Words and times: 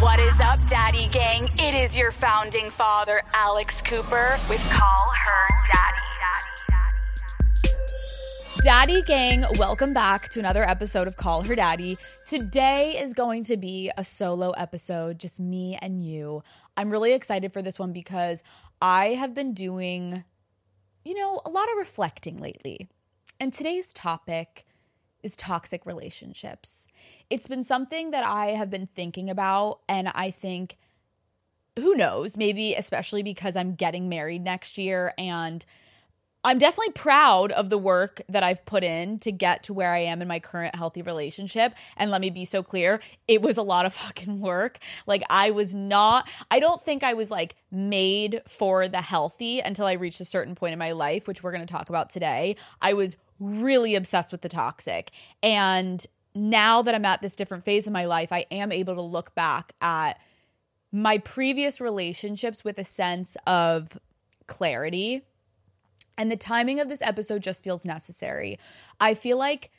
What 0.00 0.20
is 0.20 0.38
up, 0.38 0.60
Daddy 0.68 1.08
Gang? 1.08 1.48
It 1.58 1.74
is 1.74 1.98
your 1.98 2.12
founding 2.12 2.70
father, 2.70 3.20
Alex 3.34 3.82
Cooper, 3.82 4.38
with 4.48 4.60
Call 4.70 5.10
Her 5.24 5.48
Daddy. 5.72 6.02
Daddy 8.62 9.02
Gang, 9.02 9.44
welcome 9.58 9.92
back 9.92 10.28
to 10.28 10.38
another 10.38 10.62
episode 10.62 11.08
of 11.08 11.16
Call 11.16 11.42
Her 11.42 11.56
Daddy. 11.56 11.98
Today 12.28 12.96
is 12.96 13.12
going 13.12 13.42
to 13.44 13.56
be 13.56 13.90
a 13.96 14.04
solo 14.04 14.52
episode, 14.52 15.18
just 15.18 15.40
me 15.40 15.76
and 15.82 16.04
you. 16.04 16.44
I'm 16.76 16.90
really 16.90 17.12
excited 17.12 17.52
for 17.52 17.60
this 17.60 17.76
one 17.76 17.92
because 17.92 18.44
I 18.80 19.14
have 19.14 19.34
been 19.34 19.52
doing, 19.52 20.22
you 21.04 21.14
know, 21.14 21.40
a 21.44 21.50
lot 21.50 21.68
of 21.72 21.76
reflecting 21.76 22.40
lately. 22.40 22.88
And 23.40 23.52
today's 23.52 23.92
topic 23.92 24.64
is 25.22 25.36
toxic 25.36 25.84
relationships. 25.84 26.86
It's 27.30 27.48
been 27.48 27.64
something 27.64 28.10
that 28.12 28.24
I 28.24 28.48
have 28.48 28.70
been 28.70 28.86
thinking 28.86 29.28
about, 29.28 29.80
and 29.88 30.08
I 30.14 30.30
think, 30.30 30.78
who 31.78 31.94
knows, 31.94 32.36
maybe 32.36 32.74
especially 32.74 33.22
because 33.22 33.56
I'm 33.56 33.74
getting 33.74 34.08
married 34.08 34.42
next 34.42 34.78
year 34.78 35.14
and 35.16 35.64
I'm 36.44 36.58
definitely 36.58 36.92
proud 36.92 37.50
of 37.52 37.68
the 37.68 37.78
work 37.78 38.22
that 38.28 38.44
I've 38.44 38.64
put 38.64 38.84
in 38.84 39.18
to 39.20 39.32
get 39.32 39.64
to 39.64 39.74
where 39.74 39.92
I 39.92 39.98
am 39.98 40.22
in 40.22 40.28
my 40.28 40.38
current 40.38 40.76
healthy 40.76 41.02
relationship. 41.02 41.74
And 41.96 42.10
let 42.10 42.20
me 42.20 42.30
be 42.30 42.44
so 42.44 42.62
clear, 42.62 43.00
it 43.26 43.42
was 43.42 43.58
a 43.58 43.62
lot 43.62 43.86
of 43.86 43.94
fucking 43.94 44.40
work. 44.40 44.78
Like, 45.06 45.22
I 45.28 45.50
was 45.50 45.74
not, 45.74 46.28
I 46.50 46.60
don't 46.60 46.82
think 46.82 47.02
I 47.02 47.12
was 47.12 47.30
like 47.30 47.56
made 47.70 48.40
for 48.46 48.86
the 48.86 49.02
healthy 49.02 49.58
until 49.60 49.86
I 49.86 49.92
reached 49.92 50.20
a 50.20 50.24
certain 50.24 50.54
point 50.54 50.72
in 50.72 50.78
my 50.78 50.92
life, 50.92 51.26
which 51.26 51.42
we're 51.42 51.52
to 51.58 51.66
talk 51.66 51.88
about 51.88 52.08
today. 52.08 52.56
I 52.80 52.92
was 52.92 53.16
really 53.40 53.94
obsessed 53.94 54.32
with 54.32 54.42
the 54.42 54.48
toxic. 54.48 55.10
And 55.42 56.04
now 56.34 56.82
that 56.82 56.94
I'm 56.94 57.04
at 57.04 57.22
this 57.22 57.36
different 57.36 57.64
phase 57.64 57.86
in 57.86 57.92
my 57.92 58.04
life, 58.04 58.32
I 58.32 58.46
am 58.50 58.72
able 58.72 58.94
to 58.94 59.02
look 59.02 59.34
back 59.34 59.72
at 59.80 60.20
my 60.92 61.18
previous 61.18 61.80
relationships 61.80 62.64
with 62.64 62.78
a 62.78 62.84
sense 62.84 63.36
of 63.46 63.98
clarity. 64.46 65.22
And 66.16 66.30
the 66.30 66.36
timing 66.36 66.80
of 66.80 66.88
this 66.88 67.02
episode 67.02 67.42
just 67.42 67.62
feels 67.62 67.84
necessary. 67.84 68.58
I 69.00 69.14
feel 69.14 69.38
like 69.38 69.70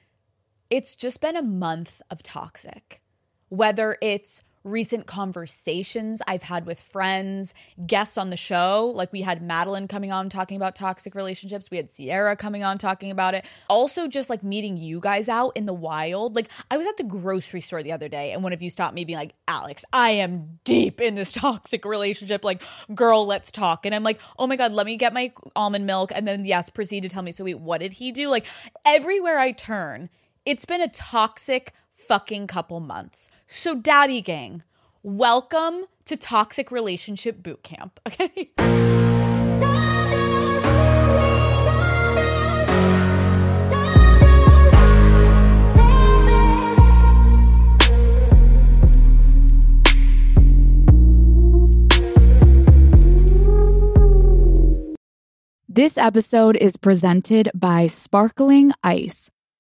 it's 0.70 0.96
just 0.96 1.20
been 1.20 1.36
a 1.36 1.42
month 1.42 2.02
of 2.10 2.24
toxic, 2.24 3.02
whether 3.50 3.98
it's 4.02 4.44
recent 4.64 5.06
conversations 5.06 6.22
I've 6.28 6.44
had 6.44 6.66
with 6.66 6.80
friends, 6.80 7.54
guests 7.86 8.18
on 8.18 8.30
the 8.30 8.38
show. 8.38 8.92
Like 8.96 9.12
we 9.12 9.22
had 9.22 9.42
Madeline 9.42 9.88
coming 9.88 10.12
on 10.12 10.30
talking 10.30 10.58
about 10.58 10.76
toxic 10.76 11.16
relationships. 11.16 11.70
We 11.72 11.78
had 11.78 11.92
Sierra 11.92 12.36
coming 12.36 12.64
on 12.64 12.78
talking 12.78 13.12
about 13.12 13.34
it. 13.34 13.46
Also, 13.70 14.08
just 14.08 14.30
like 14.30 14.44
meeting 14.44 14.78
you 14.78 15.00
guys 15.00 15.30
out 15.30 15.52
in 15.56 15.66
the 15.66 15.74
wild. 15.74 16.36
Like 16.36 16.50
I 16.70 16.78
was 16.78 16.88
at 16.88 16.98
the 16.98 17.04
grocery 17.04 17.62
store 17.62 17.84
the 17.84 17.92
other 17.92 18.10
day 18.10 18.32
and 18.32 18.44
one 18.44 18.54
of 18.54 18.62
you 18.62 18.70
stopped 18.70 18.96
me 18.96 19.06
being 19.06 19.20
like, 19.20 19.34
Alex, 19.48 19.86
I 19.94 20.12
am 20.12 20.60
deep 20.64 21.00
in 21.00 21.16
this 21.16 21.34
toxic 21.34 21.86
relationship. 21.86 22.44
Like, 22.44 22.62
girl, 22.94 23.26
let's 23.26 23.52
talk. 23.52 23.86
And 23.86 23.96
I'm 23.96 24.04
like, 24.04 24.20
oh 24.38 24.48
my 24.48 24.56
God, 24.56 24.74
let 24.74 24.86
me 24.86 24.98
get 24.98 25.14
my 25.14 25.32
almond 25.56 25.86
milk. 25.86 26.12
And 26.14 26.28
then, 26.28 26.46
yes, 26.46 26.70
proceed 26.70 27.02
to 27.02 27.10
tell 27.10 27.24
me, 27.24 27.32
so 27.32 27.44
wait, 27.44 27.60
what 27.60 27.80
did 27.80 27.94
he 27.94 28.12
do? 28.12 28.30
Like 28.30 28.46
everywhere 28.86 29.40
I 29.40 29.52
turn, 29.52 30.10
it's 30.46 30.66
been 30.66 30.82
a 30.82 30.88
toxic 30.88 31.74
fucking 32.00 32.48
couple 32.48 32.80
months. 32.80 33.30
So, 33.46 33.76
Daddy 33.76 34.22
Gang, 34.22 34.64
welcome 35.04 35.86
to 36.06 36.16
Toxic 36.16 36.72
Relationship 36.72 37.44
Boot 37.44 37.62
Camp, 37.62 38.00
okay? 38.08 38.52
This 55.68 55.98
episode 55.98 56.58
is 56.58 56.76
presented 56.76 57.52
by 57.54 57.88
Sparkling 57.88 58.72
Ice. 58.84 59.30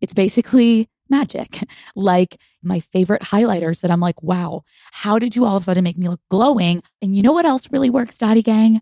It's 0.00 0.14
basically 0.14 0.88
magic. 1.08 1.64
Like 1.96 2.40
my 2.62 2.80
favorite 2.80 3.22
highlighters 3.22 3.80
that 3.80 3.90
I'm 3.90 4.00
like, 4.00 4.22
wow, 4.22 4.62
how 4.92 5.18
did 5.18 5.34
you 5.34 5.44
all 5.44 5.56
of 5.56 5.64
a 5.64 5.66
sudden 5.66 5.84
make 5.84 5.98
me 5.98 6.08
look 6.08 6.20
glowing? 6.30 6.82
And 7.02 7.16
you 7.16 7.22
know 7.22 7.32
what 7.32 7.44
else 7.44 7.70
really 7.70 7.90
works, 7.90 8.16
Daddy 8.16 8.42
Gang? 8.42 8.80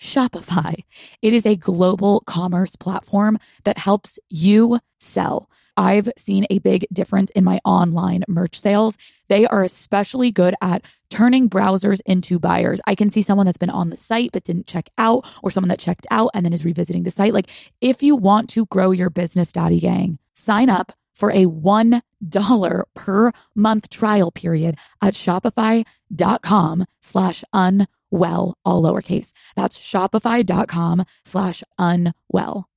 Shopify. 0.00 0.74
It 1.20 1.32
is 1.32 1.44
a 1.44 1.56
global 1.56 2.20
commerce 2.20 2.76
platform 2.76 3.38
that 3.64 3.78
helps 3.78 4.18
you 4.28 4.78
sell. 5.00 5.50
I've 5.76 6.08
seen 6.16 6.46
a 6.50 6.60
big 6.60 6.86
difference 6.92 7.30
in 7.32 7.44
my 7.44 7.60
online 7.64 8.22
merch 8.28 8.58
sales. 8.58 8.96
They 9.28 9.46
are 9.46 9.62
especially 9.62 10.30
good 10.30 10.54
at 10.62 10.84
turning 11.10 11.48
browsers 11.48 12.00
into 12.06 12.38
buyers. 12.38 12.80
I 12.86 12.94
can 12.94 13.10
see 13.10 13.22
someone 13.22 13.46
that's 13.46 13.58
been 13.58 13.70
on 13.70 13.90
the 13.90 13.96
site 13.96 14.30
but 14.32 14.44
didn't 14.44 14.66
check 14.66 14.88
out, 14.98 15.26
or 15.42 15.50
someone 15.50 15.68
that 15.68 15.78
checked 15.78 16.06
out 16.10 16.30
and 16.34 16.44
then 16.44 16.52
is 16.52 16.64
revisiting 16.64 17.02
the 17.02 17.10
site. 17.10 17.34
Like, 17.34 17.48
if 17.80 18.02
you 18.02 18.16
want 18.16 18.48
to 18.50 18.66
grow 18.66 18.90
your 18.92 19.10
business, 19.10 19.52
Daddy 19.52 19.80
Gang, 19.80 20.18
sign 20.34 20.68
up 20.68 20.92
for 21.14 21.30
a 21.30 21.46
$1 21.46 22.82
per 22.94 23.32
month 23.54 23.88
trial 23.88 24.30
period 24.30 24.76
at 25.00 25.14
shopify.com 25.14 26.84
slash 27.00 27.44
unwell, 27.52 28.58
all 28.64 28.82
lowercase. 28.82 29.32
That's 29.56 29.78
shopify.com 29.78 31.04
slash 31.24 31.62
unwell. 31.78 32.68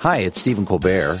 Hi, 0.00 0.18
it's 0.18 0.40
Stephen 0.40 0.66
Colbert, 0.66 1.20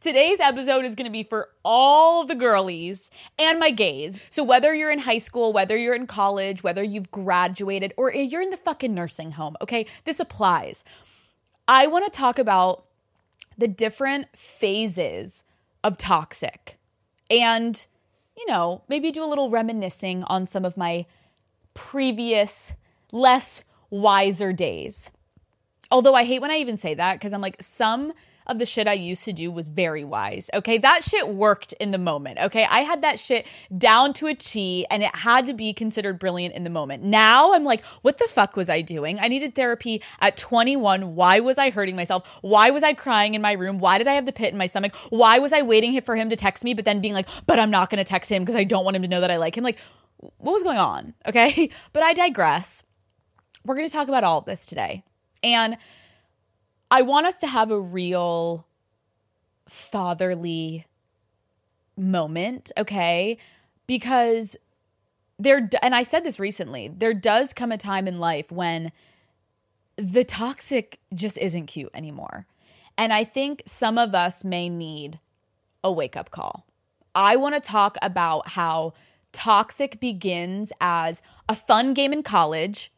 Today's 0.00 0.40
episode 0.40 0.84
is 0.84 0.94
going 0.94 1.06
to 1.06 1.12
be 1.12 1.22
for 1.22 1.48
all 1.64 2.24
the 2.24 2.34
girlies 2.34 3.10
and 3.38 3.58
my 3.58 3.70
gays. 3.70 4.18
So, 4.30 4.44
whether 4.44 4.74
you're 4.74 4.90
in 4.90 5.00
high 5.00 5.18
school, 5.18 5.52
whether 5.52 5.76
you're 5.76 5.94
in 5.94 6.06
college, 6.06 6.62
whether 6.62 6.82
you've 6.82 7.10
graduated, 7.10 7.94
or 7.96 8.12
you're 8.12 8.42
in 8.42 8.50
the 8.50 8.56
fucking 8.56 8.94
nursing 8.94 9.32
home, 9.32 9.56
okay, 9.60 9.86
this 10.04 10.20
applies. 10.20 10.84
I 11.66 11.86
want 11.86 12.04
to 12.04 12.16
talk 12.16 12.38
about 12.38 12.84
the 13.58 13.68
different 13.68 14.26
phases 14.36 15.44
of 15.82 15.96
toxic 15.96 16.78
and 17.30 17.86
you 18.36 18.46
know, 18.46 18.82
maybe 18.88 19.10
do 19.10 19.24
a 19.24 19.26
little 19.26 19.50
reminiscing 19.50 20.22
on 20.24 20.46
some 20.46 20.64
of 20.64 20.76
my 20.76 21.06
previous, 21.74 22.74
less 23.10 23.62
wiser 23.90 24.52
days. 24.52 25.10
Although 25.90 26.14
I 26.14 26.24
hate 26.24 26.40
when 26.40 26.50
I 26.50 26.56
even 26.56 26.76
say 26.76 26.94
that 26.94 27.14
because 27.14 27.32
I'm 27.32 27.40
like, 27.40 27.62
some 27.62 28.12
of 28.46 28.58
the 28.58 28.66
shit 28.66 28.86
I 28.86 28.92
used 28.92 29.24
to 29.24 29.32
do 29.32 29.50
was 29.50 29.68
very 29.68 30.04
wise. 30.04 30.50
Okay. 30.54 30.78
That 30.78 31.02
shit 31.02 31.28
worked 31.28 31.72
in 31.74 31.90
the 31.90 31.98
moment. 31.98 32.38
Okay. 32.38 32.66
I 32.68 32.80
had 32.80 33.02
that 33.02 33.18
shit 33.18 33.46
down 33.76 34.12
to 34.14 34.26
a 34.26 34.34
T 34.34 34.86
and 34.90 35.02
it 35.02 35.14
had 35.14 35.46
to 35.46 35.54
be 35.54 35.72
considered 35.72 36.18
brilliant 36.18 36.54
in 36.54 36.64
the 36.64 36.70
moment. 36.70 37.02
Now 37.02 37.52
I'm 37.52 37.64
like, 37.64 37.84
what 38.02 38.18
the 38.18 38.28
fuck 38.28 38.56
was 38.56 38.68
I 38.68 38.80
doing? 38.80 39.18
I 39.18 39.28
needed 39.28 39.54
therapy 39.54 40.02
at 40.20 40.36
21. 40.36 41.14
Why 41.14 41.40
was 41.40 41.58
I 41.58 41.70
hurting 41.70 41.96
myself? 41.96 42.26
Why 42.42 42.70
was 42.70 42.82
I 42.82 42.92
crying 42.92 43.34
in 43.34 43.42
my 43.42 43.52
room? 43.52 43.78
Why 43.78 43.98
did 43.98 44.08
I 44.08 44.12
have 44.12 44.26
the 44.26 44.32
pit 44.32 44.52
in 44.52 44.58
my 44.58 44.66
stomach? 44.66 44.94
Why 45.10 45.38
was 45.38 45.52
I 45.52 45.62
waiting 45.62 46.00
for 46.02 46.16
him 46.16 46.30
to 46.30 46.36
text 46.36 46.64
me, 46.64 46.74
but 46.74 46.84
then 46.84 47.00
being 47.00 47.14
like, 47.14 47.28
but 47.46 47.58
I'm 47.58 47.70
not 47.70 47.90
going 47.90 47.98
to 47.98 48.08
text 48.08 48.30
him 48.30 48.42
because 48.42 48.56
I 48.56 48.64
don't 48.64 48.84
want 48.84 48.96
him 48.96 49.02
to 49.02 49.08
know 49.08 49.20
that 49.20 49.30
I 49.30 49.36
like 49.36 49.56
him? 49.56 49.64
Like, 49.64 49.78
what 50.18 50.52
was 50.52 50.62
going 50.62 50.78
on? 50.78 51.14
Okay. 51.26 51.70
But 51.92 52.02
I 52.02 52.12
digress. 52.12 52.82
We're 53.64 53.74
going 53.74 53.88
to 53.88 53.92
talk 53.92 54.08
about 54.08 54.24
all 54.24 54.38
of 54.38 54.44
this 54.44 54.66
today. 54.66 55.02
And 55.42 55.76
I 56.90 57.02
want 57.02 57.26
us 57.26 57.38
to 57.40 57.46
have 57.46 57.70
a 57.70 57.80
real 57.80 58.66
fatherly 59.68 60.86
moment, 61.96 62.70
okay? 62.78 63.38
Because 63.86 64.56
there 65.38 65.68
and 65.82 65.94
I 65.94 66.02
said 66.02 66.24
this 66.24 66.38
recently, 66.38 66.88
there 66.88 67.14
does 67.14 67.52
come 67.52 67.72
a 67.72 67.76
time 67.76 68.06
in 68.06 68.18
life 68.18 68.52
when 68.52 68.92
the 69.96 70.24
toxic 70.24 71.00
just 71.14 71.38
isn't 71.38 71.66
cute 71.66 71.90
anymore. 71.94 72.46
And 72.98 73.12
I 73.12 73.24
think 73.24 73.62
some 73.66 73.98
of 73.98 74.14
us 74.14 74.44
may 74.44 74.68
need 74.68 75.18
a 75.82 75.92
wake 75.92 76.16
up 76.16 76.30
call. 76.30 76.66
I 77.14 77.36
want 77.36 77.54
to 77.54 77.60
talk 77.60 77.96
about 78.02 78.48
how 78.48 78.94
toxic 79.32 80.00
begins 80.00 80.72
as 80.80 81.20
a 81.48 81.54
fun 81.54 81.94
game 81.94 82.12
in 82.12 82.22
college, 82.22 82.92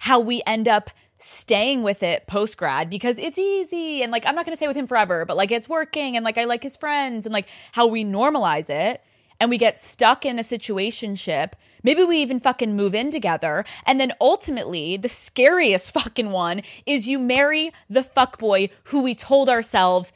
how 0.00 0.20
we 0.20 0.42
end 0.46 0.68
up 0.68 0.90
staying 1.22 1.82
with 1.82 2.02
it 2.02 2.26
post 2.26 2.56
grad 2.56 2.88
because 2.88 3.18
it's 3.18 3.38
easy 3.38 4.02
and 4.02 4.10
like 4.10 4.26
I'm 4.26 4.34
not 4.34 4.46
going 4.46 4.54
to 4.54 4.56
stay 4.56 4.68
with 4.68 4.76
him 4.76 4.86
forever, 4.86 5.24
but 5.24 5.36
like 5.36 5.50
it's 5.50 5.68
working 5.68 6.16
and 6.16 6.24
like 6.24 6.38
I 6.38 6.44
like 6.44 6.62
his 6.62 6.76
friends 6.76 7.26
and 7.26 7.32
like 7.32 7.48
how 7.72 7.86
we 7.86 8.04
normalize 8.04 8.70
it 8.70 9.02
and 9.38 9.50
we 9.50 9.58
get 9.58 9.78
stuck 9.78 10.24
in 10.24 10.38
a 10.38 10.42
situationship. 10.42 11.52
Maybe 11.82 12.04
we 12.04 12.18
even 12.18 12.40
fucking 12.40 12.76
move 12.76 12.94
in 12.94 13.10
together. 13.10 13.64
And 13.86 13.98
then 13.98 14.12
ultimately, 14.20 14.96
the 14.96 15.08
scariest 15.08 15.90
fucking 15.94 16.30
one 16.30 16.62
is 16.86 17.08
you 17.08 17.18
marry 17.18 17.72
the 17.88 18.00
fuckboy 18.00 18.70
who 18.84 19.02
we 19.02 19.14
told 19.14 19.48
ourselves 19.48 20.12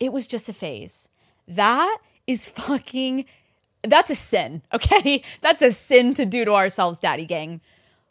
it 0.00 0.12
was 0.12 0.26
just 0.26 0.48
a 0.48 0.52
phase. 0.52 1.08
That 1.46 1.98
is 2.26 2.48
fucking 2.48 3.24
that's 3.82 4.10
a 4.10 4.14
sin, 4.14 4.62
okay? 4.72 5.22
That's 5.40 5.62
a 5.62 5.72
sin 5.72 6.14
to 6.14 6.24
do 6.24 6.44
to 6.44 6.52
ourselves, 6.52 7.00
daddy 7.00 7.26
gang. 7.26 7.60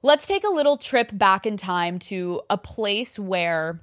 Let's 0.03 0.25
take 0.25 0.43
a 0.43 0.49
little 0.49 0.77
trip 0.77 1.11
back 1.13 1.45
in 1.45 1.57
time 1.57 1.99
to 1.99 2.41
a 2.49 2.57
place 2.57 3.19
where 3.19 3.81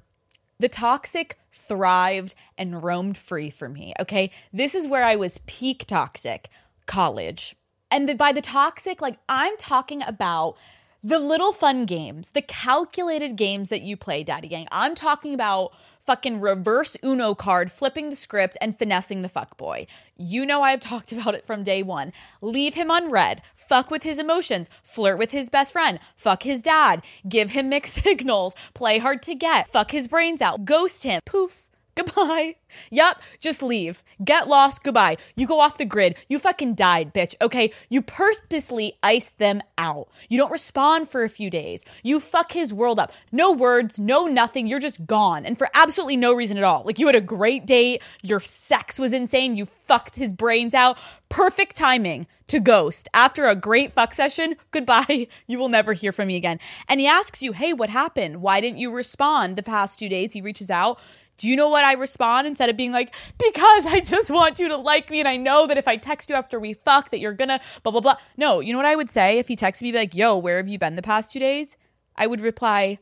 the 0.59 0.67
toxic 0.67 1.39
thrived 1.53 2.35
and 2.57 2.83
roamed 2.83 3.17
free 3.17 3.49
for 3.49 3.69
me, 3.69 3.93
okay? 4.01 4.29
This 4.51 4.75
is 4.75 4.85
where 4.85 5.05
I 5.05 5.15
was 5.15 5.39
peak 5.47 5.85
toxic 5.87 6.49
college. 6.85 7.55
And 7.89 8.17
by 8.17 8.33
the 8.33 8.41
toxic, 8.41 9.01
like 9.01 9.17
I'm 9.29 9.55
talking 9.55 10.03
about 10.03 10.57
the 11.01 11.19
little 11.19 11.53
fun 11.53 11.85
games, 11.85 12.31
the 12.31 12.41
calculated 12.41 13.37
games 13.37 13.69
that 13.69 13.83
you 13.83 13.95
play, 13.95 14.21
Daddy 14.21 14.49
Gang. 14.49 14.67
I'm 14.73 14.95
talking 14.95 15.33
about 15.33 15.71
fucking 16.09 16.41
reverse 16.41 16.97
Uno 17.03 17.35
card, 17.35 17.71
flipping 17.71 18.09
the 18.09 18.15
script, 18.15 18.57
and 18.59 18.79
finessing 18.79 19.21
the 19.21 19.29
fuck 19.29 19.55
boy. 19.57 19.85
You 20.17 20.43
know 20.43 20.63
I've 20.63 20.79
talked 20.91 21.11
about 21.11 21.35
it 21.35 21.45
from 21.45 21.61
day 21.61 21.83
one. 21.83 22.13
Leave 22.41 22.73
him 22.73 22.89
unread, 22.89 23.43
fuck 23.53 23.91
with 23.91 24.01
his 24.01 24.17
emotions, 24.17 24.71
flirt 24.81 25.19
with 25.19 25.29
his 25.29 25.51
best 25.51 25.71
friend, 25.71 25.99
fuck 26.15 26.41
his 26.41 26.63
dad, 26.63 27.03
give 27.27 27.51
him 27.51 27.69
mixed 27.75 28.03
signals, 28.03 28.55
play 28.73 28.97
hard 28.97 29.21
to 29.21 29.35
get, 29.35 29.69
fuck 29.69 29.91
his 29.91 30.07
brains 30.07 30.41
out, 30.41 30.65
ghost 30.65 31.03
him, 31.03 31.21
poof 31.27 31.68
Goodbye. 31.99 32.55
Yup, 32.91 33.21
just 33.39 33.61
leave. 33.61 34.03
Get 34.23 34.47
lost. 34.47 34.83
Goodbye. 34.83 35.17
You 35.35 35.45
go 35.45 35.59
off 35.59 35.77
the 35.77 35.85
grid. 35.85 36.15
You 36.29 36.39
fucking 36.39 36.75
died, 36.75 37.13
bitch. 37.13 37.35
Okay? 37.41 37.73
You 37.89 38.01
purposely 38.01 38.93
ice 39.03 39.31
them 39.31 39.61
out. 39.77 40.07
You 40.29 40.37
don't 40.37 40.51
respond 40.51 41.09
for 41.09 41.23
a 41.23 41.29
few 41.29 41.49
days. 41.49 41.83
You 42.03 42.19
fuck 42.19 42.53
his 42.53 42.73
world 42.73 42.99
up. 42.99 43.11
No 43.31 43.51
words, 43.51 43.99
no 43.99 44.27
nothing. 44.27 44.67
You're 44.67 44.79
just 44.79 45.05
gone. 45.05 45.45
And 45.45 45.57
for 45.57 45.67
absolutely 45.73 46.17
no 46.17 46.33
reason 46.33 46.57
at 46.57 46.63
all. 46.63 46.83
Like 46.85 46.99
you 46.99 47.07
had 47.07 47.15
a 47.15 47.21
great 47.21 47.65
date. 47.65 48.01
Your 48.21 48.39
sex 48.39 48.97
was 48.97 49.13
insane. 49.13 49.57
You 49.57 49.65
fucked 49.65 50.15
his 50.15 50.31
brains 50.31 50.73
out. 50.73 50.97
Perfect 51.27 51.75
timing 51.75 52.27
to 52.47 52.59
ghost. 52.59 53.07
After 53.13 53.45
a 53.45 53.55
great 53.55 53.93
fuck 53.93 54.13
session, 54.13 54.55
goodbye. 54.71 55.27
You 55.47 55.59
will 55.59 55.69
never 55.69 55.93
hear 55.93 56.11
from 56.11 56.27
me 56.27 56.35
again. 56.35 56.59
And 56.87 56.99
he 56.99 57.07
asks 57.07 57.41
you, 57.41 57.53
hey, 57.53 57.73
what 57.73 57.89
happened? 57.89 58.41
Why 58.41 58.59
didn't 58.59 58.79
you 58.79 58.91
respond 58.91 59.55
the 59.55 59.63
past 59.63 59.99
two 59.99 60.09
days? 60.09 60.33
He 60.33 60.41
reaches 60.41 60.69
out. 60.69 60.99
Do 61.39 61.49
you 61.49 61.55
know 61.55 61.69
what 61.69 61.85
I 61.85 61.93
respond 61.93 62.47
instead 62.47 62.69
of 62.69 62.77
being 62.77 62.91
like, 62.91 63.15
because 63.37 63.85
I 63.85 64.01
just 64.01 64.29
want 64.29 64.59
you 64.59 64.67
to 64.67 64.77
like 64.77 65.09
me 65.09 65.19
and 65.19 65.27
I 65.27 65.37
know 65.37 65.65
that 65.67 65.77
if 65.77 65.87
I 65.87 65.95
text 65.95 66.29
you 66.29 66.35
after 66.35 66.59
we 66.59 66.73
fuck 66.73 67.09
that 67.11 67.19
you're 67.19 67.33
gonna 67.33 67.59
blah 67.81 67.91
blah 67.91 68.01
blah. 68.01 68.15
No, 68.37 68.59
you 68.59 68.73
know 68.73 68.79
what 68.79 68.85
I 68.85 68.95
would 68.95 69.09
say 69.09 69.39
if 69.39 69.47
he 69.47 69.55
texted 69.55 69.83
me 69.83 69.91
like, 69.93 70.13
yo, 70.13 70.37
where 70.37 70.57
have 70.57 70.67
you 70.67 70.77
been 70.77 70.95
the 70.95 71.01
past 71.01 71.31
two 71.31 71.39
days? 71.39 71.77
I 72.15 72.27
would 72.27 72.41
reply, 72.41 72.99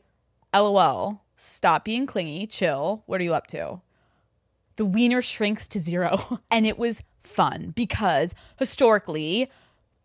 LOL, 0.54 1.24
stop 1.34 1.84
being 1.84 2.06
clingy, 2.06 2.46
chill. 2.46 3.02
What 3.06 3.20
are 3.20 3.24
you 3.24 3.34
up 3.34 3.48
to? 3.48 3.80
The 4.76 4.84
wiener 4.84 5.20
shrinks 5.20 5.66
to 5.68 5.80
zero. 5.80 6.40
and 6.50 6.64
it 6.64 6.78
was 6.78 7.02
fun 7.22 7.72
because 7.74 8.34
historically, 8.56 9.50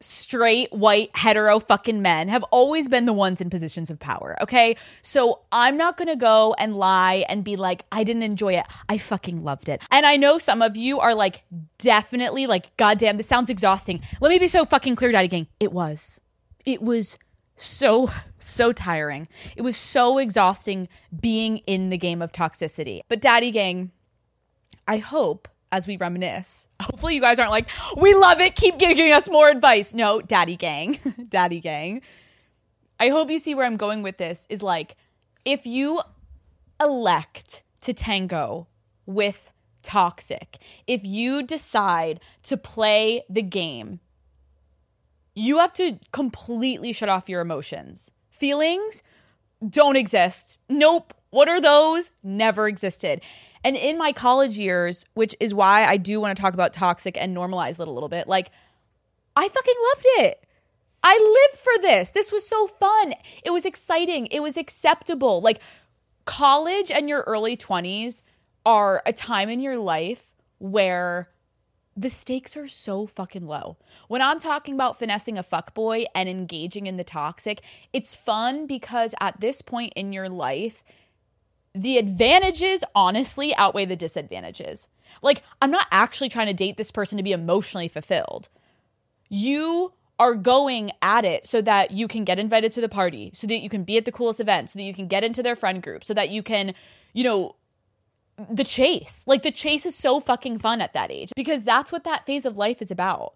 straight 0.03 0.71
white 0.73 1.09
hetero 1.15 1.59
fucking 1.59 2.01
men 2.01 2.27
have 2.27 2.43
always 2.51 2.89
been 2.89 3.05
the 3.05 3.13
ones 3.13 3.39
in 3.39 3.49
positions 3.49 3.89
of 3.89 3.99
power. 3.99 4.35
Okay. 4.41 4.75
So 5.01 5.41
I'm 5.51 5.77
not 5.77 5.97
to 6.03 6.15
go 6.15 6.53
and 6.59 6.75
lie 6.75 7.25
and 7.29 7.43
be 7.43 7.55
like, 7.55 7.85
I 7.91 8.03
didn't 8.03 8.23
enjoy 8.23 8.57
it. 8.57 8.65
I 8.89 8.97
fucking 8.97 9.43
loved 9.43 9.69
it. 9.69 9.81
And 9.91 10.05
I 10.05 10.17
know 10.17 10.37
some 10.37 10.61
of 10.61 10.75
you 10.75 10.99
are 10.99 11.15
like, 11.15 11.43
definitely 11.77 12.47
like, 12.47 12.75
goddamn, 12.77 13.17
this 13.17 13.27
sounds 13.27 13.49
exhausting. 13.49 14.01
Let 14.19 14.29
me 14.29 14.39
be 14.39 14.47
so 14.47 14.65
fucking 14.65 14.95
clear, 14.95 15.11
Daddy 15.11 15.27
Gang. 15.27 15.47
It 15.59 15.71
was. 15.71 16.19
It 16.65 16.81
was 16.81 17.17
so, 17.55 18.09
so 18.39 18.73
tiring. 18.73 19.27
It 19.55 19.61
was 19.61 19.77
so 19.77 20.17
exhausting 20.17 20.89
being 21.17 21.59
in 21.59 21.89
the 21.89 21.97
game 21.97 22.21
of 22.21 22.31
toxicity. 22.31 23.01
But 23.07 23.21
Daddy 23.21 23.51
Gang, 23.51 23.91
I 24.87 24.97
hope 24.97 25.47
as 25.73 25.87
we 25.87 25.97
reminisce. 25.97 26.67
Hopefully, 26.81 27.15
you 27.15 27.21
guys 27.21 27.39
aren't 27.39 27.51
like, 27.51 27.67
we 27.97 28.13
love 28.13 28.39
it, 28.39 28.55
keep 28.55 28.77
giving 28.77 29.11
us 29.11 29.27
more 29.27 29.49
advice. 29.49 29.93
No, 29.93 30.21
daddy 30.21 30.55
gang, 30.55 30.99
daddy 31.29 31.59
gang. 31.59 32.01
I 32.99 33.09
hope 33.09 33.31
you 33.31 33.39
see 33.39 33.55
where 33.55 33.65
I'm 33.65 33.75
going 33.75 34.03
with 34.03 34.17
this 34.17 34.45
is 34.49 34.61
like, 34.61 34.95
if 35.43 35.65
you 35.65 36.01
elect 36.79 37.63
to 37.81 37.91
tango 37.91 38.67
with 39.07 39.51
toxic, 39.81 40.59
if 40.85 41.03
you 41.03 41.41
decide 41.41 42.19
to 42.43 42.55
play 42.55 43.23
the 43.27 43.41
game, 43.41 43.99
you 45.35 45.57
have 45.57 45.73
to 45.73 45.99
completely 46.11 46.93
shut 46.93 47.09
off 47.09 47.27
your 47.27 47.41
emotions. 47.41 48.11
Feelings 48.29 49.01
don't 49.67 49.95
exist. 49.95 50.59
Nope. 50.69 51.15
What 51.33 51.49
are 51.49 51.59
those? 51.59 52.11
Never 52.21 52.67
existed. 52.67 53.21
And 53.63 53.75
in 53.75 53.97
my 53.97 54.11
college 54.11 54.55
years, 54.55 55.03
which 55.15 55.35
is 55.39 55.51
why 55.51 55.83
I 55.83 55.97
do 55.97 56.21
want 56.21 56.37
to 56.37 56.39
talk 56.39 56.53
about 56.53 56.73
toxic 56.73 57.17
and 57.19 57.35
normalize 57.35 57.79
it 57.79 57.87
a 57.87 57.91
little 57.91 58.07
bit, 58.07 58.27
like 58.27 58.51
I 59.35 59.47
fucking 59.47 59.75
loved 59.95 60.05
it. 60.27 60.45
I 61.01 61.17
lived 61.17 61.59
for 61.59 61.81
this. 61.81 62.11
This 62.11 62.31
was 62.31 62.47
so 62.47 62.67
fun. 62.67 63.15
It 63.43 63.49
was 63.49 63.65
exciting. 63.65 64.27
It 64.27 64.41
was 64.41 64.57
acceptable. 64.57 65.41
Like 65.41 65.59
college 66.25 66.91
and 66.91 67.09
your 67.09 67.21
early 67.21 67.57
20s 67.57 68.21
are 68.63 69.01
a 69.03 69.11
time 69.11 69.49
in 69.49 69.59
your 69.59 69.79
life 69.79 70.35
where 70.59 71.29
the 71.97 72.11
stakes 72.11 72.55
are 72.55 72.67
so 72.67 73.07
fucking 73.07 73.47
low. 73.47 73.77
When 74.07 74.21
I'm 74.21 74.37
talking 74.37 74.75
about 74.75 74.99
finessing 74.99 75.39
a 75.39 75.43
fuckboy 75.43 76.05
and 76.13 76.29
engaging 76.29 76.85
in 76.85 76.97
the 76.97 77.03
toxic, 77.03 77.61
it's 77.91 78.15
fun 78.15 78.67
because 78.67 79.15
at 79.19 79.41
this 79.41 79.63
point 79.63 79.93
in 79.95 80.13
your 80.13 80.29
life, 80.29 80.83
the 81.75 81.97
advantages 81.97 82.83
honestly 82.93 83.53
outweigh 83.55 83.85
the 83.85 83.95
disadvantages. 83.95 84.87
Like, 85.21 85.43
I'm 85.61 85.71
not 85.71 85.87
actually 85.91 86.29
trying 86.29 86.47
to 86.47 86.53
date 86.53 86.77
this 86.77 86.91
person 86.91 87.17
to 87.17 87.23
be 87.23 87.31
emotionally 87.31 87.87
fulfilled. 87.87 88.49
You 89.29 89.93
are 90.19 90.35
going 90.35 90.91
at 91.01 91.25
it 91.25 91.45
so 91.45 91.61
that 91.61 91.91
you 91.91 92.07
can 92.07 92.23
get 92.23 92.39
invited 92.39 92.71
to 92.73 92.81
the 92.81 92.89
party, 92.89 93.31
so 93.33 93.47
that 93.47 93.57
you 93.57 93.69
can 93.69 93.83
be 93.83 93.97
at 93.97 94.05
the 94.05 94.11
coolest 94.11 94.39
event, 94.39 94.69
so 94.69 94.79
that 94.79 94.85
you 94.85 94.93
can 94.93 95.07
get 95.07 95.23
into 95.23 95.41
their 95.41 95.55
friend 95.55 95.81
group, 95.81 96.03
so 96.03 96.13
that 96.13 96.29
you 96.29 96.43
can, 96.43 96.73
you 97.13 97.23
know, 97.23 97.55
the 98.49 98.63
chase. 98.63 99.23
Like, 99.25 99.41
the 99.41 99.51
chase 99.51 99.85
is 99.85 99.95
so 99.95 100.19
fucking 100.19 100.59
fun 100.59 100.81
at 100.81 100.93
that 100.93 101.11
age 101.11 101.31
because 101.35 101.63
that's 101.63 101.91
what 101.91 102.03
that 102.03 102.25
phase 102.25 102.45
of 102.45 102.57
life 102.57 102.81
is 102.81 102.91
about. 102.91 103.33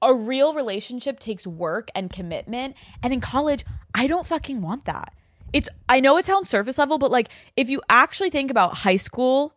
A 0.00 0.14
real 0.14 0.54
relationship 0.54 1.18
takes 1.18 1.46
work 1.46 1.90
and 1.94 2.10
commitment. 2.10 2.76
And 3.02 3.12
in 3.12 3.20
college, 3.20 3.64
I 3.94 4.06
don't 4.06 4.26
fucking 4.26 4.62
want 4.62 4.84
that 4.86 5.12
it's 5.52 5.68
I 5.88 6.00
know 6.00 6.16
it 6.16 6.26
sounds 6.26 6.48
surface 6.48 6.78
level, 6.78 6.98
but 6.98 7.10
like 7.10 7.28
if 7.56 7.70
you 7.70 7.80
actually 7.88 8.30
think 8.30 8.50
about 8.50 8.74
high 8.74 8.96
school 8.96 9.54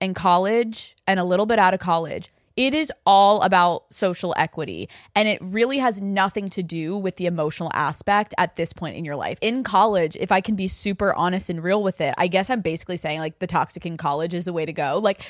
and 0.00 0.14
college 0.14 0.96
and 1.06 1.18
a 1.18 1.24
little 1.24 1.46
bit 1.46 1.58
out 1.58 1.74
of 1.74 1.80
college, 1.80 2.32
it 2.56 2.74
is 2.74 2.92
all 3.06 3.40
about 3.42 3.84
social 3.92 4.34
equity 4.36 4.88
and 5.14 5.26
it 5.26 5.38
really 5.40 5.78
has 5.78 6.00
nothing 6.00 6.50
to 6.50 6.62
do 6.62 6.98
with 6.98 7.16
the 7.16 7.26
emotional 7.26 7.70
aspect 7.72 8.34
at 8.36 8.56
this 8.56 8.72
point 8.72 8.96
in 8.96 9.04
your 9.04 9.16
life. 9.16 9.38
In 9.40 9.62
college, 9.62 10.16
if 10.16 10.30
I 10.30 10.40
can 10.42 10.54
be 10.54 10.68
super 10.68 11.14
honest 11.14 11.48
and 11.48 11.62
real 11.62 11.82
with 11.82 12.00
it, 12.00 12.14
I 12.18 12.28
guess 12.28 12.50
I'm 12.50 12.60
basically 12.60 12.98
saying 12.98 13.20
like 13.20 13.38
the 13.38 13.46
toxic 13.46 13.86
in 13.86 13.96
college 13.96 14.34
is 14.34 14.44
the 14.44 14.52
way 14.52 14.66
to 14.66 14.72
go. 14.72 14.98
Like 15.02 15.22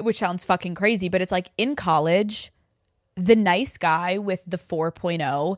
which 0.00 0.18
sounds 0.18 0.44
fucking 0.44 0.74
crazy, 0.74 1.08
but 1.08 1.20
it's 1.20 1.32
like 1.32 1.50
in 1.58 1.76
college, 1.76 2.52
the 3.16 3.36
nice 3.36 3.76
guy 3.76 4.18
with 4.18 4.44
the 4.46 4.56
4.0 4.56 5.56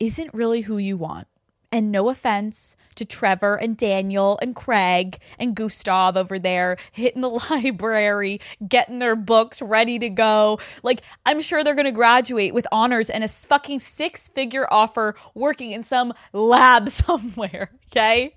isn't 0.00 0.34
really 0.34 0.62
who 0.62 0.78
you 0.78 0.96
want. 0.96 1.28
And 1.70 1.92
no 1.92 2.08
offense 2.08 2.76
to 2.94 3.04
Trevor 3.04 3.56
and 3.56 3.76
Daniel 3.76 4.38
and 4.40 4.56
Craig 4.56 5.18
and 5.38 5.54
Gustav 5.54 6.16
over 6.16 6.38
there 6.38 6.78
hitting 6.92 7.20
the 7.20 7.28
library, 7.50 8.40
getting 8.66 8.98
their 9.00 9.14
books 9.14 9.60
ready 9.60 9.98
to 9.98 10.08
go. 10.08 10.58
Like, 10.82 11.02
I'm 11.26 11.40
sure 11.40 11.62
they're 11.62 11.74
going 11.74 11.84
to 11.84 11.92
graduate 11.92 12.54
with 12.54 12.66
honors 12.72 13.10
and 13.10 13.22
a 13.22 13.28
fucking 13.28 13.80
six 13.80 14.28
figure 14.28 14.66
offer 14.70 15.14
working 15.34 15.72
in 15.72 15.82
some 15.82 16.14
lab 16.32 16.88
somewhere. 16.90 17.70
Okay. 17.90 18.34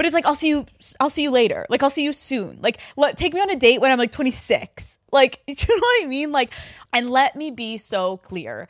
But 0.00 0.06
it's 0.06 0.14
like, 0.14 0.24
I'll 0.24 0.34
see 0.34 0.48
you, 0.48 0.64
I'll 0.98 1.10
see 1.10 1.24
you 1.24 1.30
later. 1.30 1.66
Like, 1.68 1.82
I'll 1.82 1.90
see 1.90 2.04
you 2.04 2.14
soon. 2.14 2.58
Like, 2.62 2.78
let, 2.96 3.18
take 3.18 3.34
me 3.34 3.40
on 3.42 3.50
a 3.50 3.56
date 3.56 3.82
when 3.82 3.92
I'm 3.92 3.98
like 3.98 4.12
26. 4.12 4.98
Like, 5.12 5.42
you 5.46 5.54
know 5.68 5.74
what 5.76 6.04
I 6.04 6.06
mean? 6.06 6.32
Like, 6.32 6.54
and 6.92 7.10
let 7.10 7.36
me 7.36 7.50
be 7.50 7.76
so 7.76 8.16
clear 8.16 8.66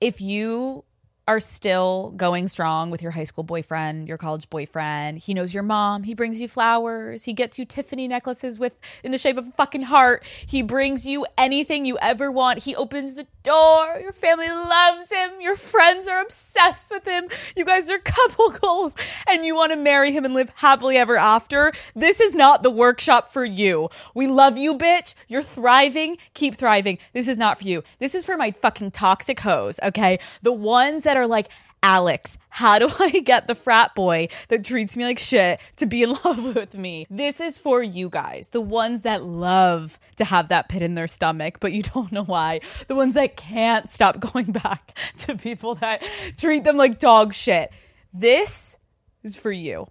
if 0.00 0.20
you 0.20 0.84
are 1.32 1.40
still 1.40 2.10
going 2.10 2.46
strong 2.46 2.90
with 2.90 3.00
your 3.00 3.10
high 3.10 3.24
school 3.24 3.42
boyfriend, 3.42 4.06
your 4.06 4.18
college 4.18 4.50
boyfriend. 4.50 5.18
He 5.18 5.32
knows 5.32 5.54
your 5.54 5.62
mom. 5.62 6.02
He 6.02 6.14
brings 6.14 6.42
you 6.42 6.48
flowers. 6.48 7.24
He 7.24 7.32
gets 7.32 7.58
you 7.58 7.64
Tiffany 7.64 8.06
necklaces 8.06 8.58
with 8.58 8.78
in 9.02 9.12
the 9.12 9.18
shape 9.18 9.38
of 9.38 9.46
a 9.46 9.50
fucking 9.52 9.84
heart. 9.84 10.24
He 10.46 10.62
brings 10.62 11.06
you 11.06 11.24
anything 11.38 11.86
you 11.86 11.96
ever 12.02 12.30
want. 12.30 12.60
He 12.60 12.76
opens 12.76 13.14
the 13.14 13.26
door. 13.42 13.98
Your 13.98 14.12
family 14.12 14.48
loves 14.50 15.10
him. 15.10 15.40
Your 15.40 15.56
friends 15.56 16.06
are 16.06 16.20
obsessed 16.20 16.90
with 16.90 17.06
him. 17.06 17.28
You 17.56 17.64
guys 17.64 17.88
are 17.88 17.98
couple 18.04 18.50
goals 18.50 18.94
and 19.26 19.46
you 19.46 19.56
want 19.56 19.72
to 19.72 19.78
marry 19.78 20.12
him 20.12 20.26
and 20.26 20.34
live 20.34 20.50
happily 20.56 20.98
ever 20.98 21.16
after. 21.16 21.72
This 21.94 22.20
is 22.20 22.34
not 22.34 22.62
the 22.62 22.70
workshop 22.70 23.32
for 23.32 23.44
you. 23.44 23.88
We 24.14 24.26
love 24.26 24.58
you, 24.58 24.76
bitch. 24.76 25.14
You're 25.28 25.42
thriving. 25.42 26.18
Keep 26.34 26.56
thriving. 26.56 26.98
This 27.14 27.26
is 27.26 27.38
not 27.38 27.58
for 27.58 27.64
you. 27.64 27.82
This 28.00 28.14
is 28.14 28.26
for 28.26 28.36
my 28.36 28.50
fucking 28.50 28.90
toxic 28.90 29.40
hoes, 29.40 29.80
okay? 29.82 30.18
The 30.42 30.52
ones 30.52 31.04
that 31.04 31.12
that 31.12 31.21
are 31.22 31.26
like, 31.26 31.48
Alex, 31.82 32.38
how 32.48 32.78
do 32.78 32.88
I 32.98 33.20
get 33.20 33.48
the 33.48 33.54
frat 33.54 33.94
boy 33.94 34.28
that 34.48 34.64
treats 34.64 34.96
me 34.96 35.04
like 35.04 35.18
shit 35.18 35.60
to 35.76 35.86
be 35.86 36.02
in 36.02 36.10
love 36.24 36.54
with 36.54 36.74
me? 36.74 37.06
This 37.10 37.40
is 37.40 37.58
for 37.58 37.82
you 37.82 38.08
guys, 38.08 38.50
the 38.50 38.60
ones 38.60 39.02
that 39.02 39.24
love 39.24 39.98
to 40.16 40.24
have 40.24 40.48
that 40.48 40.68
pit 40.68 40.82
in 40.82 40.94
their 40.94 41.08
stomach, 41.08 41.58
but 41.60 41.72
you 41.72 41.82
don't 41.94 42.12
know 42.12 42.24
why. 42.24 42.60
The 42.88 42.94
ones 42.94 43.14
that 43.14 43.36
can't 43.36 43.90
stop 43.90 44.20
going 44.20 44.52
back 44.52 44.96
to 45.18 45.36
people 45.36 45.74
that 45.76 46.02
treat 46.38 46.64
them 46.64 46.76
like 46.76 46.98
dog 46.98 47.34
shit. 47.34 47.70
This 48.12 48.78
is 49.22 49.36
for 49.36 49.52
you. 49.52 49.88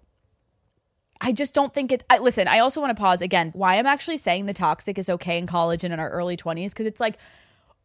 I 1.24 1.30
just 1.30 1.54
don't 1.54 1.72
think 1.72 1.92
it. 1.92 2.04
I, 2.10 2.18
listen, 2.18 2.48
I 2.48 2.58
also 2.58 2.80
want 2.80 2.96
to 2.96 3.00
pause 3.00 3.22
again. 3.22 3.50
Why 3.54 3.76
I'm 3.76 3.86
actually 3.86 4.18
saying 4.18 4.46
the 4.46 4.52
toxic 4.52 4.98
is 4.98 5.08
okay 5.08 5.38
in 5.38 5.46
college 5.46 5.84
and 5.84 5.94
in 5.94 6.00
our 6.00 6.10
early 6.10 6.36
20s, 6.36 6.70
because 6.70 6.86
it's 6.86 7.00
like, 7.00 7.16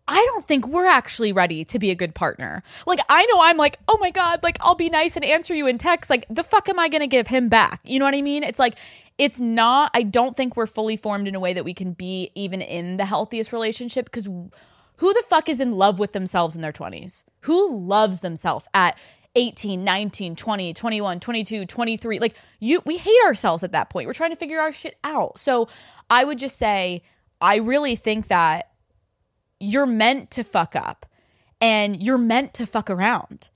I 0.08 0.26
don't 0.32 0.46
think 0.46 0.68
we're 0.68 0.88
actually 0.88 1.34
ready 1.34 1.66
to 1.66 1.80
be 1.80 1.92
a 1.92 1.96
good 1.96 2.16
partner. 2.16 2.64
Like, 2.86 3.00
I 3.10 3.26
know 3.26 3.42
I'm 3.42 3.58
like, 3.58 3.78
oh 3.88 3.98
my 4.00 4.10
God, 4.10 4.42
like, 4.42 4.58
I'll 4.62 4.76
be 4.76 4.90
nice 4.90 5.16
and 5.16 5.26
answer 5.26 5.54
you 5.54 5.68
in 5.68 5.78
text. 5.78 6.10
Like, 6.10 6.26
the 6.30 6.44
fuck 6.44 6.70
am 6.70 6.80
I 6.80 6.88
going 6.88 7.02
to 7.02 7.08
give 7.08 7.28
him 7.28 7.50
back? 7.50 7.82
You 7.84 8.00
know 8.00 8.06
what 8.06 8.16
I 8.16 8.22
mean? 8.22 8.44
It's 8.44 8.60
like, 8.60 8.76
it's 9.18 9.40
not, 9.40 9.92
I 9.94 10.04
don't 10.04 10.36
think 10.36 10.56
we're 10.56 10.68
fully 10.68 10.96
formed 10.96 11.28
in 11.28 11.36
a 11.36 11.40
way 11.40 11.54
that 11.54 11.66
we 11.66 11.74
can 11.74 11.92
be 11.92 12.32
even 12.36 12.62
in 12.62 12.98
the 12.98 13.06
healthiest 13.06 13.52
relationship 13.52 14.06
because 14.06 14.26
who 14.26 15.14
the 15.14 15.24
fuck 15.28 15.50
is 15.50 15.60
in 15.60 15.74
love 15.74 16.00
with 16.00 16.14
themselves 16.14 16.56
in 16.56 16.62
their 16.62 16.72
20s? 16.72 17.24
Who 17.42 17.78
loves 17.78 18.22
themselves 18.22 18.68
at 18.74 18.98
18, 19.36 19.84
19, 19.84 20.36
20, 20.36 20.74
21, 20.74 21.20
22, 21.20 21.66
23? 21.66 22.20
Like, 22.20 22.36
you, 22.60 22.82
we 22.86 22.98
hate 22.98 23.20
ourselves 23.26 23.64
at 23.64 23.74
that 23.74 23.90
point. 23.90 24.08
We're 24.08 24.14
trying 24.14 24.32
to 24.32 24.38
figure 24.38 24.60
our 24.60 24.72
shit 24.72 24.98
out. 25.04 25.38
So 25.38 25.68
I 26.10 26.24
would 26.24 26.40
just 26.40 26.58
say, 26.58 27.04
I 27.42 27.58
really 27.58 27.96
think 27.96 28.28
that 28.28 28.72
you're 29.60 29.86
meant 29.86 30.32
to 30.32 30.44
fuck 30.44 30.76
up 30.76 31.06
and 31.60 32.02
you're 32.02 32.18
meant 32.18 32.54
to 32.56 32.66
fuck 32.66 32.90
around. 32.90 33.50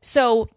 So 0.00 0.48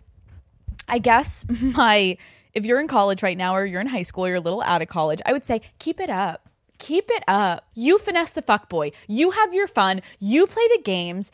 I 0.88 1.00
guess 1.00 1.46
my 1.62 2.18
if 2.54 2.66
you're 2.66 2.80
in 2.80 2.88
college 2.88 3.22
right 3.22 3.38
now 3.38 3.54
or 3.56 3.66
you're 3.66 3.82
in 3.82 3.88
high 3.88 4.04
school, 4.04 4.28
you're 4.28 4.38
a 4.38 4.42
little 4.42 4.64
out 4.64 4.82
of 4.82 4.88
college, 4.88 5.22
I 5.26 5.34
would 5.34 5.46
say 5.46 5.62
keep 5.80 6.00
it 6.00 6.10
up. 6.10 6.50
Keep 6.80 7.10
it 7.12 7.24
up. 7.28 7.68
You 7.74 7.98
finesse 7.98 8.32
the 8.32 8.42
fuck 8.42 8.70
boy. 8.70 8.92
You 9.06 9.32
have 9.32 9.54
your 9.54 9.68
fun. 9.68 10.02
You 10.18 10.48
play 10.48 10.66
the 10.76 10.82
games. 10.82 11.30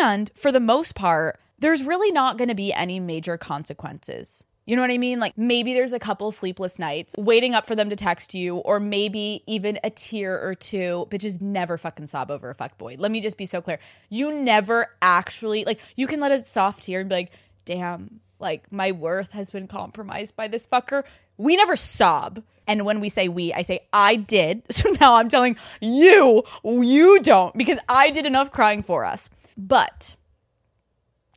And 0.00 0.30
for 0.34 0.50
the 0.50 0.60
most 0.60 0.94
part, 0.94 1.38
there's 1.58 1.84
really 1.84 2.10
not 2.10 2.38
going 2.38 2.48
to 2.48 2.54
be 2.54 2.72
any 2.72 2.98
major 2.98 3.36
consequences. 3.36 4.44
You 4.68 4.76
know 4.76 4.82
what 4.82 4.90
I 4.90 4.98
mean? 4.98 5.18
Like 5.18 5.38
maybe 5.38 5.72
there's 5.72 5.94
a 5.94 5.98
couple 5.98 6.30
sleepless 6.30 6.78
nights 6.78 7.14
waiting 7.16 7.54
up 7.54 7.66
for 7.66 7.74
them 7.74 7.88
to 7.88 7.96
text 7.96 8.34
you, 8.34 8.56
or 8.56 8.78
maybe 8.78 9.42
even 9.46 9.78
a 9.82 9.88
tear 9.88 10.38
or 10.38 10.54
two. 10.54 11.06
Bitches 11.08 11.40
never 11.40 11.78
fucking 11.78 12.06
sob 12.06 12.30
over 12.30 12.50
a 12.50 12.54
fuck 12.54 12.76
boy. 12.76 12.96
Let 12.98 13.10
me 13.10 13.22
just 13.22 13.38
be 13.38 13.46
so 13.46 13.62
clear. 13.62 13.78
You 14.10 14.30
never 14.30 14.88
actually 15.00 15.64
like 15.64 15.80
you 15.96 16.06
can 16.06 16.20
let 16.20 16.32
a 16.32 16.44
soft 16.44 16.82
tear 16.82 17.00
and 17.00 17.08
be 17.08 17.14
like, 17.14 17.30
damn, 17.64 18.20
like 18.38 18.70
my 18.70 18.92
worth 18.92 19.32
has 19.32 19.50
been 19.50 19.68
compromised 19.68 20.36
by 20.36 20.48
this 20.48 20.66
fucker. 20.66 21.02
We 21.38 21.56
never 21.56 21.74
sob. 21.74 22.42
And 22.66 22.84
when 22.84 23.00
we 23.00 23.08
say 23.08 23.28
we, 23.28 23.54
I 23.54 23.62
say 23.62 23.88
I 23.90 24.16
did. 24.16 24.64
So 24.70 24.90
now 25.00 25.14
I'm 25.14 25.30
telling 25.30 25.56
you, 25.80 26.42
you 26.62 27.20
don't, 27.22 27.56
because 27.56 27.78
I 27.88 28.10
did 28.10 28.26
enough 28.26 28.50
crying 28.50 28.82
for 28.82 29.06
us. 29.06 29.30
But, 29.56 30.16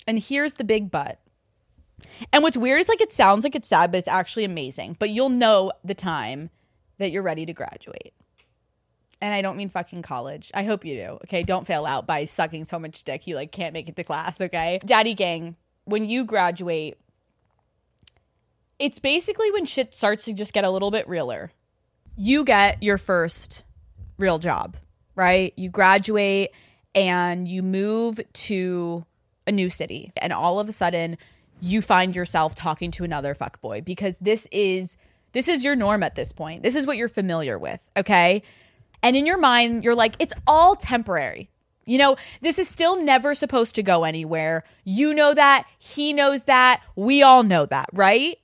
and 0.06 0.20
here's 0.20 0.56
the 0.56 0.66
big 0.66 0.92
but 0.92 1.21
and 2.32 2.44
what's 2.44 2.58
weird 2.58 2.82
is 2.82 2.90
like 2.90 3.02
it 3.02 3.12
sounds 3.12 3.44
like 3.44 3.56
it's 3.56 3.68
sad, 3.68 3.92
but 3.92 4.00
it's 4.00 4.08
actually 4.08 4.46
amazing. 4.46 4.96
But 5.00 5.10
you'll 5.10 5.30
know 5.30 5.72
the 5.84 5.94
time 5.94 6.50
that 6.98 7.12
you're 7.12 7.24
ready 7.24 7.46
to 7.46 7.54
graduate. 7.54 8.14
And 9.22 9.34
I 9.34 9.42
don't 9.42 9.56
mean 9.56 9.70
fucking 9.70 10.02
college. 10.02 10.52
I 10.54 10.64
hope 10.64 10.84
you 10.84 10.96
do. 10.96 11.20
Okay. 11.24 11.44
Don't 11.44 11.68
fail 11.68 11.86
out 11.86 12.08
by 12.08 12.26
sucking 12.26 12.66
so 12.66 12.80
much 12.80 13.04
dick 13.04 13.28
you 13.28 13.36
like 13.36 13.52
can't 13.52 13.74
make 13.74 13.88
it 13.88 13.96
to 13.96 14.04
class. 14.04 14.42
Okay. 14.42 14.80
Daddy 14.84 15.14
gang, 15.14 15.56
when 15.86 16.10
you 16.10 16.26
graduate, 16.26 16.98
it's 18.80 18.98
basically 18.98 19.52
when 19.52 19.66
shit 19.66 19.94
starts 19.94 20.26
to 20.26 20.34
just 20.34 20.54
get 20.54 20.64
a 20.64 20.70
little 20.72 20.90
bit 20.90 21.08
realer. 21.08 21.52
You 22.18 22.44
get 22.44 22.82
your 22.82 22.98
first 22.98 23.64
real 24.18 24.40
job, 24.40 24.76
right? 25.16 25.54
You 25.56 25.70
graduate 25.70 26.52
and 26.96 27.48
you 27.48 27.62
move 27.62 28.20
to 28.34 29.06
a 29.46 29.52
new 29.52 29.70
city. 29.70 30.12
And 30.18 30.34
all 30.34 30.60
of 30.60 30.68
a 30.68 30.72
sudden, 30.72 31.18
you 31.62 31.82
find 31.82 32.16
yourself 32.16 32.56
talking 32.56 32.92
to 32.92 33.04
another 33.04 33.34
fuckboy 33.36 33.86
because 33.86 34.18
this 34.20 34.48
is 34.52 34.98
this 35.34 35.48
is 35.48 35.64
your 35.64 35.76
norm 35.76 36.04
at 36.04 36.16
this 36.16 36.34
point. 36.34 36.64
This 36.64 36.76
is 36.76 36.86
what 36.86 36.98
you're 36.98 37.08
familiar 37.08 37.58
with, 37.58 37.80
okay? 37.96 38.44
And 39.02 39.16
in 39.16 39.26
your 39.26 39.38
mind, 39.38 39.84
you're 39.84 39.96
like, 39.96 40.16
it's 40.20 40.34
all 40.46 40.76
temporary. 40.76 41.50
You 41.86 41.98
know, 41.98 42.18
this 42.42 42.60
is 42.60 42.68
still 42.68 43.02
never 43.02 43.34
supposed 43.34 43.76
to 43.76 43.84
go 43.84 44.04
anywhere. 44.04 44.64
You 44.84 45.14
know 45.14 45.34
that. 45.34 45.68
He 45.78 46.14
knows 46.14 46.44
that. 46.44 46.82
We 46.96 47.24
all 47.24 47.44
know 47.44 47.66
that, 47.66 47.90
right? 47.94 48.38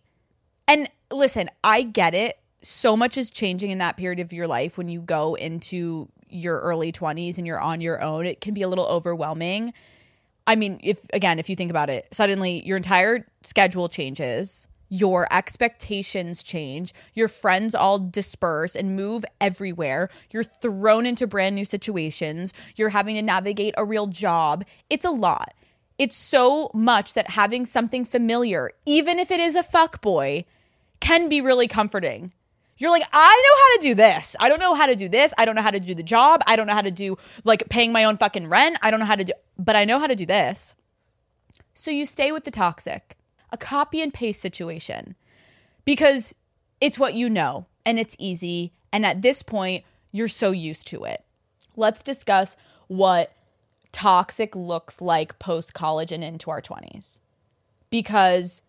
And 0.68 0.90
listen, 1.12 1.50
I 1.64 1.84
get 1.84 2.14
it. 2.14 2.40
So 2.62 2.98
much 2.98 3.18
is 3.18 3.30
changing 3.30 3.70
in 3.70 3.78
that 3.78 3.98
period 3.98 4.20
of 4.20 4.34
your 4.34 4.48
life 4.48 4.78
when 4.78 4.90
you 4.90 5.02
go 5.02 5.36
into 5.36 6.10
your 6.30 6.60
early 6.60 6.92
20s 6.92 7.38
and 7.38 7.46
you're 7.46 7.60
on 7.60 7.80
your 7.82 8.02
own. 8.02 8.26
It 8.26 8.42
can 8.42 8.54
be 8.54 8.62
a 8.62 8.68
little 8.68 8.86
overwhelming. 8.86 9.74
I 10.48 10.56
mean, 10.56 10.80
if 10.82 11.06
again, 11.14 11.38
if 11.40 11.50
you 11.50 11.56
think 11.56 11.70
about 11.70 11.90
it, 11.90 12.08
suddenly 12.12 12.66
your 12.66 12.78
entire 12.78 13.28
schedule 13.44 13.90
changes, 13.90 14.68
your 14.90 15.28
expectations 15.32 16.42
change, 16.42 16.94
your 17.14 17.28
friends 17.28 17.76
all 17.76 18.00
disperse 18.00 18.74
and 18.76 18.96
move 18.96 19.26
everywhere, 19.42 20.10
you're 20.32 20.46
thrown 20.46 21.06
into 21.06 21.28
brand 21.28 21.56
new 21.56 21.66
situations, 21.66 22.54
you're 22.78 22.90
having 22.90 23.16
to 23.16 23.22
navigate 23.22 23.74
a 23.78 23.84
real 23.84 24.08
job. 24.08 24.64
It's 24.90 25.06
a 25.06 25.12
lot. 25.12 25.54
It's 25.98 26.16
so 26.16 26.72
much 26.74 27.14
that 27.14 27.32
having 27.32 27.66
something 27.66 28.06
familiar, 28.06 28.72
even 28.86 29.20
if 29.20 29.32
it 29.32 29.42
is 29.42 29.56
a 29.56 29.64
fuck 29.64 30.00
boy, 30.00 30.46
can 31.00 31.28
be 31.28 31.42
really 31.42 31.68
comforting. 31.68 32.32
You're 32.78 32.92
like, 32.92 33.08
I 33.12 33.42
know 33.44 33.60
how 33.60 33.76
to 33.76 33.88
do 33.88 33.96
this. 33.96 34.36
I 34.40 34.50
don't 34.50 34.60
know 34.60 34.76
how 34.76 34.86
to 34.86 34.96
do 34.96 35.10
this. 35.10 35.34
I 35.38 35.46
don't 35.46 35.56
know 35.56 35.62
how 35.62 35.72
to 35.72 35.80
do 35.80 35.96
the 35.96 36.04
job. 36.04 36.42
I 36.46 36.56
don't 36.56 36.68
know 36.68 36.74
how 36.74 36.82
to 36.82 36.92
do 36.92 37.18
like 37.44 37.68
paying 37.70 37.92
my 37.92 38.04
own 38.04 38.18
fucking 38.18 38.48
rent. 38.48 38.78
I 38.82 38.92
don't 38.92 39.00
know 39.00 39.06
how 39.06 39.16
to 39.16 39.24
do, 39.24 39.34
but 39.58 39.76
I 39.76 39.86
know 39.86 40.00
how 40.00 40.08
to 40.08 40.16
do 40.16 40.26
this. 40.26 40.76
So 41.74 41.92
you 41.92 42.06
stay 42.06 42.32
with 42.32 42.44
the 42.44 42.52
toxic, 42.52 43.18
a 43.52 43.58
copy 43.58 44.02
and 44.02 44.14
paste 44.14 44.42
situation 44.42 45.16
because 45.86 46.36
it's 46.80 47.00
what 47.00 47.14
you 47.14 47.30
know 47.30 47.66
and 47.86 48.00
it's 48.00 48.16
easy. 48.20 48.74
And 48.92 49.06
at 49.06 49.22
this 49.22 49.42
point, 49.42 49.84
you're 50.12 50.28
so 50.28 50.52
used 50.52 50.88
to 50.88 51.04
it. 51.04 51.24
Let's 51.76 52.02
discuss 52.02 52.58
what 52.88 53.34
toxic 53.92 54.56
looks 54.56 55.02
like 55.02 55.40
post 55.40 55.74
college 55.74 56.12
and 56.12 56.24
into 56.24 56.52
our 56.52 56.62
20s 56.62 57.20
because 57.90 58.62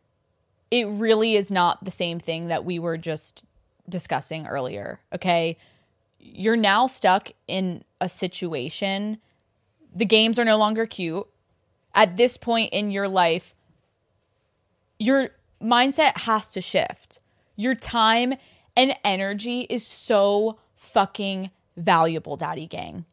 it 0.71 0.87
really 0.87 1.35
is 1.35 1.51
not 1.51 1.85
the 1.85 1.91
same 1.91 2.19
thing 2.19 2.49
that 2.49 2.65
we 2.65 2.79
were 2.79 2.97
just 2.97 3.45
discussing 3.89 4.47
earlier. 4.47 5.01
Okay. 5.15 5.57
You're 6.19 6.57
now 6.57 6.87
stuck 6.87 7.31
in 7.47 7.85
a 8.01 8.09
situation. 8.09 9.19
The 9.95 10.05
games 10.05 10.39
are 10.39 10.45
no 10.45 10.59
longer 10.59 10.87
cute. 10.87 11.27
At 11.95 12.17
this 12.17 12.37
point 12.37 12.73
in 12.73 12.91
your 12.91 13.09
life, 13.09 13.55
your 14.99 15.31
mindset 15.63 16.19
has 16.19 16.51
to 16.53 16.61
shift. 16.61 17.21
Your 17.57 17.75
time 17.75 18.35
and 18.77 18.95
energy 19.05 19.63
is 19.63 19.87
so 19.87 20.59
fucking 20.75 21.51
valuable, 21.77 22.37
Daddy 22.37 22.67
Gang. 22.67 23.05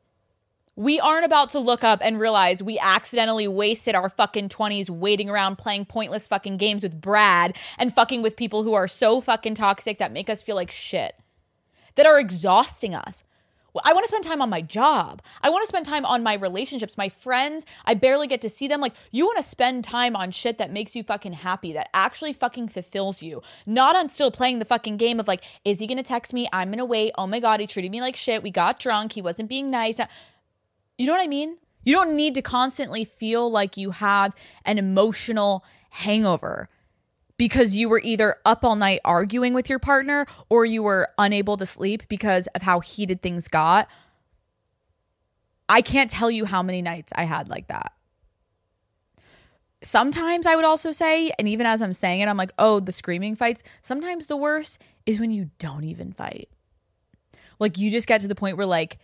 We 0.78 1.00
aren't 1.00 1.26
about 1.26 1.52
to 1.52 1.60
look 1.60 1.86
up 1.86 2.00
and 2.04 2.20
realize 2.20 2.62
we 2.62 2.78
accidentally 2.80 3.48
wasted 3.48 3.96
our 3.96 4.10
fucking 4.10 4.50
20s 4.50 4.90
waiting 4.90 5.30
around 5.30 5.58
playing 5.58 5.86
pointless 5.86 6.28
fucking 6.28 6.58
games 6.58 6.84
with 6.84 7.00
Brad 7.00 7.56
and 7.78 7.94
fucking 7.94 8.22
with 8.22 8.36
people 8.36 8.64
who 8.64 8.74
are 8.74 8.88
so 8.88 9.22
fucking 9.22 9.56
toxic 9.56 10.00
that 10.00 10.12
make 10.12 10.30
us 10.30 10.44
feel 10.44 10.58
like 10.58 10.72
shit, 10.72 11.16
that 11.96 12.06
are 12.06 12.20
exhausting 12.20 12.94
us. 12.94 13.24
I 13.84 13.94
want 13.94 14.06
to 14.06 14.08
spend 14.08 14.24
time 14.24 14.42
on 14.42 14.50
my 14.50 14.62
job. 14.62 15.22
I 15.42 15.50
want 15.50 15.64
to 15.64 15.68
spend 15.68 15.86
time 15.86 16.06
on 16.06 16.24
my 16.24 16.34
relationships, 16.34 16.98
my 16.98 17.10
friends. 17.10 17.66
I 17.86 17.94
barely 17.94 18.28
get 18.28 18.42
to 18.42 18.50
see 18.50 18.68
them. 18.68 18.80
Like, 18.80 18.94
you 19.12 19.26
want 19.26 19.38
to 19.38 19.44
spend 19.44 19.84
time 19.84 20.16
on 20.16 20.32
shit 20.32 20.58
that 20.60 20.72
makes 20.72 20.96
you 20.96 21.04
fucking 21.04 21.34
happy, 21.34 21.74
that 21.74 21.90
actually 21.94 22.32
fucking 22.32 22.70
fulfills 22.70 23.22
you. 23.22 23.42
Not 23.66 23.96
on 23.96 24.10
still 24.10 24.32
playing 24.32 24.60
the 24.60 24.66
fucking 24.66 24.98
game 24.98 25.20
of 25.20 25.28
like, 25.28 25.44
is 25.66 25.80
he 25.80 25.88
going 25.88 25.98
to 25.98 26.04
text 26.04 26.34
me? 26.34 26.48
I'm 26.54 26.70
going 26.70 26.78
to 26.78 26.86
wait. 26.86 27.12
Oh 27.18 27.28
my 27.28 27.40
God, 27.40 27.60
he 27.60 27.68
treated 27.68 27.92
me 27.92 28.02
like 28.02 28.16
shit. 28.16 28.44
We 28.44 28.52
got 28.52 28.80
drunk. 28.80 29.14
He 29.14 29.22
wasn't 29.22 29.50
being 29.50 29.70
nice. 29.70 30.00
You 30.98 31.08
know 31.08 31.14
what 31.14 31.24
I 31.24 31.28
mean? 31.28 31.58
You 31.84 31.94
don't 31.94 32.16
need 32.16 32.34
to 32.36 32.42
constantly 32.42 33.06
feel 33.06 33.50
like 33.50 33.78
you 33.78 33.92
have 33.92 34.34
an 34.66 34.78
emotional 34.78 35.64
hangover 35.92 36.70
because 37.38 37.76
you 37.76 37.90
were 37.90 38.02
either 38.04 38.38
up 38.46 38.64
all 38.64 38.76
night 38.76 39.02
arguing 39.04 39.54
with 39.54 39.70
your 39.70 39.80
partner 39.80 40.26
or 40.50 40.66
you 40.66 40.82
were 40.82 41.10
unable 41.18 41.58
to 41.58 41.66
sleep 41.66 42.04
because 42.08 42.48
of 42.48 42.62
how 42.62 42.80
heated 42.80 43.22
things 43.22 43.48
got. 43.48 43.90
I 45.68 45.82
can't 45.82 46.10
tell 46.10 46.32
you 46.32 46.46
how 46.46 46.64
many 46.64 46.82
nights 46.82 47.12
I 47.16 47.24
had 47.24 47.50
like 47.50 47.68
that. 47.68 47.92
Sometimes 49.84 50.48
I 50.48 50.56
would 50.56 50.66
also 50.66 50.92
say, 50.92 51.32
and 51.38 51.48
even 51.48 51.68
as 51.68 51.82
I'm 51.82 51.94
saying 51.94 52.22
it, 52.22 52.28
I'm 52.28 52.38
like, 52.38 52.54
oh, 52.58 52.80
the 52.80 52.92
screaming 52.92 53.36
fights. 53.36 53.62
Sometimes 53.82 54.28
the 54.28 54.38
worst 54.38 54.82
is 55.06 55.20
when 55.20 55.30
you 55.32 55.52
don't 55.60 55.84
even 55.84 56.12
fight. 56.12 56.50
Like 57.60 57.78
you 57.78 57.92
just 57.92 58.08
get 58.08 58.22
to 58.22 58.28
the 58.28 58.36
point 58.36 58.58
where 58.58 58.66
like 58.66 58.98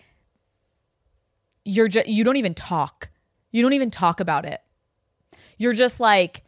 you're 1.65 1.87
just 1.87 2.07
you 2.07 2.23
don't 2.23 2.37
even 2.37 2.53
talk. 2.53 3.09
You 3.51 3.61
don't 3.61 3.73
even 3.73 3.91
talk 3.91 4.19
about 4.19 4.45
it. 4.45 4.59
You're 5.57 5.73
just 5.73 5.99
like 5.99 6.43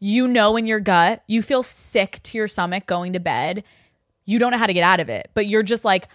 you 0.00 0.28
know 0.28 0.56
in 0.56 0.66
your 0.66 0.80
gut, 0.80 1.22
you 1.26 1.40
feel 1.42 1.62
sick 1.62 2.20
to 2.24 2.38
your 2.38 2.48
stomach 2.48 2.86
going 2.86 3.12
to 3.14 3.20
bed. 3.20 3.64
You 4.26 4.38
don't 4.38 4.50
know 4.50 4.58
how 4.58 4.66
to 4.66 4.74
get 4.74 4.84
out 4.84 5.00
of 5.00 5.08
it, 5.08 5.30
but 5.34 5.46
you're 5.46 5.62
just 5.62 5.84
like 5.84 6.08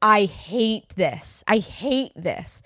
I 0.00 0.24
hate 0.24 0.90
this. 0.96 1.42
I 1.46 1.58
hate 1.58 2.12
this. 2.14 2.62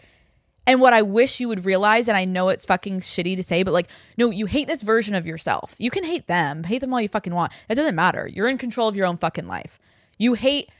And 0.66 0.80
what 0.80 0.92
I 0.92 1.02
wish 1.02 1.40
you 1.40 1.48
would 1.48 1.64
realize, 1.64 2.06
and 2.06 2.16
I 2.16 2.24
know 2.24 2.48
it's 2.48 2.64
fucking 2.64 3.00
shitty 3.00 3.34
to 3.36 3.42
say, 3.42 3.62
but 3.62 3.72
like, 3.72 3.88
no, 4.16 4.30
you 4.30 4.46
hate 4.46 4.68
this 4.68 4.82
version 4.82 5.14
of 5.14 5.26
yourself. 5.26 5.74
You 5.78 5.90
can 5.90 6.04
hate 6.04 6.28
them, 6.28 6.64
hate 6.64 6.80
them 6.80 6.94
all 6.94 7.00
you 7.00 7.08
fucking 7.08 7.34
want. 7.34 7.52
It 7.68 7.74
doesn't 7.74 7.96
matter. 7.96 8.28
You're 8.28 8.48
in 8.48 8.58
control 8.58 8.86
of 8.86 8.94
your 8.94 9.06
own 9.06 9.16
fucking 9.16 9.48
life. 9.48 9.80
You 10.18 10.34
hate 10.34 10.70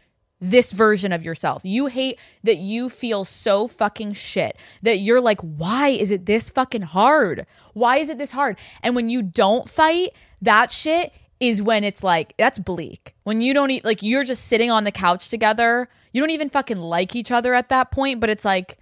this 0.42 0.72
version 0.72 1.12
of 1.12 1.22
yourself. 1.24 1.64
You 1.64 1.86
hate 1.86 2.18
that 2.42 2.58
you 2.58 2.88
feel 2.88 3.24
so 3.24 3.68
fucking 3.68 4.14
shit 4.14 4.56
that 4.82 4.98
you're 4.98 5.20
like, 5.20 5.40
why 5.40 5.88
is 5.88 6.10
it 6.10 6.26
this 6.26 6.50
fucking 6.50 6.82
hard? 6.82 7.46
Why 7.74 7.98
is 7.98 8.08
it 8.08 8.18
this 8.18 8.32
hard? 8.32 8.58
And 8.82 8.96
when 8.96 9.08
you 9.08 9.22
don't 9.22 9.68
fight, 9.68 10.10
that 10.42 10.72
shit 10.72 11.14
is 11.38 11.62
when 11.62 11.84
it's 11.84 12.02
like, 12.02 12.34
that's 12.38 12.58
bleak. 12.58 13.14
When 13.22 13.40
you 13.40 13.54
don't 13.54 13.70
eat, 13.70 13.84
like, 13.84 14.02
you're 14.02 14.24
just 14.24 14.46
sitting 14.46 14.70
on 14.70 14.82
the 14.82 14.90
couch 14.90 15.28
together. 15.28 15.88
You 16.12 16.20
don't 16.20 16.30
even 16.30 16.50
fucking 16.50 16.78
like 16.78 17.14
each 17.14 17.30
other 17.30 17.54
at 17.54 17.68
that 17.68 17.92
point, 17.92 18.20
but 18.20 18.28
it's 18.28 18.44
like, 18.44 18.78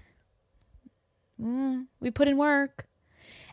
mm, 1.38 1.86
we 2.00 2.10
put 2.10 2.26
in 2.26 2.38
work. 2.38 2.86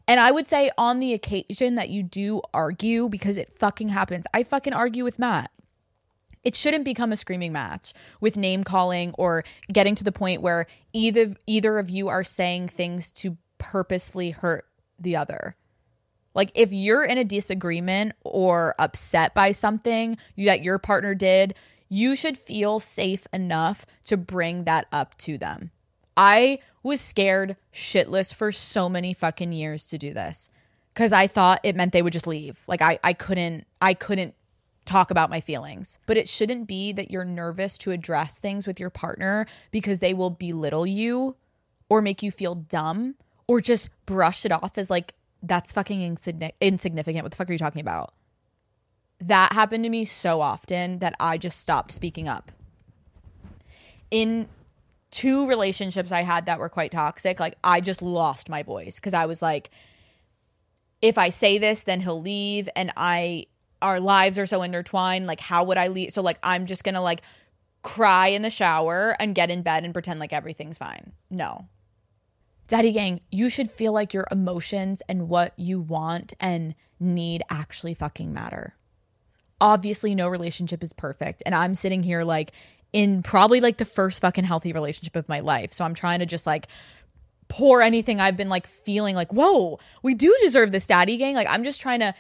And 0.08 0.22
I 0.22 0.32
would 0.32 0.48
say 0.48 0.72
on 0.78 1.00
the 1.00 1.14
occasion 1.14 1.76
that 1.76 1.90
you 1.90 2.04
do 2.04 2.42
argue, 2.54 3.10
because 3.10 3.36
it 3.36 3.60
fucking 3.60 3.90
happens, 3.90 4.26
I 4.34 4.44
fucking 4.44 4.72
argue 4.72 5.04
with 5.04 5.20
Matt 5.20 5.52
it 6.48 6.56
shouldn't 6.56 6.86
become 6.86 7.12
a 7.12 7.18
screaming 7.18 7.52
match 7.52 7.94
with 8.22 8.38
name 8.38 8.64
calling 8.64 9.14
or 9.18 9.44
getting 9.70 9.96
to 9.96 10.04
the 10.06 10.14
point 10.14 10.42
where 10.42 10.66
either 10.94 11.36
either 11.46 11.78
of 11.78 11.90
you 11.90 12.08
are 12.08 12.24
saying 12.24 12.70
things 12.70 13.12
to 13.12 13.36
purposefully 13.58 14.32
hurt 14.32 14.66
the 14.98 15.14
other. 15.14 15.58
Like 16.34 16.54
if 16.56 16.72
you're 16.72 17.04
in 17.04 17.18
a 17.18 17.26
disagreement 17.26 18.14
or 18.24 18.76
upset 18.80 19.34
by 19.34 19.52
something 19.52 20.18
that 20.38 20.64
your 20.64 20.80
partner 20.80 21.14
did, 21.14 21.54
you 21.90 22.16
should 22.16 22.38
feel 22.38 22.80
safe 22.80 23.28
enough 23.34 23.86
to 24.06 24.16
bring 24.16 24.64
that 24.64 24.88
up 24.90 25.18
to 25.18 25.38
them. 25.38 25.72
I 26.16 26.60
was 26.82 27.02
scared 27.02 27.58
shitless 27.74 28.34
for 28.34 28.54
so 28.54 28.88
many 28.88 29.14
fucking 29.14 29.52
years 29.52 29.86
to 29.88 29.98
do 29.98 30.14
this 30.14 30.50
cuz 30.96 31.12
I 31.12 31.28
thought 31.28 31.60
it 31.64 31.76
meant 31.76 31.92
they 31.92 32.02
would 32.02 32.14
just 32.14 32.26
leave. 32.26 32.64
Like 32.70 32.82
I 32.82 33.00
I 33.04 33.12
couldn't 33.12 33.68
I 33.82 33.94
couldn't 33.94 34.34
talk 34.88 35.12
about 35.12 35.30
my 35.30 35.40
feelings. 35.40 36.00
But 36.08 36.18
it 36.18 36.28
shouldn't 36.28 36.68
be 36.68 36.92
that 36.94 37.12
you're 37.12 37.26
nervous 37.26 37.78
to 37.80 37.92
address 37.92 38.40
things 38.40 38.66
with 38.66 38.80
your 38.80 38.90
partner 38.90 39.46
because 39.72 40.00
they 40.00 40.14
will 40.14 40.32
belittle 40.32 40.88
you 40.88 41.36
or 41.90 42.02
make 42.02 42.24
you 42.24 42.32
feel 42.32 42.56
dumb 42.56 43.16
or 43.48 43.62
just 43.62 43.90
brush 44.06 44.46
it 44.46 44.52
off 44.52 44.78
as 44.78 44.90
like, 44.90 45.14
that's 45.44 45.72
fucking 45.72 46.02
insignificant. 46.60 47.24
What 47.24 47.32
the 47.32 47.36
fuck 47.36 47.50
are 47.50 47.54
you 47.54 47.60
talking 47.60 47.82
about? 47.82 48.14
That 49.20 49.54
happened 49.54 49.84
to 49.84 49.90
me 49.90 50.06
so 50.06 50.42
often 50.42 51.00
that 51.00 51.16
I 51.20 51.38
just 51.38 51.60
stopped 51.60 51.92
speaking 51.92 52.28
up. 52.28 52.52
In 54.10 54.48
two 55.12 55.48
relationships 55.48 56.12
I 56.12 56.24
had 56.24 56.46
that 56.46 56.60
were 56.60 56.70
quite 56.70 56.92
toxic, 56.92 57.40
like 57.40 57.58
I 57.64 57.82
just 57.82 58.02
lost 58.02 58.50
my 58.50 58.64
voice 58.64 58.96
because 58.96 59.14
I 59.14 59.26
was 59.26 59.42
like, 59.42 59.70
if 61.02 61.18
I 61.18 61.30
say 61.30 61.58
this, 61.58 61.84
then 61.84 62.02
he'll 62.02 62.22
leave. 62.22 62.68
And 62.76 62.92
I 62.98 63.46
our 63.82 64.00
lives 64.00 64.40
are 64.40 64.46
so 64.46 64.64
intertwined. 64.64 65.28
Like, 65.28 65.40
how 65.40 65.64
would 65.66 65.78
I 65.78 65.88
leave? 65.88 66.12
So, 66.12 66.22
like, 66.22 66.40
I'm 66.44 66.66
just 66.66 66.84
gonna 66.84 67.02
like 67.02 67.22
cry 67.84 68.28
in 68.28 68.42
the 68.42 68.50
shower 68.50 69.16
and 69.20 69.36
get 69.36 69.50
in 69.50 69.62
bed 69.62 69.84
and 69.84 69.94
pretend 69.94 70.20
like 70.20 70.34
everything's 70.34 70.78
fine. 70.78 71.14
No. 71.30 71.68
Daddy 72.68 72.92
gang, 72.92 73.22
you 73.32 73.50
should 73.50 73.72
feel 73.72 73.94
like 73.94 74.14
your 74.14 74.28
emotions 74.30 75.02
and 75.08 75.30
what 75.30 75.54
you 75.58 75.80
want 75.80 76.34
and 76.40 76.76
need 77.00 77.44
actually 77.50 77.94
fucking 77.94 78.34
matter. 78.34 78.76
Obviously, 79.62 80.16
no 80.16 80.28
relationship 80.28 80.84
is 80.84 80.92
perfect. 80.92 81.42
And 81.46 81.56
I'm 81.56 81.76
sitting 81.76 82.04
here 82.04 82.24
like 82.24 82.52
in 82.92 83.24
probably 83.24 83.62
like 83.62 83.78
the 83.78 83.86
first 83.86 84.22
fucking 84.22 84.44
healthy 84.44 84.74
relationship 84.74 85.16
of 85.16 85.30
my 85.30 85.40
life. 85.40 85.72
So 85.72 85.86
I'm 85.86 85.94
trying 85.94 86.20
to 86.20 86.26
just 86.26 86.46
like 86.46 86.68
pour 87.48 87.82
anything 87.82 88.20
I've 88.20 88.36
been 88.38 88.50
like 88.50 88.68
feeling 88.68 89.16
like, 89.16 89.32
whoa, 89.32 89.80
we 90.04 90.14
do 90.14 90.36
deserve 90.42 90.72
this 90.72 90.88
daddy 90.88 91.18
gang. 91.18 91.36
Like, 91.36 91.48
I'm 91.50 91.64
just 91.64 91.80
trying 91.80 92.02
to 92.02 92.14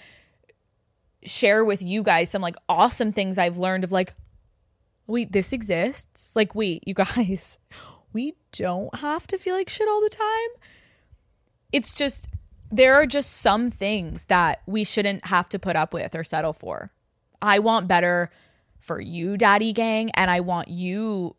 share 1.23 1.63
with 1.63 1.81
you 1.81 2.03
guys 2.03 2.29
some 2.29 2.41
like 2.41 2.55
awesome 2.69 3.11
things 3.11 3.37
I've 3.37 3.57
learned 3.57 3.83
of 3.83 3.91
like, 3.91 4.13
wait, 5.07 5.31
this 5.31 5.53
exists. 5.53 6.35
Like, 6.35 6.53
wait, 6.53 6.83
you 6.85 6.93
guys, 6.93 7.59
we 8.13 8.35
don't 8.51 8.93
have 8.95 9.27
to 9.27 9.37
feel 9.37 9.55
like 9.55 9.69
shit 9.69 9.87
all 9.87 10.01
the 10.01 10.09
time. 10.09 10.61
It's 11.71 11.91
just, 11.91 12.27
there 12.71 12.95
are 12.95 13.05
just 13.05 13.33
some 13.33 13.71
things 13.71 14.25
that 14.25 14.61
we 14.65 14.83
shouldn't 14.83 15.25
have 15.27 15.49
to 15.49 15.59
put 15.59 15.75
up 15.75 15.93
with 15.93 16.15
or 16.15 16.23
settle 16.23 16.53
for. 16.53 16.91
I 17.41 17.59
want 17.59 17.87
better 17.87 18.31
for 18.79 18.99
you, 18.99 19.37
daddy 19.37 19.73
gang, 19.73 20.11
and 20.11 20.29
I 20.29 20.39
want 20.41 20.69
you 20.69 21.35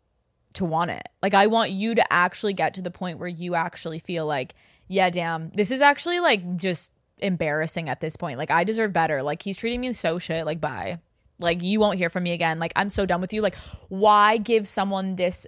to 0.53 0.65
want 0.65 0.91
it. 0.91 1.07
Like, 1.21 1.33
I 1.33 1.47
want 1.47 1.71
you 1.71 1.95
to 1.95 2.13
actually 2.13 2.53
get 2.53 2.73
to 2.75 2.81
the 2.81 2.91
point 2.91 3.19
where 3.19 3.27
you 3.27 3.55
actually 3.55 3.99
feel 3.99 4.25
like, 4.25 4.55
yeah, 4.87 5.09
damn, 5.09 5.49
this 5.51 5.71
is 5.71 5.81
actually 5.81 6.19
like 6.19 6.57
just 6.57 6.93
embarrassing 7.19 7.89
at 7.89 8.01
this 8.01 8.15
point. 8.15 8.37
Like 8.37 8.51
I 8.51 8.63
deserve 8.63 8.93
better. 8.93 9.23
Like 9.23 9.41
he's 9.41 9.57
treating 9.57 9.81
me 9.81 9.93
so 9.93 10.19
shit. 10.19 10.45
Like 10.45 10.61
bye. 10.61 10.99
Like 11.39 11.61
you 11.61 11.79
won't 11.79 11.97
hear 11.97 12.09
from 12.09 12.23
me 12.23 12.31
again. 12.31 12.59
Like 12.59 12.73
I'm 12.75 12.89
so 12.89 13.05
done 13.05 13.21
with 13.21 13.33
you. 13.33 13.41
Like 13.41 13.55
why 13.87 14.37
give 14.37 14.67
someone 14.67 15.15
this 15.15 15.47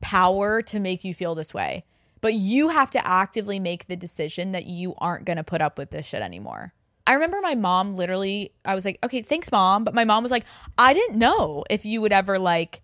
power 0.00 0.62
to 0.62 0.80
make 0.80 1.04
you 1.04 1.14
feel 1.14 1.34
this 1.34 1.52
way? 1.52 1.84
But 2.20 2.34
you 2.34 2.68
have 2.68 2.90
to 2.90 3.06
actively 3.06 3.58
make 3.58 3.86
the 3.86 3.96
decision 3.96 4.52
that 4.52 4.66
you 4.66 4.94
aren't 4.98 5.24
going 5.24 5.38
to 5.38 5.44
put 5.44 5.62
up 5.62 5.78
with 5.78 5.90
this 5.90 6.06
shit 6.06 6.20
anymore. 6.20 6.74
I 7.06 7.14
remember 7.14 7.40
my 7.40 7.54
mom 7.54 7.94
literally 7.94 8.52
I 8.64 8.74
was 8.74 8.84
like, 8.84 8.98
"Okay, 9.02 9.22
thanks 9.22 9.50
mom." 9.50 9.84
But 9.84 9.94
my 9.94 10.04
mom 10.04 10.22
was 10.22 10.30
like, 10.30 10.44
"I 10.78 10.92
didn't 10.92 11.18
know 11.18 11.64
if 11.70 11.84
you 11.84 12.00
would 12.02 12.12
ever 12.12 12.38
like 12.38 12.82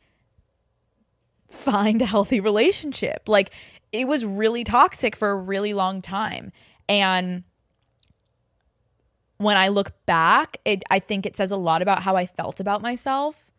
find 1.49 2.03
a 2.03 2.07
healthy 2.07 2.41
relationship." 2.41 3.29
Like 3.29 3.53
it 3.93 4.09
was 4.09 4.25
really 4.25 4.65
toxic 4.65 5.17
for 5.17 5.31
a 5.31 5.37
really 5.37 5.75
long 5.75 6.03
time. 6.03 6.53
And 6.89 7.45
when 9.39 9.57
I 9.57 9.69
look 9.69 9.93
back, 10.07 10.59
it, 10.65 10.83
I 10.91 10.99
think 10.99 11.27
it 11.27 11.37
says 11.37 11.51
a 11.51 11.57
lot 11.57 11.83
about 11.83 12.03
how 12.03 12.17
I 12.17 12.27
felt 12.27 12.61
about 12.61 12.83
myself. 12.83 13.53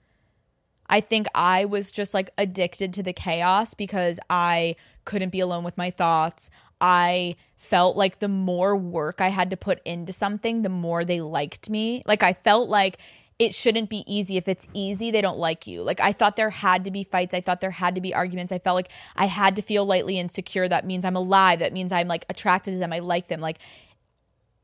I 0.90 1.02
think 1.02 1.28
I 1.36 1.66
was 1.66 1.92
just 1.92 2.14
like 2.14 2.30
addicted 2.38 2.94
to 2.94 3.04
the 3.04 3.14
chaos 3.14 3.74
because 3.74 4.20
I 4.30 4.76
couldn't 5.06 5.32
be 5.32 5.40
alone 5.40 5.64
with 5.64 5.78
my 5.78 5.92
thoughts. 5.92 6.50
I 6.80 7.36
felt 7.56 7.98
like 7.98 8.20
the 8.20 8.28
more 8.28 8.76
work 8.76 9.20
I 9.20 9.30
had 9.30 9.50
to 9.50 9.58
put 9.58 9.82
into 9.84 10.14
something, 10.14 10.62
the 10.62 10.70
more 10.70 11.04
they 11.04 11.22
liked 11.22 11.70
me. 11.70 12.02
Like 12.06 12.24
I 12.24 12.34
felt 12.34 12.70
like 12.70 13.00
it 13.40 13.54
shouldn't 13.54 13.90
be 13.90 14.04
easy. 14.08 14.38
If 14.38 14.48
it's 14.48 14.68
easy, 14.74 15.12
they 15.12 15.22
don't 15.22 15.38
like 15.38 15.68
you. 15.68 15.84
Like 15.84 16.00
I 16.00 16.12
thought 16.12 16.36
there 16.36 16.50
had 16.50 16.86
to 16.86 16.92
be 16.92 17.04
fights. 17.04 17.36
I 17.36 17.42
thought 17.42 17.62
there 17.62 17.72
had 17.72 17.96
to 17.96 18.02
be 18.02 18.14
arguments. 18.14 18.52
I 18.52 18.60
felt 18.60 18.76
like 18.76 18.90
I 19.16 19.26
had 19.26 19.56
to 19.58 19.62
feel 19.62 19.86
lightly 19.86 20.18
insecure. 20.18 20.68
That 20.68 20.86
means 20.86 21.06
I'm 21.06 21.16
alive. 21.16 21.60
That 21.60 21.74
means 21.74 21.92
I'm 21.92 22.08
like 22.08 22.26
attracted 22.30 22.72
to 22.74 22.80
them. 22.80 22.94
I 22.94 23.00
like 23.00 23.28
them. 23.28 23.42
Like 23.42 23.60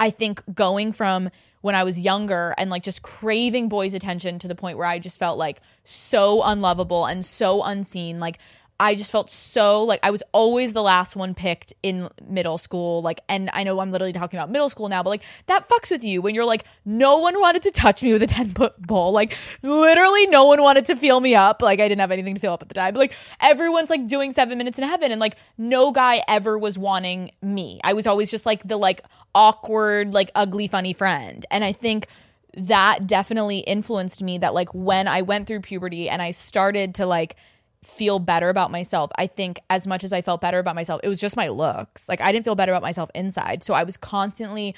I 0.03 0.09
think 0.09 0.43
going 0.53 0.91
from 0.91 1.29
when 1.61 1.75
I 1.75 1.85
was 1.85 1.97
younger 1.97 2.53
and 2.57 2.69
like 2.69 2.83
just 2.83 3.03
craving 3.03 3.69
boys' 3.69 3.93
attention 3.93 4.37
to 4.39 4.49
the 4.49 4.53
point 4.53 4.77
where 4.77 4.85
I 4.85 4.99
just 4.99 5.17
felt 5.17 5.37
like 5.37 5.61
so 5.85 6.43
unlovable 6.43 7.05
and 7.05 7.23
so 7.23 7.63
unseen. 7.63 8.19
Like 8.19 8.37
I 8.83 8.95
just 8.95 9.13
felt 9.13 9.31
so 9.31 9.85
like 9.85 10.01
I 10.03 10.11
was 10.11 10.21
always 10.33 10.73
the 10.73 10.83
last 10.83 11.15
one 11.15 11.33
picked 11.33 11.73
in 11.83 12.09
middle 12.27 12.57
school. 12.57 13.01
Like, 13.01 13.21
and 13.29 13.49
I 13.53 13.63
know 13.63 13.79
I'm 13.79 13.91
literally 13.91 14.11
talking 14.11 14.37
about 14.37 14.51
middle 14.51 14.69
school 14.69 14.89
now, 14.89 15.01
but 15.01 15.09
like 15.09 15.23
that 15.45 15.69
fucks 15.69 15.89
with 15.89 16.03
you 16.03 16.21
when 16.21 16.35
you're 16.35 16.43
like, 16.43 16.65
no 16.83 17.19
one 17.19 17.39
wanted 17.39 17.63
to 17.63 17.71
touch 17.71 18.03
me 18.03 18.11
with 18.11 18.21
a 18.23 18.27
10 18.33 18.49
foot 18.49 18.73
pole. 18.85 19.13
Like, 19.13 19.37
literally, 19.61 20.27
no 20.27 20.47
one 20.47 20.61
wanted 20.61 20.85
to 20.87 20.97
feel 20.97 21.21
me 21.21 21.33
up. 21.33 21.61
Like, 21.61 21.79
I 21.79 21.87
didn't 21.87 22.01
have 22.01 22.11
anything 22.11 22.33
to 22.33 22.41
feel 22.41 22.51
up 22.51 22.61
at 22.61 22.67
the 22.67 22.75
time. 22.75 22.93
But 22.93 22.99
like, 22.99 23.13
everyone's 23.39 23.89
like 23.89 24.05
doing 24.05 24.33
seven 24.33 24.57
minutes 24.57 24.77
in 24.77 24.83
heaven, 24.83 25.13
and 25.13 25.21
like, 25.21 25.37
no 25.57 25.93
guy 25.93 26.21
ever 26.27 26.57
was 26.57 26.77
wanting 26.77 27.31
me. 27.41 27.79
I 27.85 27.93
was 27.93 28.05
always 28.05 28.29
just 28.29 28.45
like 28.45 28.67
the 28.67 28.75
like 28.75 29.01
awkward, 29.33 30.13
like 30.13 30.29
ugly, 30.35 30.67
funny 30.67 30.91
friend. 30.91 31.45
And 31.49 31.63
I 31.63 31.71
think 31.71 32.07
that 32.55 33.07
definitely 33.07 33.59
influenced 33.59 34.21
me 34.21 34.39
that 34.39 34.53
like 34.53 34.73
when 34.73 35.07
I 35.07 35.21
went 35.21 35.47
through 35.47 35.61
puberty 35.61 36.09
and 36.09 36.21
I 36.21 36.31
started 36.31 36.95
to 36.95 37.05
like, 37.05 37.37
feel 37.85 38.19
better 38.19 38.49
about 38.49 38.71
myself. 38.71 39.11
I 39.17 39.27
think 39.27 39.59
as 39.69 39.85
much 39.87 40.03
as 40.03 40.13
I 40.13 40.21
felt 40.21 40.41
better 40.41 40.59
about 40.59 40.75
myself, 40.75 41.01
it 41.03 41.09
was 41.09 41.19
just 41.19 41.35
my 41.35 41.49
looks. 41.49 42.07
Like 42.09 42.21
I 42.21 42.31
didn't 42.31 42.45
feel 42.45 42.55
better 42.55 42.71
about 42.71 42.81
myself 42.81 43.09
inside. 43.13 43.63
So 43.63 43.73
I 43.73 43.83
was 43.83 43.97
constantly 43.97 44.75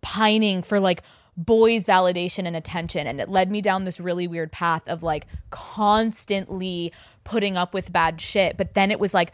pining 0.00 0.62
for 0.62 0.80
like 0.80 1.02
boys 1.36 1.86
validation 1.86 2.46
and 2.46 2.56
attention 2.56 3.06
and 3.06 3.20
it 3.20 3.28
led 3.28 3.50
me 3.50 3.60
down 3.60 3.84
this 3.84 4.00
really 4.00 4.26
weird 4.26 4.50
path 4.50 4.88
of 4.88 5.04
like 5.04 5.26
constantly 5.50 6.92
putting 7.24 7.56
up 7.56 7.74
with 7.74 7.92
bad 7.92 8.20
shit. 8.20 8.56
But 8.56 8.74
then 8.74 8.90
it 8.90 8.98
was 8.98 9.14
like 9.14 9.32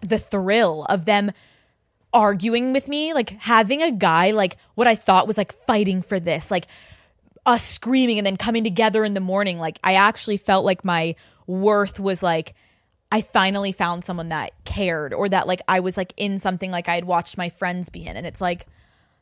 the 0.00 0.18
thrill 0.18 0.84
of 0.88 1.04
them 1.04 1.32
arguing 2.12 2.72
with 2.72 2.88
me, 2.88 3.14
like 3.14 3.30
having 3.30 3.82
a 3.82 3.92
guy 3.92 4.32
like 4.32 4.56
what 4.74 4.86
I 4.86 4.94
thought 4.94 5.26
was 5.26 5.38
like 5.38 5.52
fighting 5.52 6.02
for 6.02 6.20
this, 6.20 6.50
like 6.50 6.66
us 7.46 7.64
screaming 7.64 8.18
and 8.18 8.26
then 8.26 8.36
coming 8.36 8.64
together 8.64 9.04
in 9.04 9.14
the 9.14 9.20
morning. 9.20 9.58
Like 9.58 9.78
I 9.82 9.94
actually 9.94 10.36
felt 10.36 10.64
like 10.64 10.84
my 10.84 11.14
worth 11.46 12.00
was 12.00 12.22
like 12.22 12.54
I 13.12 13.20
finally 13.20 13.72
found 13.72 14.04
someone 14.04 14.30
that 14.30 14.52
cared 14.64 15.12
or 15.12 15.28
that 15.28 15.46
like 15.46 15.60
I 15.68 15.80
was 15.80 15.98
like 15.98 16.14
in 16.16 16.38
something 16.38 16.70
like 16.70 16.88
I 16.88 16.94
had 16.94 17.04
watched 17.04 17.36
my 17.36 17.50
friends 17.50 17.90
be 17.90 18.06
in. 18.06 18.16
And 18.16 18.26
it's 18.26 18.40
like, 18.40 18.66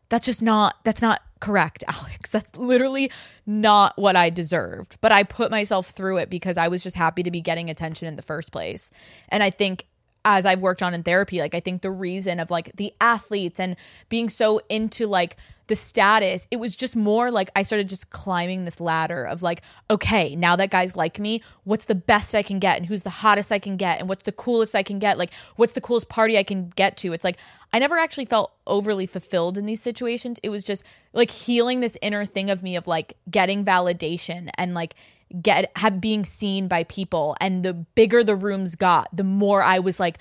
that's 0.08 0.26
just 0.26 0.42
not, 0.42 0.76
that's 0.84 1.02
not 1.02 1.20
correct, 1.40 1.82
Alex. 1.88 2.30
That's 2.30 2.56
literally 2.56 3.10
not 3.46 3.98
what 3.98 4.14
I 4.14 4.30
deserved. 4.30 4.96
But 5.00 5.10
I 5.10 5.24
put 5.24 5.50
myself 5.50 5.88
through 5.88 6.18
it 6.18 6.30
because 6.30 6.56
I 6.56 6.68
was 6.68 6.84
just 6.84 6.94
happy 6.94 7.24
to 7.24 7.32
be 7.32 7.40
getting 7.40 7.68
attention 7.68 8.06
in 8.06 8.14
the 8.14 8.22
first 8.22 8.52
place. 8.52 8.92
And 9.28 9.42
I 9.42 9.50
think 9.50 9.86
as 10.24 10.46
I've 10.46 10.60
worked 10.60 10.84
on 10.84 10.94
in 10.94 11.02
therapy, 11.02 11.40
like 11.40 11.56
I 11.56 11.60
think 11.60 11.82
the 11.82 11.90
reason 11.90 12.38
of 12.38 12.48
like 12.48 12.70
the 12.76 12.92
athletes 13.00 13.58
and 13.58 13.74
being 14.08 14.28
so 14.28 14.60
into 14.68 15.08
like 15.08 15.36
the 15.70 15.76
status, 15.76 16.48
it 16.50 16.56
was 16.56 16.74
just 16.74 16.96
more 16.96 17.30
like 17.30 17.48
I 17.54 17.62
started 17.62 17.88
just 17.88 18.10
climbing 18.10 18.64
this 18.64 18.80
ladder 18.80 19.24
of 19.24 19.40
like, 19.40 19.62
okay, 19.88 20.34
now 20.34 20.56
that 20.56 20.70
guys 20.70 20.96
like 20.96 21.20
me, 21.20 21.42
what's 21.62 21.84
the 21.84 21.94
best 21.94 22.34
I 22.34 22.42
can 22.42 22.58
get 22.58 22.76
and 22.76 22.86
who's 22.86 23.02
the 23.02 23.08
hottest 23.08 23.52
I 23.52 23.60
can 23.60 23.76
get 23.76 24.00
and 24.00 24.08
what's 24.08 24.24
the 24.24 24.32
coolest 24.32 24.74
I 24.74 24.82
can 24.82 24.98
get? 24.98 25.16
Like, 25.16 25.30
what's 25.54 25.72
the 25.72 25.80
coolest 25.80 26.08
party 26.08 26.36
I 26.36 26.42
can 26.42 26.70
get 26.70 26.96
to? 26.98 27.12
It's 27.12 27.22
like, 27.22 27.38
I 27.72 27.78
never 27.78 27.96
actually 27.98 28.24
felt 28.24 28.52
overly 28.66 29.06
fulfilled 29.06 29.56
in 29.56 29.64
these 29.64 29.80
situations. 29.80 30.40
It 30.42 30.48
was 30.48 30.64
just 30.64 30.82
like 31.12 31.30
healing 31.30 31.78
this 31.78 31.96
inner 32.02 32.24
thing 32.24 32.50
of 32.50 32.64
me 32.64 32.74
of 32.74 32.88
like 32.88 33.16
getting 33.30 33.64
validation 33.64 34.50
and 34.58 34.74
like 34.74 34.96
get 35.40 35.70
have 35.76 36.00
being 36.00 36.24
seen 36.24 36.66
by 36.66 36.82
people 36.82 37.36
and 37.40 37.64
the 37.64 37.72
bigger 37.72 38.24
the 38.24 38.34
rooms 38.34 38.74
got 38.74 39.06
the 39.16 39.22
more 39.22 39.62
i 39.62 39.78
was 39.78 40.00
like 40.00 40.18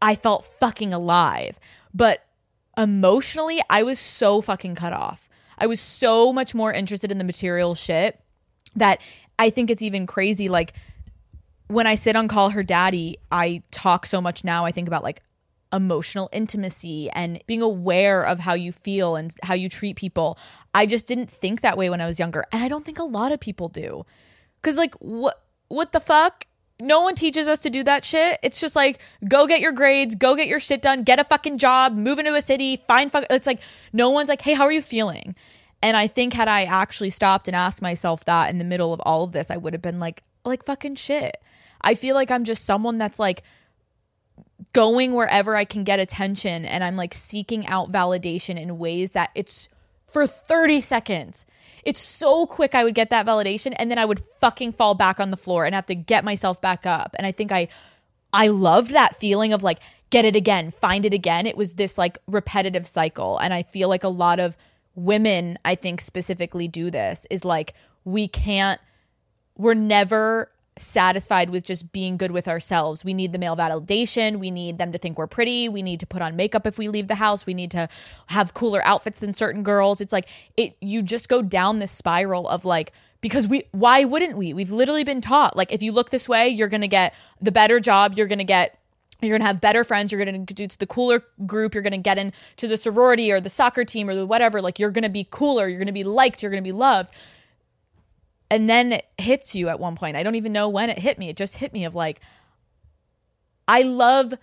i 0.00 0.14
felt 0.14 0.44
fucking 0.44 0.92
alive 0.92 1.58
but 1.92 2.24
emotionally, 2.76 3.60
I 3.70 3.82
was 3.82 3.98
so 3.98 4.40
fucking 4.40 4.74
cut 4.74 4.92
off. 4.92 5.28
I 5.58 5.66
was 5.66 5.80
so 5.80 6.32
much 6.32 6.54
more 6.54 6.72
interested 6.72 7.10
in 7.12 7.18
the 7.18 7.24
material 7.24 7.74
shit 7.74 8.20
that 8.74 9.00
I 9.38 9.50
think 9.50 9.70
it's 9.70 9.82
even 9.82 10.06
crazy. 10.06 10.48
Like 10.48 10.74
when 11.68 11.86
I 11.86 11.94
sit 11.94 12.16
on 12.16 12.28
Call 12.28 12.50
Her 12.50 12.62
Daddy, 12.62 13.18
I 13.30 13.62
talk 13.70 14.06
so 14.06 14.20
much 14.20 14.44
now. 14.44 14.64
I 14.64 14.72
think 14.72 14.88
about 14.88 15.02
like 15.02 15.22
emotional 15.72 16.28
intimacy 16.32 17.08
and 17.10 17.42
being 17.46 17.62
aware 17.62 18.22
of 18.22 18.40
how 18.40 18.54
you 18.54 18.72
feel 18.72 19.16
and 19.16 19.34
how 19.42 19.54
you 19.54 19.68
treat 19.68 19.96
people. 19.96 20.38
I 20.74 20.86
just 20.86 21.06
didn't 21.06 21.30
think 21.30 21.62
that 21.62 21.78
way 21.78 21.88
when 21.90 22.00
I 22.00 22.06
was 22.06 22.18
younger. 22.18 22.44
And 22.52 22.62
I 22.62 22.68
don't 22.68 22.84
think 22.84 22.98
a 22.98 23.04
lot 23.04 23.32
of 23.32 23.40
people 23.40 23.68
do. 23.68 24.04
Cause 24.62 24.76
like 24.76 24.94
what 24.96 25.42
what 25.68 25.92
the 25.92 26.00
fuck? 26.00 26.46
No 26.82 27.00
one 27.00 27.14
teaches 27.14 27.46
us 27.48 27.60
to 27.60 27.70
do 27.70 27.84
that 27.84 28.04
shit. 28.04 28.38
It's 28.42 28.60
just 28.60 28.76
like 28.76 28.98
go 29.28 29.46
get 29.46 29.60
your 29.60 29.72
grades, 29.72 30.14
go 30.14 30.36
get 30.36 30.48
your 30.48 30.60
shit 30.60 30.82
done, 30.82 31.02
get 31.04 31.20
a 31.20 31.24
fucking 31.24 31.58
job, 31.58 31.94
move 31.94 32.18
into 32.18 32.34
a 32.34 32.42
city, 32.42 32.76
find 32.88 33.10
fuck. 33.10 33.24
It's 33.30 33.46
like 33.46 33.60
no 33.92 34.10
one's 34.10 34.28
like, 34.28 34.42
hey, 34.42 34.54
how 34.54 34.64
are 34.64 34.72
you 34.72 34.82
feeling? 34.82 35.34
And 35.82 35.96
I 35.96 36.06
think 36.06 36.32
had 36.32 36.48
I 36.48 36.64
actually 36.64 37.10
stopped 37.10 37.48
and 37.48 37.56
asked 37.56 37.82
myself 37.82 38.24
that 38.26 38.50
in 38.50 38.58
the 38.58 38.64
middle 38.64 38.92
of 38.92 39.00
all 39.00 39.24
of 39.24 39.32
this, 39.32 39.50
I 39.50 39.56
would 39.56 39.72
have 39.72 39.82
been 39.82 39.98
like, 39.98 40.22
like 40.44 40.64
fucking 40.64 40.96
shit. 40.96 41.36
I 41.80 41.94
feel 41.94 42.14
like 42.14 42.30
I'm 42.30 42.44
just 42.44 42.64
someone 42.64 42.98
that's 42.98 43.18
like 43.18 43.42
going 44.72 45.14
wherever 45.14 45.56
I 45.56 45.64
can 45.64 45.84
get 45.84 45.98
attention 45.98 46.64
and 46.64 46.84
I'm 46.84 46.96
like 46.96 47.14
seeking 47.14 47.66
out 47.66 47.90
validation 47.90 48.60
in 48.60 48.78
ways 48.78 49.10
that 49.10 49.30
it's 49.34 49.68
for 50.06 50.26
30 50.26 50.80
seconds 50.80 51.44
it's 51.82 52.00
so 52.00 52.46
quick 52.46 52.74
I 52.74 52.84
would 52.84 52.94
get 52.94 53.10
that 53.10 53.26
validation 53.26 53.74
and 53.76 53.90
then 53.90 53.98
I 53.98 54.04
would 54.04 54.22
fucking 54.40 54.72
fall 54.72 54.94
back 54.94 55.18
on 55.18 55.30
the 55.30 55.36
floor 55.36 55.64
and 55.64 55.74
have 55.74 55.86
to 55.86 55.94
get 55.94 56.24
myself 56.24 56.60
back 56.60 56.86
up. 56.86 57.16
And 57.18 57.26
I 57.26 57.32
think 57.32 57.52
I 57.52 57.68
I 58.32 58.48
loved 58.48 58.92
that 58.92 59.16
feeling 59.16 59.52
of 59.52 59.62
like 59.62 59.80
get 60.10 60.24
it 60.24 60.36
again, 60.36 60.70
find 60.70 61.04
it 61.04 61.14
again. 61.14 61.46
It 61.46 61.56
was 61.56 61.74
this 61.74 61.98
like 61.98 62.18
repetitive 62.26 62.86
cycle 62.86 63.38
and 63.38 63.52
I 63.52 63.62
feel 63.62 63.88
like 63.88 64.04
a 64.04 64.08
lot 64.08 64.38
of 64.38 64.56
women 64.94 65.58
I 65.64 65.74
think 65.74 66.00
specifically 66.00 66.68
do 66.68 66.90
this 66.90 67.26
is 67.30 67.44
like 67.44 67.74
we 68.04 68.28
can't 68.28 68.80
we're 69.56 69.74
never 69.74 70.51
satisfied 70.78 71.50
with 71.50 71.64
just 71.64 71.92
being 71.92 72.16
good 72.16 72.30
with 72.30 72.48
ourselves. 72.48 73.04
We 73.04 73.12
need 73.14 73.32
the 73.32 73.38
male 73.38 73.56
validation. 73.56 74.38
We 74.38 74.50
need 74.50 74.78
them 74.78 74.92
to 74.92 74.98
think 74.98 75.18
we're 75.18 75.26
pretty. 75.26 75.68
We 75.68 75.82
need 75.82 76.00
to 76.00 76.06
put 76.06 76.22
on 76.22 76.34
makeup 76.36 76.66
if 76.66 76.78
we 76.78 76.88
leave 76.88 77.08
the 77.08 77.16
house. 77.16 77.44
We 77.44 77.54
need 77.54 77.70
to 77.72 77.88
have 78.26 78.54
cooler 78.54 78.84
outfits 78.84 79.18
than 79.18 79.32
certain 79.32 79.62
girls. 79.62 80.00
It's 80.00 80.12
like 80.12 80.28
it 80.56 80.76
you 80.80 81.02
just 81.02 81.28
go 81.28 81.42
down 81.42 81.78
this 81.78 81.90
spiral 81.90 82.48
of 82.48 82.64
like 82.64 82.92
because 83.20 83.46
we 83.46 83.64
why 83.72 84.04
wouldn't 84.04 84.36
we? 84.36 84.54
We've 84.54 84.72
literally 84.72 85.04
been 85.04 85.20
taught 85.20 85.56
like 85.56 85.72
if 85.72 85.82
you 85.82 85.92
look 85.92 86.10
this 86.10 86.28
way, 86.28 86.48
you're 86.48 86.68
going 86.68 86.80
to 86.80 86.88
get 86.88 87.14
the 87.40 87.52
better 87.52 87.78
job, 87.78 88.14
you're 88.16 88.26
going 88.26 88.38
to 88.38 88.44
get 88.44 88.78
you're 89.20 89.38
going 89.38 89.40
to 89.40 89.46
have 89.46 89.60
better 89.60 89.84
friends 89.84 90.10
you're 90.10 90.24
going 90.24 90.46
to 90.46 90.54
do 90.54 90.66
to 90.66 90.78
the 90.78 90.86
cooler 90.86 91.22
group 91.46 91.74
you're 91.74 91.82
going 91.82 91.92
to 91.92 91.98
get 91.98 92.18
into 92.18 92.66
the 92.66 92.76
sorority 92.76 93.30
or 93.30 93.40
the 93.40 93.50
soccer 93.50 93.84
team 93.84 94.08
or 94.08 94.14
the 94.14 94.26
whatever 94.26 94.60
like 94.60 94.78
you're 94.80 94.90
going 94.90 95.04
to 95.04 95.08
be 95.08 95.26
cooler 95.30 95.68
you're 95.68 95.78
going 95.78 95.86
to 95.86 95.92
be 95.92 96.02
liked 96.02 96.42
you're 96.42 96.50
going 96.50 96.62
to 96.62 96.68
be 96.68 96.72
loved 96.72 97.14
and 98.52 98.68
then 98.68 98.92
it 98.92 99.06
hits 99.16 99.54
you 99.54 99.70
at 99.70 99.80
one 99.80 99.96
point. 99.96 100.14
I 100.14 100.22
don't 100.22 100.34
even 100.34 100.52
know 100.52 100.68
when 100.68 100.90
it 100.90 100.98
hit 100.98 101.18
me. 101.18 101.30
It 101.30 101.38
just 101.38 101.56
hit 101.56 101.72
me 101.72 101.86
of 101.86 101.94
like 101.94 102.20
I 103.66 103.80
love 103.80 104.34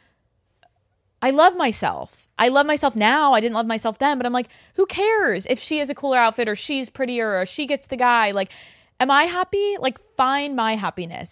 I 1.21 1.29
love 1.29 1.55
myself. 1.55 2.27
I 2.39 2.47
love 2.47 2.65
myself 2.65 2.95
now. 2.95 3.33
I 3.33 3.39
didn't 3.39 3.53
love 3.53 3.67
myself 3.67 3.99
then, 3.99 4.17
but 4.17 4.25
I'm 4.25 4.33
like, 4.33 4.47
who 4.73 4.87
cares 4.87 5.45
if 5.45 5.59
she 5.59 5.77
has 5.77 5.91
a 5.91 5.95
cooler 5.95 6.17
outfit 6.17 6.49
or 6.49 6.55
she's 6.55 6.89
prettier 6.89 7.39
or 7.39 7.45
she 7.45 7.67
gets 7.67 7.85
the 7.85 7.97
guy? 7.97 8.31
Like, 8.31 8.51
am 8.99 9.11
I 9.11 9.23
happy? 9.25 9.75
Like, 9.79 9.99
find 10.15 10.55
my 10.55 10.75
happiness. 10.75 11.31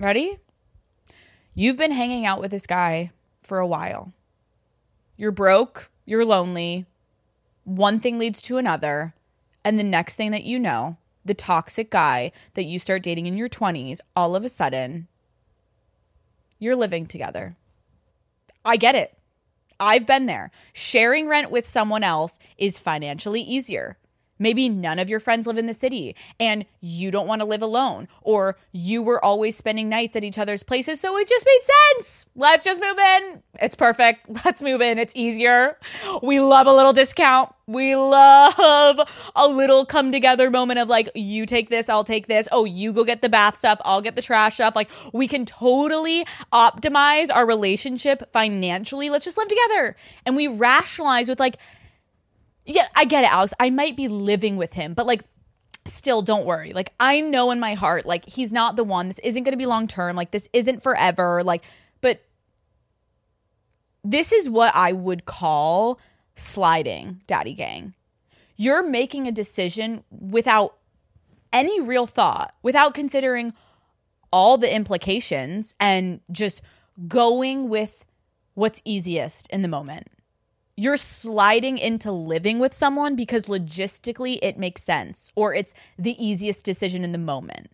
Ready? 0.00 0.38
You've 1.54 1.76
been 1.76 1.90
hanging 1.90 2.24
out 2.24 2.40
with 2.40 2.52
this 2.52 2.68
guy 2.68 3.10
for 3.42 3.58
a 3.58 3.66
while. 3.66 4.12
You're 5.16 5.32
broke, 5.32 5.90
you're 6.04 6.24
lonely. 6.24 6.86
One 7.64 7.98
thing 7.98 8.16
leads 8.16 8.40
to 8.42 8.58
another. 8.58 9.14
And 9.64 9.76
the 9.76 9.84
next 9.84 10.14
thing 10.14 10.30
that 10.30 10.44
you 10.44 10.60
know, 10.60 10.98
the 11.24 11.34
toxic 11.34 11.90
guy 11.90 12.30
that 12.54 12.64
you 12.64 12.78
start 12.78 13.02
dating 13.02 13.26
in 13.26 13.36
your 13.36 13.48
20s, 13.48 13.98
all 14.14 14.36
of 14.36 14.44
a 14.44 14.48
sudden, 14.48 15.08
you're 16.60 16.76
living 16.76 17.06
together. 17.06 17.56
I 18.64 18.76
get 18.76 18.94
it. 18.94 19.18
I've 19.80 20.06
been 20.06 20.26
there. 20.26 20.52
Sharing 20.72 21.26
rent 21.26 21.50
with 21.50 21.66
someone 21.66 22.04
else 22.04 22.38
is 22.56 22.78
financially 22.78 23.40
easier. 23.40 23.98
Maybe 24.38 24.68
none 24.68 24.98
of 24.98 25.08
your 25.08 25.20
friends 25.20 25.46
live 25.46 25.58
in 25.58 25.66
the 25.66 25.74
city 25.74 26.14
and 26.38 26.64
you 26.80 27.10
don't 27.10 27.26
want 27.26 27.40
to 27.40 27.44
live 27.44 27.62
alone, 27.62 28.08
or 28.22 28.56
you 28.72 29.02
were 29.02 29.22
always 29.24 29.56
spending 29.56 29.88
nights 29.88 30.16
at 30.16 30.24
each 30.24 30.38
other's 30.38 30.62
places, 30.62 31.00
so 31.00 31.16
it 31.16 31.28
just 31.28 31.46
made 31.46 31.60
sense. 31.96 32.26
Let's 32.36 32.64
just 32.64 32.80
move 32.80 32.98
in. 32.98 33.42
It's 33.60 33.76
perfect. 33.76 34.26
Let's 34.44 34.62
move 34.62 34.80
in. 34.80 34.98
It's 34.98 35.14
easier. 35.16 35.78
We 36.22 36.40
love 36.40 36.66
a 36.66 36.72
little 36.72 36.92
discount. 36.92 37.52
We 37.66 37.96
love 37.96 38.98
a 39.36 39.46
little 39.46 39.84
come 39.84 40.10
together 40.10 40.50
moment 40.50 40.78
of 40.78 40.88
like, 40.88 41.10
you 41.14 41.44
take 41.44 41.68
this, 41.68 41.90
I'll 41.90 42.04
take 42.04 42.26
this. 42.26 42.48
Oh, 42.50 42.64
you 42.64 42.94
go 42.94 43.04
get 43.04 43.20
the 43.20 43.28
bath 43.28 43.56
stuff, 43.56 43.78
I'll 43.84 44.00
get 44.00 44.16
the 44.16 44.22
trash 44.22 44.54
stuff. 44.54 44.74
Like, 44.74 44.90
we 45.12 45.28
can 45.28 45.44
totally 45.44 46.24
optimize 46.50 47.28
our 47.30 47.46
relationship 47.46 48.32
financially. 48.32 49.10
Let's 49.10 49.26
just 49.26 49.36
live 49.36 49.48
together. 49.48 49.96
And 50.24 50.34
we 50.34 50.48
rationalize 50.48 51.28
with 51.28 51.38
like, 51.38 51.58
yeah, 52.68 52.86
I 52.94 53.06
get 53.06 53.24
it, 53.24 53.32
Alex. 53.32 53.54
I 53.58 53.70
might 53.70 53.96
be 53.96 54.08
living 54.08 54.56
with 54.56 54.74
him, 54.74 54.92
but 54.92 55.06
like, 55.06 55.24
still 55.86 56.20
don't 56.20 56.44
worry. 56.44 56.74
Like, 56.74 56.92
I 57.00 57.22
know 57.22 57.50
in 57.50 57.58
my 57.58 57.72
heart, 57.74 58.04
like, 58.04 58.28
he's 58.28 58.52
not 58.52 58.76
the 58.76 58.84
one. 58.84 59.08
This 59.08 59.18
isn't 59.20 59.42
going 59.42 59.52
to 59.52 59.58
be 59.58 59.66
long 59.66 59.86
term. 59.86 60.14
Like, 60.16 60.30
this 60.32 60.48
isn't 60.52 60.82
forever. 60.82 61.42
Like, 61.42 61.64
but 62.02 62.22
this 64.04 64.32
is 64.32 64.50
what 64.50 64.74
I 64.76 64.92
would 64.92 65.24
call 65.24 65.98
sliding, 66.36 67.22
daddy 67.26 67.54
gang. 67.54 67.94
You're 68.56 68.82
making 68.82 69.26
a 69.26 69.32
decision 69.32 70.04
without 70.10 70.76
any 71.52 71.80
real 71.80 72.06
thought, 72.06 72.54
without 72.62 72.92
considering 72.92 73.54
all 74.30 74.58
the 74.58 74.72
implications 74.72 75.74
and 75.80 76.20
just 76.30 76.60
going 77.06 77.70
with 77.70 78.04
what's 78.52 78.82
easiest 78.84 79.48
in 79.48 79.62
the 79.62 79.68
moment 79.68 80.08
you're 80.78 80.96
sliding 80.96 81.76
into 81.76 82.12
living 82.12 82.60
with 82.60 82.72
someone 82.72 83.16
because 83.16 83.46
logistically 83.46 84.38
it 84.42 84.56
makes 84.56 84.80
sense 84.80 85.32
or 85.34 85.52
it's 85.52 85.74
the 85.98 86.14
easiest 86.24 86.64
decision 86.64 87.02
in 87.02 87.10
the 87.10 87.18
moment. 87.18 87.72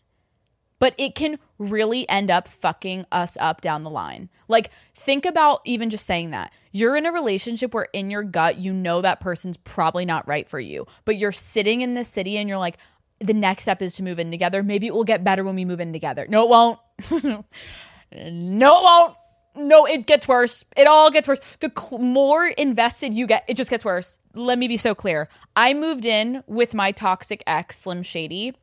But 0.79 0.95
it 0.97 1.15
can 1.15 1.39
really 1.59 2.09
end 2.09 2.31
up 2.31 2.49
fucking 2.49 3.05
us 3.13 3.37
up 3.39 3.61
down 3.61 3.83
the 3.83 3.91
line. 3.91 4.31
Like, 4.49 4.71
think 4.95 5.27
about 5.27 5.61
even 5.67 5.91
just 5.91 6.07
saying 6.07 6.31
that. 6.31 6.51
You're 6.73 6.97
in 6.97 7.05
a 7.05 7.13
relationship 7.13 7.75
where 7.75 7.89
in 7.93 8.11
your 8.11 8.23
gut, 8.23 8.59
you 8.59 8.73
know 8.73 9.03
that 9.03 9.21
person's 9.21 9.59
probably 9.59 10.07
not 10.07 10.27
right 10.27 10.49
for 10.49 10.59
you, 10.59 10.87
but 11.05 11.19
you're 11.19 11.31
sitting 11.31 11.83
in 11.83 11.93
this 11.93 12.09
city 12.09 12.39
and 12.39 12.49
you're 12.49 12.59
like, 12.59 12.79
the 13.21 13.35
next 13.35 13.65
step 13.65 13.83
is 13.83 13.97
to 13.97 14.03
move 14.03 14.19
in 14.19 14.31
together. 14.31 14.63
Maybe 14.63 14.87
it 14.87 14.95
will 14.95 15.05
get 15.05 15.23
better 15.23 15.45
when 15.45 15.57
we 15.57 15.67
move 15.67 15.81
in 15.81 15.93
together. 15.93 16.27
No, 16.27 16.45
it 16.45 16.49
won't. 16.49 16.79
no, 18.15 18.79
it 18.79 18.83
won't 18.83 19.17
no, 19.57 19.87
it 19.87 20.07
gets 20.07 20.27
worse. 20.27 20.65
It 20.77 20.87
all 20.87 21.11
gets 21.11 21.29
worse. 21.29 21.41
The 21.61 21.73
cl- 21.77 22.01
more 22.01 22.47
invested 22.47 23.15
you 23.15 23.27
get, 23.27 23.45
it 23.49 23.57
just 23.57 23.71
gets 23.71 23.85
worse. 23.85 24.19
Let 24.35 24.59
me 24.59 24.69
be 24.69 24.77
so 24.77 24.95
clear. 24.95 25.29
I 25.55 25.75
moved 25.75 26.05
in 26.05 26.43
with 26.47 26.75
my 26.75 26.93
toxic 26.93 27.43
ex, 27.47 27.79
Slim 27.79 28.03
Shady, 28.03 28.55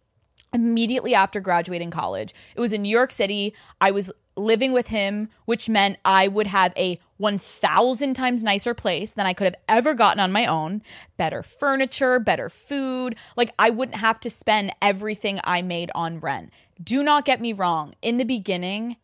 immediately 0.54 1.16
after 1.16 1.40
graduating 1.40 1.92
college. 1.92 2.34
It 2.56 2.60
was 2.60 2.74
in 2.74 2.82
New 2.82 2.90
York 2.90 3.12
City. 3.12 3.54
I 3.80 3.92
was 3.92 4.12
living 4.36 4.72
with 4.74 4.88
him, 4.88 5.30
which 5.46 5.70
meant 5.70 5.98
I 6.04 6.28
would 6.28 6.48
have 6.48 6.74
a 6.76 7.00
1,000 7.18 8.14
times 8.14 8.44
nicer 8.44 8.74
place 8.74 9.14
than 9.14 9.26
I 9.26 9.34
could 9.34 9.46
have 9.46 9.56
ever 9.70 9.94
gotten 9.94 10.20
on 10.20 10.32
my 10.32 10.46
own. 10.46 10.82
Better 11.18 11.44
furniture, 11.44 12.20
better 12.20 12.50
food. 12.50 13.16
Like, 13.36 13.54
I 13.60 13.70
wouldn't 13.70 13.98
have 13.98 14.20
to 14.22 14.30
spend 14.30 14.74
everything 14.82 15.40
I 15.44 15.62
made 15.62 15.92
on 15.94 16.20
rent. 16.20 16.52
Do 16.82 17.04
not 17.04 17.26
get 17.26 17.40
me 17.42 17.54
wrong. 17.54 17.94
In 18.02 18.18
the 18.18 18.26
beginning, 18.26 18.98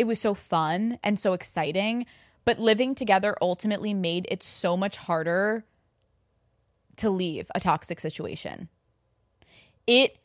it 0.00 0.06
was 0.06 0.18
so 0.18 0.32
fun 0.32 0.98
and 1.04 1.18
so 1.18 1.34
exciting. 1.34 2.06
But 2.46 2.58
living 2.58 2.94
together 2.94 3.36
ultimately 3.42 3.92
made 3.92 4.26
it 4.30 4.42
so 4.42 4.74
much 4.74 4.96
harder 4.96 5.66
to 6.96 7.10
leave 7.10 7.50
a 7.54 7.60
toxic 7.60 8.00
situation. 8.00 8.70
It 9.86 10.16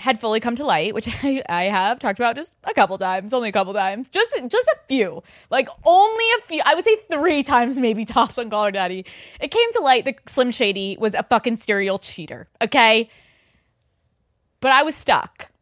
had 0.00 0.18
fully 0.18 0.40
come 0.40 0.56
to 0.56 0.64
light, 0.66 0.94
which 0.94 1.06
I, 1.22 1.44
I 1.48 1.62
have 1.64 2.00
talked 2.00 2.18
about 2.18 2.34
just 2.34 2.56
a 2.64 2.74
couple 2.74 2.98
times, 2.98 3.32
only 3.32 3.50
a 3.50 3.52
couple 3.52 3.72
times, 3.72 4.08
just 4.10 4.34
just 4.48 4.66
a 4.66 4.76
few, 4.88 5.22
like 5.48 5.68
only 5.86 6.24
a 6.36 6.40
few. 6.42 6.60
I 6.66 6.74
would 6.74 6.84
say 6.84 6.96
three 7.08 7.44
times, 7.44 7.78
maybe 7.78 8.04
tops 8.16 8.36
on 8.36 8.50
Call 8.50 8.64
Her 8.64 8.72
Daddy. 8.72 9.06
It 9.40 9.52
came 9.52 9.72
to 9.74 9.80
light 9.80 10.06
that 10.06 10.28
Slim 10.28 10.50
Shady 10.50 10.96
was 10.98 11.14
a 11.14 11.22
fucking 11.22 11.54
serial 11.54 12.00
cheater. 12.00 12.48
Okay, 12.60 13.08
but 14.58 14.72
I 14.72 14.82
was 14.82 14.96
stuck. 14.96 15.52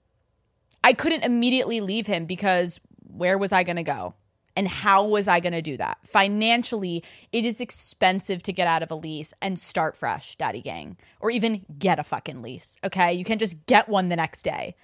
I 0.84 0.92
couldn't 0.92 1.24
immediately 1.24 1.80
leave 1.80 2.06
him 2.06 2.26
because 2.26 2.80
where 3.06 3.38
was 3.38 3.52
I 3.52 3.62
going 3.62 3.76
to 3.76 3.82
go? 3.82 4.14
And 4.54 4.68
how 4.68 5.06
was 5.06 5.28
I 5.28 5.40
going 5.40 5.54
to 5.54 5.62
do 5.62 5.76
that? 5.78 5.98
Financially, 6.04 7.02
it 7.32 7.44
is 7.44 7.60
expensive 7.60 8.42
to 8.42 8.52
get 8.52 8.66
out 8.66 8.82
of 8.82 8.90
a 8.90 8.94
lease 8.94 9.32
and 9.40 9.58
start 9.58 9.96
fresh, 9.96 10.36
daddy 10.36 10.60
gang, 10.60 10.98
or 11.20 11.30
even 11.30 11.64
get 11.78 11.98
a 11.98 12.04
fucking 12.04 12.42
lease. 12.42 12.76
Okay. 12.84 13.12
You 13.14 13.24
can't 13.24 13.40
just 13.40 13.64
get 13.66 13.88
one 13.88 14.08
the 14.08 14.16
next 14.16 14.42
day. 14.42 14.74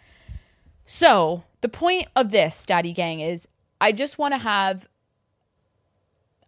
So, 0.86 1.44
the 1.60 1.68
point 1.68 2.08
of 2.16 2.30
this, 2.30 2.64
daddy 2.64 2.92
gang, 2.92 3.20
is 3.20 3.46
I 3.78 3.92
just 3.92 4.16
want 4.16 4.32
to 4.32 4.38
have 4.38 4.88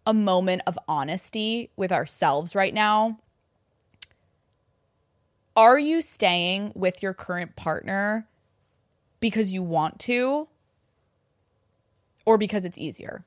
a 0.05 0.13
moment 0.13 0.63
of 0.65 0.79
honesty 0.87 1.69
with 1.75 1.91
ourselves 1.91 2.55
right 2.55 2.73
now. 2.73 3.19
Are 5.55 5.77
you 5.77 6.01
staying 6.01 6.71
with 6.75 7.03
your 7.03 7.13
current 7.13 7.55
partner 7.55 8.27
because 9.21 9.53
you 9.53 9.63
want 9.63 9.99
to 9.99 10.49
or 12.25 12.37
because 12.37 12.65
it's 12.65 12.77
easier. 12.77 13.23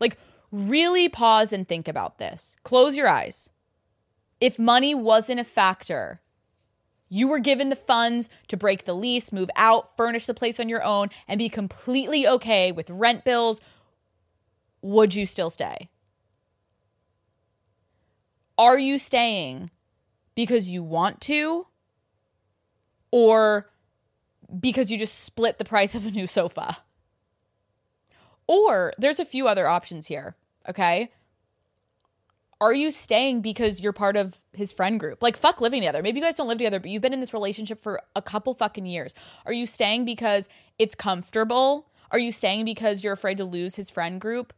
Like, 0.00 0.16
really 0.50 1.08
pause 1.08 1.52
and 1.52 1.68
think 1.68 1.86
about 1.86 2.18
this. 2.18 2.56
Close 2.62 2.96
your 2.96 3.08
eyes. 3.08 3.50
If 4.40 4.58
money 4.58 4.94
wasn't 4.94 5.40
a 5.40 5.44
factor, 5.44 6.20
you 7.08 7.28
were 7.28 7.38
given 7.38 7.68
the 7.68 7.76
funds 7.76 8.28
to 8.48 8.56
break 8.56 8.84
the 8.84 8.94
lease, 8.94 9.32
move 9.32 9.50
out, 9.54 9.96
furnish 9.96 10.26
the 10.26 10.34
place 10.34 10.58
on 10.58 10.68
your 10.68 10.82
own, 10.82 11.10
and 11.28 11.38
be 11.38 11.48
completely 11.48 12.26
okay 12.26 12.72
with 12.72 12.88
rent 12.88 13.24
bills, 13.24 13.60
would 14.80 15.14
you 15.14 15.26
still 15.26 15.50
stay? 15.50 15.90
Are 18.58 18.78
you 18.78 18.98
staying 18.98 19.70
because 20.34 20.68
you 20.68 20.82
want 20.82 21.20
to 21.22 21.66
or 23.10 23.71
because 24.60 24.90
you 24.90 24.98
just 24.98 25.20
split 25.20 25.58
the 25.58 25.64
price 25.64 25.94
of 25.94 26.06
a 26.06 26.10
new 26.10 26.26
sofa? 26.26 26.78
Or 28.46 28.92
there's 28.98 29.20
a 29.20 29.24
few 29.24 29.48
other 29.48 29.66
options 29.66 30.06
here, 30.06 30.36
okay? 30.68 31.10
Are 32.60 32.74
you 32.74 32.90
staying 32.90 33.40
because 33.40 33.80
you're 33.80 33.92
part 33.92 34.16
of 34.16 34.38
his 34.52 34.72
friend 34.72 35.00
group? 35.00 35.22
Like, 35.22 35.36
fuck 35.36 35.60
living 35.60 35.80
together. 35.80 36.02
Maybe 36.02 36.20
you 36.20 36.24
guys 36.24 36.36
don't 36.36 36.46
live 36.46 36.58
together, 36.58 36.78
but 36.78 36.90
you've 36.90 37.02
been 37.02 37.12
in 37.12 37.20
this 37.20 37.34
relationship 37.34 37.80
for 37.80 38.00
a 38.14 38.22
couple 38.22 38.54
fucking 38.54 38.86
years. 38.86 39.14
Are 39.46 39.52
you 39.52 39.66
staying 39.66 40.04
because 40.04 40.48
it's 40.78 40.94
comfortable? 40.94 41.88
Are 42.12 42.18
you 42.18 42.30
staying 42.30 42.64
because 42.64 43.02
you're 43.02 43.14
afraid 43.14 43.38
to 43.38 43.44
lose 43.44 43.76
his 43.76 43.90
friend 43.90 44.20
group? 44.20 44.52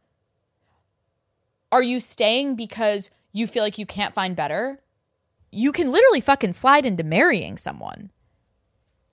Are 1.71 1.81
you 1.81 1.99
staying 1.99 2.55
because 2.55 3.09
you 3.31 3.47
feel 3.47 3.63
like 3.63 3.79
you 3.79 3.85
can't 3.85 4.13
find 4.13 4.35
better? 4.35 4.81
You 5.51 5.71
can 5.71 5.91
literally 5.91 6.21
fucking 6.21 6.53
slide 6.53 6.85
into 6.85 7.03
marrying 7.03 7.57
someone. 7.57 8.11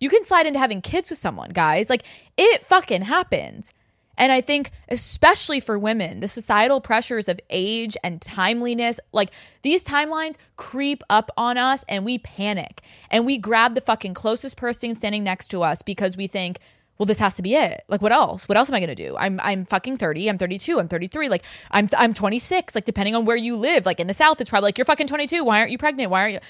You 0.02 0.08
can 0.08 0.24
slide 0.24 0.46
into 0.46 0.58
having 0.58 0.82
kids 0.82 1.10
with 1.10 1.20
someone, 1.20 1.50
guys. 1.50 1.88
Like, 1.88 2.02
it 2.36 2.64
fucking 2.64 3.02
happens. 3.02 3.72
And 4.18 4.32
I 4.32 4.40
think, 4.40 4.72
especially 4.88 5.60
for 5.60 5.78
women, 5.78 6.18
the 6.18 6.26
societal 6.26 6.80
pressures 6.80 7.28
of 7.28 7.38
age 7.50 7.96
and 8.02 8.20
timeliness, 8.20 8.98
like 9.12 9.30
these 9.62 9.84
timelines 9.84 10.34
creep 10.56 11.04
up 11.08 11.30
on 11.36 11.56
us 11.56 11.84
and 11.88 12.04
we 12.04 12.18
panic 12.18 12.82
and 13.12 13.24
we 13.24 13.38
grab 13.38 13.76
the 13.76 13.80
fucking 13.80 14.14
closest 14.14 14.56
person 14.56 14.96
standing 14.96 15.22
next 15.22 15.48
to 15.48 15.62
us 15.62 15.82
because 15.82 16.16
we 16.16 16.26
think, 16.26 16.58
well, 16.98 17.06
this 17.06 17.20
has 17.20 17.36
to 17.36 17.42
be 17.42 17.54
it. 17.54 17.84
Like, 17.86 18.02
what 18.02 18.10
else? 18.10 18.48
What 18.48 18.58
else 18.58 18.68
am 18.68 18.74
I 18.74 18.80
gonna 18.80 18.96
do? 18.96 19.14
I'm 19.16 19.38
I'm 19.40 19.64
fucking 19.64 19.98
30, 19.98 20.28
I'm 20.28 20.36
32, 20.36 20.80
I'm 20.80 20.88
33, 20.88 21.28
like 21.28 21.44
I'm 21.70 21.88
I'm 21.96 22.12
26. 22.12 22.74
Like, 22.74 22.84
depending 22.86 23.14
on 23.14 23.24
where 23.24 23.36
you 23.36 23.56
live, 23.56 23.86
like 23.86 24.00
in 24.00 24.08
the 24.08 24.14
South, 24.14 24.40
it's 24.40 24.50
probably 24.50 24.66
like 24.66 24.78
you're 24.78 24.84
fucking 24.84 25.06
22. 25.06 25.44
Why 25.44 25.60
aren't 25.60 25.70
you 25.70 25.78
pregnant? 25.78 26.10
Why 26.10 26.22
aren't 26.22 26.34
you? 26.34 26.40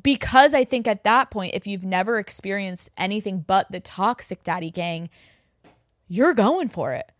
Because 0.00 0.54
I 0.54 0.64
think 0.64 0.86
at 0.86 1.04
that 1.04 1.30
point, 1.30 1.54
if 1.54 1.66
you've 1.66 1.84
never 1.84 2.18
experienced 2.18 2.90
anything 2.96 3.40
but 3.40 3.70
the 3.70 3.80
toxic 3.80 4.42
daddy 4.42 4.70
gang, 4.70 5.10
you're 6.08 6.34
going 6.34 6.68
for 6.68 6.94
it. 6.94 7.12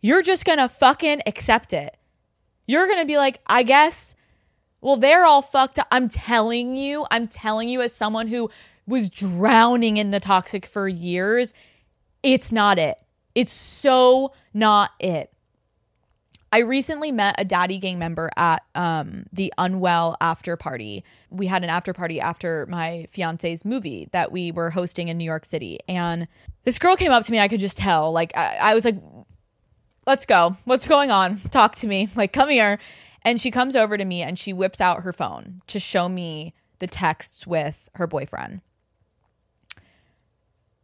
You're 0.00 0.22
just 0.22 0.44
going 0.44 0.58
to 0.58 0.68
fucking 0.68 1.22
accept 1.26 1.72
it. 1.72 1.96
You're 2.66 2.86
going 2.86 3.00
to 3.00 3.06
be 3.06 3.16
like, 3.16 3.40
I 3.46 3.62
guess, 3.62 4.14
well, 4.80 4.96
they're 4.96 5.26
all 5.26 5.42
fucked 5.42 5.78
up. 5.78 5.88
I'm 5.90 6.08
telling 6.08 6.76
you, 6.76 7.06
I'm 7.10 7.28
telling 7.28 7.68
you, 7.68 7.82
as 7.82 7.92
someone 7.92 8.28
who 8.28 8.50
was 8.86 9.10
drowning 9.10 9.96
in 9.96 10.10
the 10.10 10.20
toxic 10.20 10.64
for 10.64 10.88
years, 10.88 11.52
it's 12.22 12.52
not 12.52 12.78
it. 12.78 12.96
It's 13.34 13.52
so 13.52 14.32
not 14.54 14.90
it. 14.98 15.32
I 16.52 16.58
recently 16.60 17.12
met 17.12 17.34
a 17.38 17.44
daddy 17.44 17.78
gang 17.78 17.98
member 17.98 18.30
at 18.36 18.62
um, 18.74 19.26
the 19.32 19.52
Unwell 19.58 20.16
after 20.20 20.56
party. 20.56 21.04
We 21.28 21.46
had 21.46 21.64
an 21.64 21.70
after 21.70 21.92
party 21.92 22.20
after 22.20 22.66
my 22.66 23.06
fiance's 23.10 23.64
movie 23.64 24.08
that 24.12 24.32
we 24.32 24.52
were 24.52 24.70
hosting 24.70 25.08
in 25.08 25.18
New 25.18 25.24
York 25.24 25.44
City. 25.44 25.80
And 25.88 26.26
this 26.64 26.78
girl 26.78 26.96
came 26.96 27.12
up 27.12 27.24
to 27.24 27.32
me. 27.32 27.40
I 27.40 27.48
could 27.48 27.60
just 27.60 27.78
tell. 27.78 28.12
Like, 28.12 28.36
I, 28.36 28.58
I 28.60 28.74
was 28.74 28.84
like, 28.84 28.96
let's 30.06 30.24
go. 30.24 30.56
What's 30.64 30.88
going 30.88 31.10
on? 31.10 31.38
Talk 31.50 31.74
to 31.76 31.88
me. 31.88 32.08
Like, 32.14 32.32
come 32.32 32.48
here. 32.48 32.78
And 33.22 33.40
she 33.40 33.50
comes 33.50 33.74
over 33.74 33.98
to 33.98 34.04
me 34.04 34.22
and 34.22 34.38
she 34.38 34.52
whips 34.52 34.80
out 34.80 35.02
her 35.02 35.12
phone 35.12 35.60
to 35.66 35.80
show 35.80 36.08
me 36.08 36.54
the 36.78 36.86
texts 36.86 37.46
with 37.46 37.88
her 37.94 38.06
boyfriend. 38.06 38.60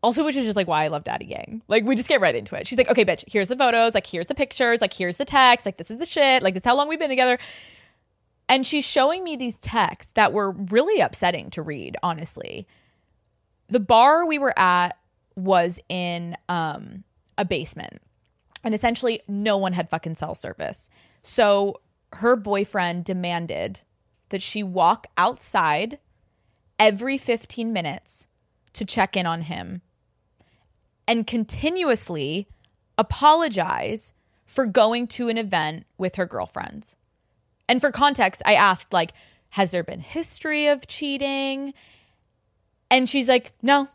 Also, 0.02 0.24
which 0.24 0.34
is 0.34 0.44
just 0.44 0.56
like 0.56 0.66
why 0.66 0.84
I 0.84 0.88
love 0.88 1.04
Daddy 1.04 1.26
Gang. 1.26 1.62
Like, 1.68 1.84
we 1.84 1.94
just 1.94 2.08
get 2.08 2.20
right 2.20 2.34
into 2.34 2.56
it. 2.56 2.66
She's 2.66 2.76
like, 2.76 2.90
okay, 2.90 3.04
bitch, 3.04 3.24
here's 3.28 3.48
the 3.48 3.56
photos. 3.56 3.94
Like, 3.94 4.06
here's 4.06 4.26
the 4.26 4.34
pictures. 4.34 4.80
Like, 4.80 4.92
here's 4.92 5.16
the 5.16 5.24
text. 5.24 5.64
Like, 5.64 5.76
this 5.76 5.90
is 5.90 5.98
the 5.98 6.06
shit. 6.06 6.42
Like, 6.42 6.54
this 6.54 6.62
is 6.62 6.64
how 6.66 6.76
long 6.76 6.88
we've 6.88 6.98
been 6.98 7.08
together. 7.08 7.38
And 8.48 8.66
she's 8.66 8.84
showing 8.84 9.22
me 9.22 9.36
these 9.36 9.58
texts 9.58 10.12
that 10.14 10.32
were 10.32 10.50
really 10.50 11.00
upsetting 11.00 11.50
to 11.50 11.62
read, 11.62 11.96
honestly. 12.02 12.66
The 13.68 13.80
bar 13.80 14.26
we 14.26 14.38
were 14.38 14.58
at 14.58 14.98
was 15.36 15.78
in 15.88 16.36
um, 16.48 17.04
a 17.38 17.44
basement. 17.44 18.02
And 18.64 18.74
essentially, 18.74 19.20
no 19.28 19.56
one 19.56 19.72
had 19.72 19.88
fucking 19.88 20.16
cell 20.16 20.34
service. 20.34 20.90
So 21.22 21.80
her 22.14 22.34
boyfriend 22.34 23.04
demanded 23.04 23.82
that 24.30 24.42
she 24.42 24.64
walk 24.64 25.06
outside 25.16 25.98
every 26.78 27.16
15 27.16 27.72
minutes 27.72 28.26
to 28.72 28.84
check 28.84 29.16
in 29.16 29.26
on 29.26 29.42
him 29.42 29.82
and 31.06 31.26
continuously 31.26 32.48
apologize 32.98 34.14
for 34.46 34.66
going 34.66 35.06
to 35.08 35.28
an 35.28 35.38
event 35.38 35.86
with 35.98 36.16
her 36.16 36.26
girlfriends. 36.26 36.96
And 37.68 37.80
for 37.80 37.90
context, 37.90 38.42
I 38.44 38.54
asked, 38.54 38.92
like, 38.92 39.12
has 39.50 39.70
there 39.70 39.84
been 39.84 40.00
history 40.00 40.66
of 40.66 40.86
cheating? 40.86 41.74
And 42.90 43.08
she's 43.08 43.28
like, 43.28 43.52
no, 43.62 43.88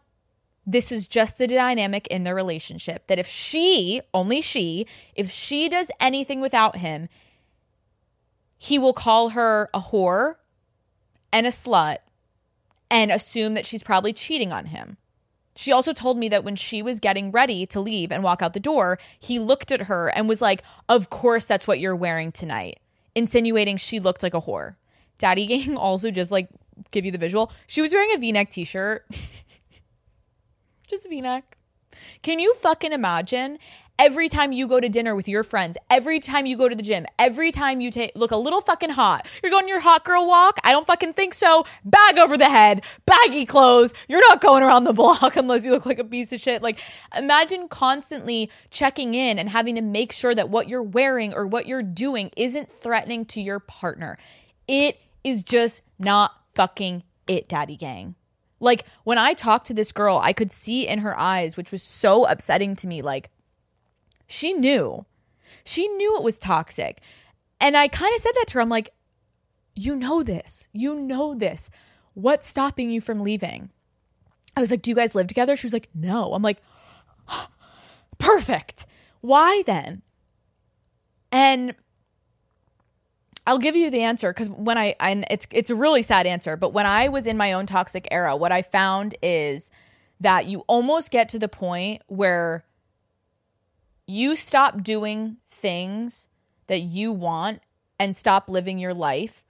this 0.65 0.91
is 0.91 1.07
just 1.07 1.37
the 1.37 1.47
dynamic 1.47 2.07
in 2.07 2.23
their 2.23 2.35
relationship 2.35 3.07
that 3.07 3.19
if 3.19 3.27
she, 3.27 4.01
only 4.13 4.41
she, 4.41 4.85
if 5.15 5.31
she 5.31 5.69
does 5.69 5.89
anything 5.99 6.41
without 6.41 6.77
him, 6.77 7.07
he 8.57 8.77
will 8.77 8.93
call 8.93 9.29
her 9.29 9.69
a 9.73 9.79
whore 9.79 10.35
and 11.31 11.45
a 11.45 11.51
slut 11.51 11.97
and 12.89 13.11
assume 13.11 13.53
that 13.53 13.65
she's 13.65 13.83
probably 13.83 14.13
cheating 14.13 14.51
on 14.51 14.65
him. 14.65 14.97
She 15.57 15.71
also 15.71 15.91
told 15.91 16.19
me 16.19 16.29
that 16.29 16.43
when 16.43 16.55
she 16.55 16.83
was 16.83 16.99
getting 16.99 17.31
ready 17.31 17.65
to 17.65 17.79
leave 17.79 18.11
and 18.11 18.23
walk 18.23 18.43
out 18.43 18.53
the 18.53 18.59
door, 18.59 18.99
he 19.19 19.39
looked 19.39 19.71
at 19.71 19.81
her 19.81 20.09
and 20.15 20.29
was 20.29 20.39
like, 20.39 20.61
Of 20.87 21.09
course, 21.09 21.47
that's 21.47 21.67
what 21.67 21.79
you're 21.79 21.95
wearing 21.95 22.31
tonight, 22.31 22.79
insinuating 23.15 23.77
she 23.77 23.99
looked 23.99 24.21
like 24.21 24.35
a 24.35 24.41
whore. 24.41 24.75
Daddy 25.17 25.47
Gang 25.47 25.75
also 25.77 26.11
just 26.11 26.31
like 26.31 26.47
give 26.91 27.05
you 27.05 27.11
the 27.11 27.17
visual. 27.17 27.51
She 27.65 27.81
was 27.81 27.91
wearing 27.91 28.13
a 28.13 28.19
v 28.19 28.31
neck 28.31 28.51
t 28.51 28.63
shirt, 28.65 29.05
just 30.87 31.07
a 31.07 31.09
v 31.09 31.21
neck. 31.21 31.57
Can 32.21 32.37
you 32.37 32.53
fucking 32.53 32.93
imagine 32.93 33.57
every 33.99 34.29
time 34.29 34.51
you 34.51 34.67
go 34.67 34.79
to 34.79 34.89
dinner 34.89 35.15
with 35.15 35.27
your 35.27 35.43
friends, 35.43 35.77
every 35.89 36.19
time 36.19 36.45
you 36.45 36.55
go 36.55 36.69
to 36.69 36.75
the 36.75 36.83
gym, 36.83 37.05
every 37.17 37.51
time 37.51 37.81
you 37.81 37.91
take 37.91 38.11
look 38.15 38.31
a 38.31 38.37
little 38.37 38.61
fucking 38.61 38.91
hot, 38.91 39.27
you're 39.41 39.51
going 39.51 39.67
your 39.67 39.79
hot 39.79 40.03
girl 40.05 40.27
walk? 40.27 40.59
I 40.63 40.71
don't 40.71 40.85
fucking 40.85 41.13
think 41.13 41.33
so. 41.33 41.65
Bag 41.83 42.17
over 42.17 42.37
the 42.37 42.49
head, 42.49 42.83
baggy 43.05 43.45
clothes. 43.45 43.93
You're 44.07 44.27
not 44.29 44.41
going 44.41 44.63
around 44.63 44.83
the 44.83 44.93
block 44.93 45.35
unless 45.35 45.65
you 45.65 45.71
look 45.71 45.85
like 45.85 45.99
a 45.99 46.03
piece 46.03 46.31
of 46.31 46.39
shit. 46.39 46.61
Like 46.61 46.79
imagine 47.15 47.67
constantly 47.67 48.51
checking 48.69 49.15
in 49.15 49.39
and 49.39 49.49
having 49.49 49.75
to 49.75 49.81
make 49.81 50.11
sure 50.11 50.35
that 50.35 50.49
what 50.49 50.67
you're 50.67 50.83
wearing 50.83 51.33
or 51.33 51.45
what 51.45 51.65
you're 51.65 51.83
doing 51.83 52.31
isn't 52.37 52.69
threatening 52.69 53.25
to 53.25 53.41
your 53.41 53.59
partner. 53.59 54.17
It 54.67 54.99
is 55.23 55.43
just 55.43 55.81
not 55.99 56.31
fucking 56.55 57.03
it, 57.27 57.49
daddy 57.49 57.75
gang. 57.75 58.15
Like 58.59 58.85
when 59.03 59.17
I 59.17 59.33
talked 59.33 59.67
to 59.67 59.73
this 59.73 59.91
girl, 59.91 60.19
I 60.21 60.33
could 60.33 60.51
see 60.51 60.87
in 60.87 60.99
her 60.99 61.17
eyes, 61.17 61.57
which 61.57 61.71
was 61.71 61.83
so 61.83 62.25
upsetting 62.25 62.75
to 62.77 62.87
me, 62.87 63.01
like 63.01 63.29
she 64.27 64.53
knew. 64.53 65.05
She 65.63 65.87
knew 65.87 66.17
it 66.17 66.23
was 66.23 66.39
toxic. 66.39 67.01
And 67.59 67.75
I 67.75 67.87
kind 67.87 68.13
of 68.15 68.21
said 68.21 68.33
that 68.35 68.45
to 68.47 68.53
her. 68.55 68.61
I'm 68.61 68.69
like, 68.69 68.93
you 69.75 69.95
know 69.95 70.23
this. 70.23 70.67
You 70.73 70.95
know 70.95 71.33
this. 71.33 71.69
What's 72.13 72.47
stopping 72.47 72.89
you 72.89 73.01
from 73.01 73.21
leaving? 73.21 73.69
I 74.55 74.59
was 74.61 74.71
like, 74.71 74.81
do 74.81 74.89
you 74.89 74.95
guys 74.95 75.15
live 75.15 75.27
together? 75.27 75.55
She 75.55 75.67
was 75.67 75.73
like, 75.73 75.89
no. 75.93 76.33
I'm 76.33 76.41
like, 76.41 76.61
perfect. 78.17 78.85
Why 79.21 79.63
then? 79.65 80.01
And 81.31 81.75
I'll 83.45 83.59
give 83.59 83.75
you 83.75 83.89
the 83.89 84.01
answer 84.01 84.31
because 84.33 84.49
when 84.49 84.77
I 84.77 84.95
and 84.99 85.25
it's 85.29 85.47
it's 85.51 85.69
a 85.69 85.75
really 85.75 86.01
sad 86.01 86.27
answer, 86.27 86.57
but 86.57 86.73
when 86.73 86.85
I 86.85 87.07
was 87.07 87.27
in 87.27 87.37
my 87.37 87.53
own 87.53 87.65
toxic 87.65 88.07
era, 88.11 88.35
what 88.35 88.51
I 88.51 88.61
found 88.61 89.15
is 89.21 89.71
that 90.19 90.47
you 90.47 90.65
almost 90.67 91.11
get 91.11 91.29
to 91.29 91.39
the 91.39 91.47
point 91.47 92.01
where 92.07 92.65
you 94.07 94.35
stop 94.35 94.81
doing 94.81 95.37
things 95.49 96.27
that 96.67 96.81
you 96.81 97.11
want 97.11 97.61
and 97.99 98.15
stop 98.15 98.49
living 98.49 98.79
your 98.79 98.93
life. 98.93 99.43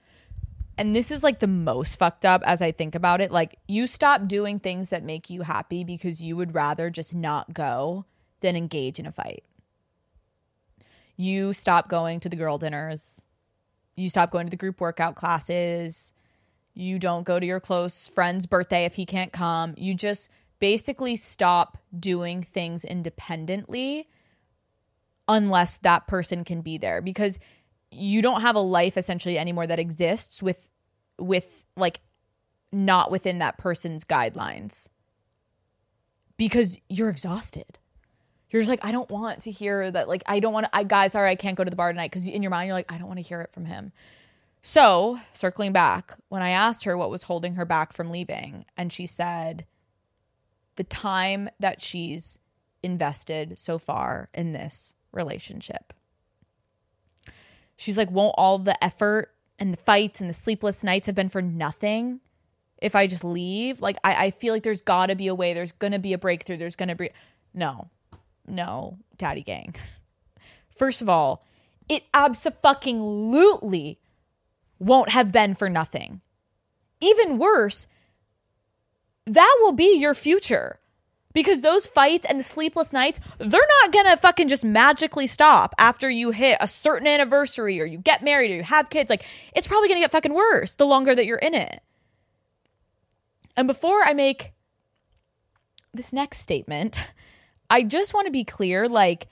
And 0.77 0.95
this 0.95 1.11
is 1.11 1.23
like 1.23 1.39
the 1.39 1.47
most 1.47 1.97
fucked 1.97 2.25
up 2.25 2.43
as 2.43 2.61
I 2.61 2.71
think 2.71 2.95
about 2.95 3.21
it. 3.21 3.31
Like, 3.31 3.57
you 3.67 3.87
stop 3.87 4.27
doing 4.27 4.59
things 4.59 4.89
that 4.89 5.03
make 5.03 5.29
you 5.29 5.41
happy 5.41 5.83
because 5.83 6.21
you 6.21 6.35
would 6.35 6.53
rather 6.53 6.89
just 6.89 7.15
not 7.15 7.53
go 7.53 8.05
than 8.41 8.55
engage 8.55 8.99
in 8.99 9.07
a 9.07 9.11
fight. 9.11 9.43
You 11.15 11.53
stop 11.53 11.89
going 11.89 12.19
to 12.19 12.29
the 12.29 12.35
girl 12.35 12.57
dinners 12.57 13.23
you 13.97 14.09
stop 14.09 14.31
going 14.31 14.45
to 14.45 14.51
the 14.51 14.55
group 14.55 14.79
workout 14.79 15.15
classes. 15.15 16.13
You 16.73 16.99
don't 16.99 17.23
go 17.23 17.39
to 17.39 17.45
your 17.45 17.59
close 17.59 18.07
friend's 18.07 18.45
birthday 18.45 18.85
if 18.85 18.93
he 18.93 19.05
can't 19.05 19.33
come. 19.33 19.73
You 19.75 19.95
just 19.95 20.29
basically 20.59 21.15
stop 21.15 21.77
doing 21.99 22.43
things 22.43 22.85
independently 22.85 24.07
unless 25.27 25.77
that 25.79 26.07
person 26.07 26.43
can 26.43 26.61
be 26.61 26.77
there 26.77 27.01
because 27.01 27.39
you 27.91 28.21
don't 28.21 28.41
have 28.41 28.55
a 28.55 28.59
life 28.59 28.97
essentially 28.97 29.37
anymore 29.37 29.67
that 29.67 29.79
exists 29.79 30.41
with 30.41 30.69
with 31.19 31.65
like 31.75 32.01
not 32.71 33.11
within 33.11 33.39
that 33.39 33.57
person's 33.57 34.03
guidelines 34.03 34.87
because 36.37 36.79
you're 36.89 37.09
exhausted 37.09 37.79
you're 38.49 38.61
just 38.61 38.69
like, 38.69 38.85
I 38.85 38.91
don't 38.91 39.09
want 39.09 39.41
to 39.41 39.51
hear 39.51 39.91
that. 39.91 40.07
Like, 40.07 40.23
I 40.25 40.39
don't 40.39 40.53
want 40.53 40.65
to, 40.65 40.75
I, 40.75 40.83
guys, 40.83 41.11
sorry, 41.11 41.29
I 41.29 41.35
can't 41.35 41.57
go 41.57 41.63
to 41.63 41.69
the 41.69 41.75
bar 41.75 41.91
tonight. 41.91 42.11
Cause 42.11 42.25
in 42.25 42.41
your 42.41 42.49
mind, 42.49 42.67
you're 42.67 42.75
like, 42.75 42.91
I 42.91 42.97
don't 42.97 43.07
want 43.07 43.17
to 43.17 43.25
hear 43.25 43.41
it 43.41 43.51
from 43.51 43.65
him. 43.65 43.91
So, 44.61 45.19
circling 45.33 45.73
back, 45.73 46.15
when 46.29 46.41
I 46.41 46.49
asked 46.49 46.83
her 46.85 46.97
what 46.97 47.09
was 47.09 47.23
holding 47.23 47.55
her 47.55 47.65
back 47.65 47.93
from 47.93 48.11
leaving, 48.11 48.65
and 48.75 48.91
she 48.91 49.05
said, 49.05 49.65
the 50.75 50.83
time 50.83 51.49
that 51.59 51.81
she's 51.81 52.39
invested 52.83 53.57
so 53.57 53.77
far 53.77 54.29
in 54.33 54.51
this 54.51 54.93
relationship. 55.17 55.93
She's 57.75 57.97
like, 57.97 58.09
won't 58.09 58.35
all 58.37 58.57
the 58.57 58.81
effort 58.83 59.33
and 59.59 59.73
the 59.73 59.77
fights 59.77 60.21
and 60.21 60.29
the 60.29 60.33
sleepless 60.33 60.83
nights 60.83 61.05
have 61.07 61.15
been 61.15 61.29
for 61.29 61.41
nothing 61.41 62.21
if 62.81 62.95
I 62.95 63.07
just 63.07 63.23
leave? 63.23 63.81
Like, 63.81 63.97
I, 64.03 64.25
I 64.25 64.31
feel 64.31 64.53
like 64.53 64.63
there's 64.63 64.81
got 64.81 65.07
to 65.07 65.15
be 65.15 65.27
a 65.27 65.35
way. 65.35 65.53
There's 65.53 65.73
going 65.73 65.93
to 65.93 65.99
be 65.99 66.13
a 66.13 66.17
breakthrough. 66.17 66.57
There's 66.57 66.75
going 66.75 66.89
to 66.89 66.95
be. 66.95 67.09
No, 67.53 67.89
no, 68.47 68.97
daddy 69.17 69.43
gang. 69.43 69.75
First 70.75 71.01
of 71.01 71.09
all, 71.09 71.43
it 71.89 72.03
absolutely 72.13 73.99
won't 74.79 75.09
have 75.09 75.31
been 75.31 75.53
for 75.53 75.69
nothing. 75.69 76.21
Even 77.01 77.37
worse, 77.37 77.87
that 79.25 79.57
will 79.61 79.71
be 79.71 79.97
your 79.97 80.13
future 80.13 80.79
because 81.37 81.61
those 81.61 81.85
fights 81.85 82.25
and 82.27 82.39
the 82.39 82.43
sleepless 82.43 82.91
nights, 82.91 83.19
they're 83.37 83.61
not 83.83 83.93
gonna 83.93 84.17
fucking 84.17 84.47
just 84.47 84.65
magically 84.65 85.27
stop 85.27 85.75
after 85.77 86.09
you 86.09 86.31
hit 86.31 86.57
a 86.59 86.67
certain 86.67 87.05
anniversary 87.05 87.79
or 87.79 87.85
you 87.85 87.99
get 87.99 88.23
married 88.23 88.49
or 88.49 88.55
you 88.55 88.63
have 88.63 88.89
kids. 88.89 89.07
Like, 89.07 89.23
it's 89.55 89.67
probably 89.67 89.87
gonna 89.87 89.99
get 89.99 90.09
fucking 90.09 90.33
worse 90.33 90.73
the 90.73 90.87
longer 90.87 91.13
that 91.13 91.27
you're 91.27 91.37
in 91.37 91.53
it. 91.53 91.83
And 93.55 93.67
before 93.67 94.01
I 94.03 94.13
make 94.13 94.53
this 95.93 96.11
next 96.11 96.39
statement, 96.39 96.99
I 97.69 97.83
just 97.83 98.15
wanna 98.15 98.31
be 98.31 98.43
clear 98.43 98.89
like, 98.89 99.27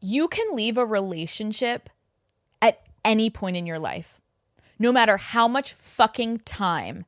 you 0.00 0.28
can 0.28 0.56
leave 0.56 0.78
a 0.78 0.86
relationship 0.86 1.90
at 2.62 2.80
any 3.04 3.28
point 3.28 3.58
in 3.58 3.66
your 3.66 3.78
life, 3.78 4.18
no 4.78 4.92
matter 4.92 5.18
how 5.18 5.46
much 5.46 5.74
fucking 5.74 6.38
time 6.46 7.04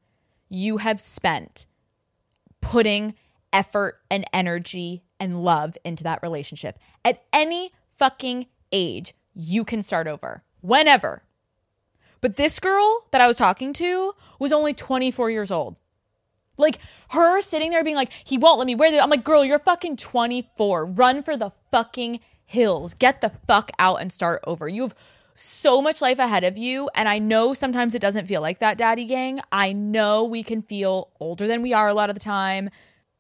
you 0.51 0.77
have 0.77 1.01
spent 1.01 1.65
putting 2.61 3.15
effort 3.53 4.01
and 4.11 4.25
energy 4.33 5.03
and 5.19 5.43
love 5.43 5.77
into 5.85 6.05
that 6.05 6.21
relationship. 6.23 6.79
At 7.05 7.23
any 7.33 7.71
fucking 7.93 8.47
age, 8.73 9.15
you 9.35 9.65
can 9.65 9.83
start 9.83 10.07
over 10.09 10.43
whenever. 10.61 11.25
But 12.21 12.37
this 12.37 12.61
girl 12.61 13.07
that 13.13 13.21
I 13.21 13.27
was 13.27 13.37
talking 13.37 13.73
to 13.75 14.15
was 14.39 14.53
only 14.53 14.75
24 14.75 15.31
years 15.31 15.51
old. 15.51 15.77
Like 16.57 16.79
her 17.11 17.41
sitting 17.41 17.71
there 17.71 17.83
being 17.83 17.97
like, 17.97 18.13
he 18.25 18.37
won't 18.37 18.59
let 18.59 18.67
me 18.67 18.75
wear 18.75 18.91
that. 18.91 19.03
I'm 19.03 19.11
like, 19.11 19.25
girl, 19.25 19.45
you're 19.45 19.59
fucking 19.59 19.97
24. 19.97 20.85
Run 20.85 21.23
for 21.23 21.37
the 21.37 21.53
fucking 21.71 22.21
hills. 22.45 22.95
Get 22.95 23.21
the 23.21 23.33
fuck 23.47 23.71
out 23.79 24.01
and 24.01 24.13
start 24.13 24.43
over. 24.47 24.69
You 24.69 24.83
have 24.83 24.95
so 25.35 25.81
much 25.81 26.03
life 26.03 26.19
ahead 26.19 26.45
of 26.45 26.59
you. 26.59 26.91
And 26.95 27.09
I 27.09 27.19
know 27.19 27.55
sometimes 27.55 27.95
it 27.95 28.03
doesn't 28.03 28.27
feel 28.27 28.43
like 28.43 28.59
that, 28.59 28.77
daddy 28.77 29.07
gang. 29.07 29.41
I 29.51 29.73
know 29.73 30.25
we 30.25 30.43
can 30.43 30.61
feel 30.61 31.09
older 31.19 31.47
than 31.47 31.63
we 31.63 31.73
are 31.73 31.89
a 31.89 31.95
lot 31.95 32.11
of 32.11 32.15
the 32.15 32.21
time. 32.21 32.69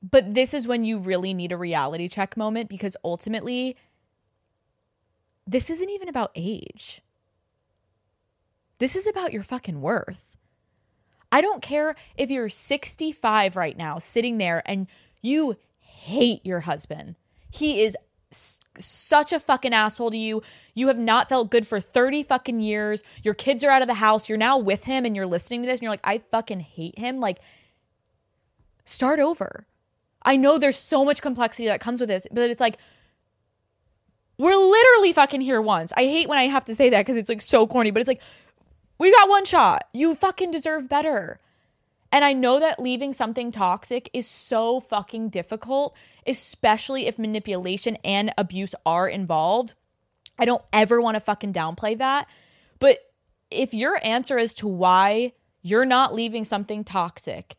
But 0.02 0.34
this 0.34 0.54
is 0.54 0.66
when 0.66 0.84
you 0.84 0.98
really 0.98 1.34
need 1.34 1.52
a 1.52 1.56
reality 1.56 2.08
check 2.08 2.36
moment 2.36 2.68
because 2.68 2.96
ultimately, 3.04 3.76
this 5.46 5.68
isn't 5.68 5.90
even 5.90 6.08
about 6.08 6.32
age. 6.34 7.02
This 8.78 8.96
is 8.96 9.06
about 9.06 9.32
your 9.32 9.42
fucking 9.42 9.82
worth. 9.82 10.38
I 11.30 11.40
don't 11.40 11.62
care 11.62 11.94
if 12.16 12.30
you're 12.30 12.48
65 12.48 13.56
right 13.56 13.76
now, 13.76 13.98
sitting 13.98 14.38
there 14.38 14.62
and 14.66 14.86
you 15.20 15.56
hate 15.78 16.44
your 16.44 16.60
husband. 16.60 17.16
He 17.50 17.82
is 17.82 17.96
such 18.78 19.32
a 19.32 19.40
fucking 19.40 19.74
asshole 19.74 20.10
to 20.12 20.16
you. 20.16 20.42
You 20.74 20.88
have 20.88 20.98
not 20.98 21.28
felt 21.28 21.50
good 21.50 21.66
for 21.66 21.80
30 21.80 22.22
fucking 22.22 22.60
years. 22.60 23.02
Your 23.22 23.34
kids 23.34 23.62
are 23.62 23.70
out 23.70 23.82
of 23.82 23.88
the 23.88 23.94
house. 23.94 24.28
You're 24.28 24.38
now 24.38 24.56
with 24.56 24.84
him 24.84 25.04
and 25.04 25.14
you're 25.14 25.26
listening 25.26 25.62
to 25.62 25.66
this 25.66 25.80
and 25.80 25.82
you're 25.82 25.92
like, 25.92 26.00
I 26.04 26.18
fucking 26.30 26.60
hate 26.60 26.98
him. 26.98 27.20
Like, 27.20 27.40
start 28.84 29.20
over. 29.20 29.66
I 30.22 30.36
know 30.36 30.58
there's 30.58 30.76
so 30.76 31.04
much 31.04 31.22
complexity 31.22 31.66
that 31.68 31.80
comes 31.80 32.00
with 32.00 32.08
this, 32.08 32.26
but 32.30 32.50
it's 32.50 32.60
like, 32.60 32.78
we're 34.38 34.56
literally 34.56 35.12
fucking 35.12 35.40
here 35.40 35.60
once. 35.60 35.92
I 35.96 36.02
hate 36.02 36.28
when 36.28 36.38
I 36.38 36.44
have 36.44 36.64
to 36.66 36.74
say 36.74 36.90
that 36.90 37.00
because 37.00 37.16
it's 37.16 37.28
like 37.28 37.42
so 37.42 37.66
corny, 37.66 37.90
but 37.90 38.00
it's 38.00 38.08
like, 38.08 38.22
we 38.98 39.10
got 39.10 39.28
one 39.28 39.44
shot. 39.44 39.88
You 39.92 40.14
fucking 40.14 40.50
deserve 40.50 40.88
better. 40.88 41.40
And 42.12 42.24
I 42.24 42.32
know 42.32 42.58
that 42.58 42.80
leaving 42.80 43.12
something 43.12 43.52
toxic 43.52 44.10
is 44.12 44.26
so 44.26 44.80
fucking 44.80 45.28
difficult, 45.28 45.96
especially 46.26 47.06
if 47.06 47.18
manipulation 47.18 47.96
and 48.04 48.32
abuse 48.36 48.74
are 48.84 49.08
involved. 49.08 49.74
I 50.38 50.44
don't 50.44 50.62
ever 50.72 51.00
want 51.00 51.16
to 51.16 51.20
fucking 51.20 51.52
downplay 51.52 51.96
that. 51.98 52.28
But 52.78 52.98
if 53.50 53.74
your 53.74 54.00
answer 54.02 54.38
as 54.38 54.54
to 54.54 54.66
why 54.66 55.32
you're 55.62 55.84
not 55.84 56.14
leaving 56.14 56.44
something 56.44 56.82
toxic 56.82 57.56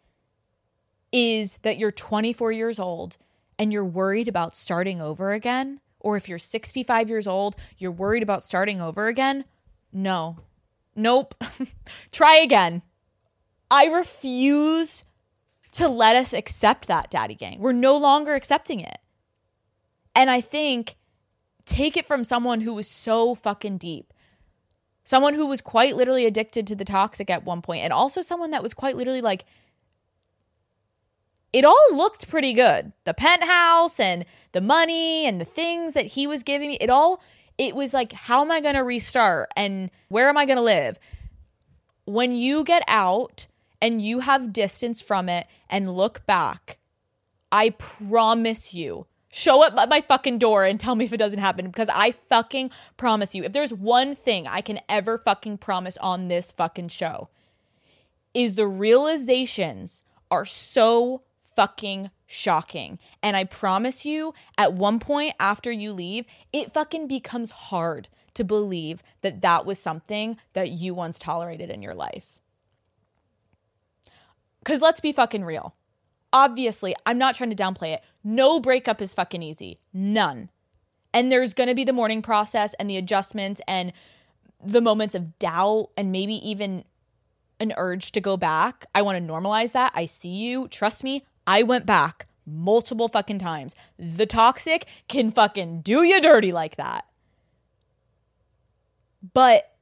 is 1.12 1.58
that 1.64 1.78
you're 1.78 1.92
24 1.92 2.52
years 2.52 2.80
old 2.80 3.18
and 3.60 3.72
you're 3.72 3.86
worried 3.86 4.28
about 4.28 4.56
starting 4.56 5.02
over 5.02 5.34
again, 5.34 5.80
or 6.00 6.16
if 6.18 6.28
you're 6.28 6.40
65 6.40 7.10
years 7.10 7.28
old, 7.28 7.56
you're 7.78 7.92
worried 7.92 8.24
about 8.24 8.44
starting 8.44 8.82
over 8.82 9.08
again, 9.08 9.46
no. 9.92 10.40
Nope. 10.96 11.36
Try 12.12 12.38
again. 12.38 12.82
I 13.70 13.86
refuse 13.86 15.04
to 15.74 15.88
let 15.88 16.16
us 16.16 16.34
accept 16.34 16.88
that, 16.88 17.10
Daddy 17.10 17.36
Gang. 17.36 17.60
We're 17.60 17.72
no 17.72 17.98
longer 17.98 18.36
accepting 18.36 18.80
it. 18.82 18.98
And 20.16 20.30
I 20.30 20.42
think 20.42 20.98
take 21.66 21.96
it 21.96 22.06
from 22.06 22.24
someone 22.24 22.62
who 22.62 22.74
was 22.74 22.88
so 22.88 23.36
fucking 23.36 23.78
deep. 23.78 24.14
Someone 25.04 25.34
who 25.34 25.48
was 25.48 25.62
quite 25.62 25.96
literally 25.96 26.26
addicted 26.26 26.68
to 26.68 26.76
the 26.76 26.86
toxic 26.86 27.30
at 27.30 27.44
one 27.46 27.62
point, 27.62 27.84
and 27.84 27.94
also 27.94 28.22
someone 28.22 28.52
that 28.52 28.62
was 28.64 28.74
quite 28.74 28.96
literally 28.96 29.22
like, 29.22 29.46
it 31.54 31.66
all 31.66 31.88
looked 31.92 32.30
pretty 32.30 32.54
good. 32.54 32.94
The 33.04 33.14
penthouse 33.14 34.00
and 34.00 34.26
the 34.54 34.62
money 34.62 35.26
and 35.26 35.40
the 35.40 35.46
things 35.46 35.94
that 35.94 36.08
he 36.08 36.28
was 36.28 36.44
giving 36.44 36.70
me, 36.70 36.78
it 36.80 36.90
all, 36.90 37.22
it 37.58 37.76
was 37.76 37.94
like, 37.94 38.14
how 38.14 38.42
am 38.42 38.52
I 38.52 38.62
going 38.62 38.76
to 38.76 38.84
restart 38.84 39.50
and 39.56 39.92
where 40.08 40.30
am 40.30 40.38
I 40.38 40.46
going 40.46 40.58
to 40.58 40.64
live? 40.64 40.98
When 42.06 42.32
you 42.32 42.64
get 42.64 42.84
out 42.88 43.48
and 43.82 44.02
you 44.02 44.20
have 44.20 44.54
distance 44.54 45.02
from 45.02 45.28
it 45.30 45.48
and 45.70 45.94
look 45.94 46.26
back, 46.26 46.78
I 47.52 47.72
promise 47.72 48.74
you, 48.74 49.08
show 49.30 49.66
up 49.66 49.78
at 49.78 49.90
my 49.90 50.02
fucking 50.02 50.38
door 50.38 50.64
and 50.64 50.80
tell 50.80 50.96
me 50.96 51.06
if 51.06 51.14
it 51.14 51.18
doesn't 51.18 51.40
happen 51.40 51.66
because 51.66 51.90
I 51.94 52.12
fucking 52.12 52.72
promise 52.98 53.36
you, 53.36 53.44
if 53.44 53.54
there's 53.54 53.74
one 53.74 54.16
thing 54.16 54.48
I 54.48 54.62
can 54.62 54.80
ever 54.88 55.18
fucking 55.18 55.58
promise 55.58 55.98
on 55.98 56.28
this 56.28 56.52
fucking 56.52 56.90
show, 56.90 57.30
is 58.34 58.56
the 58.56 58.68
realizations 58.68 60.04
are 60.30 60.46
so 60.46 61.24
fucking 61.56 62.12
shocking. 62.26 63.00
And 63.22 63.36
I 63.36 63.44
promise 63.44 64.06
you, 64.06 64.34
at 64.58 64.74
one 64.74 65.00
point 65.00 65.36
after 65.40 65.72
you 65.72 65.94
leave, 65.94 66.26
it 66.54 66.72
fucking 66.72 67.08
becomes 67.08 67.52
hard 67.52 68.10
to 68.34 68.44
believe 68.44 69.04
that 69.22 69.42
that 69.42 69.66
was 69.66 69.80
something 69.80 70.38
that 70.54 70.72
you 70.72 70.94
once 70.94 71.20
tolerated 71.20 71.70
in 71.70 71.82
your 71.82 71.94
life. 71.94 72.40
Because 74.60 74.82
let's 74.82 75.00
be 75.00 75.12
fucking 75.12 75.44
real. 75.44 75.76
Obviously, 76.32 76.96
I'm 77.06 77.18
not 77.18 77.36
trying 77.36 77.50
to 77.50 77.56
downplay 77.56 77.94
it. 77.94 78.04
No 78.24 78.60
breakup 78.60 79.02
is 79.02 79.14
fucking 79.14 79.44
easy. 79.44 79.80
None. 79.92 80.50
And 81.14 81.30
there's 81.30 81.54
going 81.54 81.68
to 81.68 81.76
be 81.76 81.84
the 81.84 81.92
mourning 81.92 82.22
process 82.22 82.74
and 82.76 82.90
the 82.90 82.96
adjustments 82.96 83.60
and 83.68 83.92
the 84.64 84.80
moments 84.80 85.16
of 85.16 85.38
doubt 85.40 85.90
and 85.98 86.12
maybe 86.12 86.36
even 86.48 86.86
an 87.60 87.74
urge 87.76 88.12
to 88.14 88.22
go 88.22 88.38
back. 88.38 88.86
I 88.96 89.02
want 89.02 89.18
to 89.18 89.34
normalize 89.34 89.74
that. 89.74 89.92
I 89.94 90.06
see 90.06 90.30
you. 90.30 90.68
Trust 90.70 91.04
me, 91.04 91.26
I 91.52 91.64
went 91.64 91.86
back 91.86 92.28
multiple 92.46 93.10
fucking 93.10 93.40
times. 93.40 93.76
The 94.00 94.26
toxic 94.26 94.88
can 95.10 95.32
fucking 95.32 95.82
do 95.82 96.02
you 96.02 96.22
dirty 96.22 96.54
like 96.54 96.78
that. 96.78 97.06
But 99.34 99.76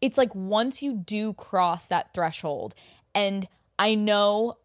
it's 0.00 0.16
like 0.16 0.34
once 0.34 0.82
you 0.82 0.94
do 0.94 1.34
cross 1.34 1.88
that 1.88 2.14
threshold, 2.14 2.74
and 3.14 3.48
I 3.78 3.94
know 3.94 4.56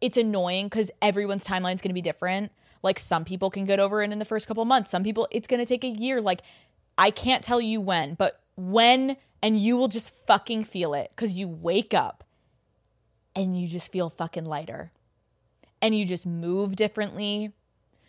it's 0.00 0.16
annoying 0.16 0.66
because 0.66 0.90
everyone's 1.00 1.44
timeline 1.44 1.76
is 1.76 1.80
going 1.80 1.90
to 1.90 1.94
be 1.94 2.02
different. 2.02 2.50
Like 2.82 2.98
some 2.98 3.24
people 3.24 3.50
can 3.50 3.66
get 3.66 3.78
over 3.78 4.02
it 4.02 4.10
in 4.10 4.18
the 4.18 4.24
first 4.24 4.48
couple 4.48 4.64
months. 4.64 4.90
Some 4.90 5.04
people, 5.04 5.28
it's 5.30 5.46
going 5.46 5.60
to 5.60 5.66
take 5.66 5.84
a 5.84 5.96
year. 5.96 6.20
Like 6.20 6.42
I 6.98 7.12
can't 7.12 7.44
tell 7.44 7.60
you 7.60 7.80
when, 7.80 8.14
but 8.14 8.40
when, 8.56 9.16
and 9.44 9.60
you 9.60 9.76
will 9.76 9.86
just 9.86 10.10
fucking 10.26 10.64
feel 10.64 10.92
it 10.92 11.12
because 11.14 11.34
you 11.34 11.46
wake 11.46 11.94
up 11.94 12.24
and 13.38 13.58
you 13.58 13.68
just 13.68 13.92
feel 13.92 14.10
fucking 14.10 14.44
lighter 14.44 14.90
and 15.80 15.96
you 15.96 16.04
just 16.04 16.26
move 16.26 16.74
differently. 16.74 17.52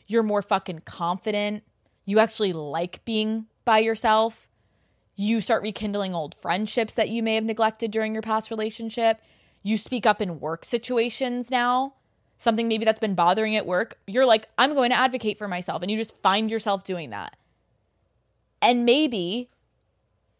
You're 0.07 0.23
more 0.23 0.41
fucking 0.41 0.79
confident. 0.85 1.63
You 2.03 2.17
actually 2.17 2.51
like 2.51 3.05
being 3.05 3.45
by 3.63 3.77
yourself. 3.77 4.49
You 5.15 5.39
start 5.39 5.61
rekindling 5.61 6.15
old 6.15 6.33
friendships 6.33 6.95
that 6.95 7.09
you 7.09 7.21
may 7.21 7.35
have 7.35 7.43
neglected 7.43 7.91
during 7.91 8.13
your 8.13 8.23
past 8.23 8.49
relationship. 8.49 9.21
You 9.61 9.77
speak 9.77 10.07
up 10.07 10.19
in 10.19 10.39
work 10.39 10.65
situations 10.65 11.51
now. 11.51 11.93
Something 12.39 12.67
maybe 12.67 12.85
that's 12.85 12.99
been 12.99 13.13
bothering 13.13 13.55
at 13.55 13.67
work. 13.67 13.99
You're 14.07 14.25
like, 14.25 14.47
I'm 14.57 14.73
going 14.73 14.89
to 14.89 14.97
advocate 14.97 15.37
for 15.37 15.47
myself. 15.47 15.83
And 15.83 15.91
you 15.91 15.97
just 15.97 16.19
find 16.23 16.49
yourself 16.49 16.83
doing 16.83 17.11
that. 17.11 17.35
And 18.63 18.83
maybe 18.83 19.51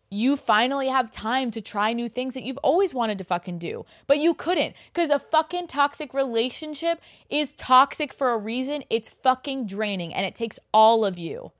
you 0.10 0.36
finally 0.36 0.88
have 0.88 1.12
time 1.12 1.52
to 1.52 1.62
try 1.62 1.94
new 1.94 2.10
things 2.10 2.34
that 2.34 2.44
you've 2.44 2.58
always 2.58 2.94
wanted 2.94 3.18
to 3.20 3.24
fucking 3.24 3.60
do, 3.60 3.86
but 4.08 4.18
you 4.18 4.34
couldn't 4.34 4.76
because 4.94 5.10
a 5.10 5.20
fucking 5.20 5.68
toxic 5.68 6.14
relationship 6.14 7.00
is 7.30 7.54
toxic 7.54 8.14
for 8.14 8.32
a 8.32 8.38
reason. 8.38 8.84
It's 8.90 9.10
fucking 9.10 9.68
draining 9.68 10.14
and 10.14 10.26
it 10.26 10.34
takes 10.34 10.58
all 10.74 11.06
of 11.06 11.20
you 11.20 11.52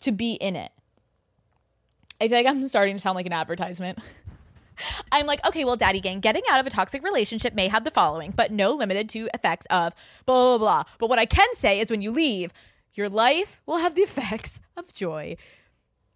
to 0.00 0.12
be 0.12 0.34
in 0.34 0.54
it. 0.54 0.70
I 2.20 2.28
feel 2.28 2.38
like 2.38 2.46
I'm 2.46 2.66
starting 2.68 2.96
to 2.96 3.00
sound 3.00 3.16
like 3.16 3.26
an 3.26 3.32
advertisement. 3.32 3.98
I'm 5.12 5.26
like, 5.26 5.44
okay, 5.46 5.64
well, 5.64 5.76
daddy 5.76 6.00
gang, 6.00 6.20
getting 6.20 6.42
out 6.50 6.60
of 6.60 6.66
a 6.66 6.70
toxic 6.70 7.02
relationship 7.02 7.52
may 7.54 7.66
have 7.66 7.84
the 7.84 7.90
following, 7.90 8.32
but 8.34 8.52
no 8.52 8.72
limited 8.72 9.08
to 9.10 9.28
effects 9.34 9.66
of 9.70 9.94
blah, 10.24 10.56
blah, 10.56 10.58
blah. 10.58 10.84
But 10.98 11.08
what 11.08 11.18
I 11.18 11.26
can 11.26 11.48
say 11.54 11.80
is 11.80 11.90
when 11.90 12.02
you 12.02 12.12
leave, 12.12 12.52
your 12.94 13.08
life 13.08 13.60
will 13.66 13.78
have 13.78 13.94
the 13.94 14.02
effects 14.02 14.60
of 14.76 14.92
joy. 14.92 15.36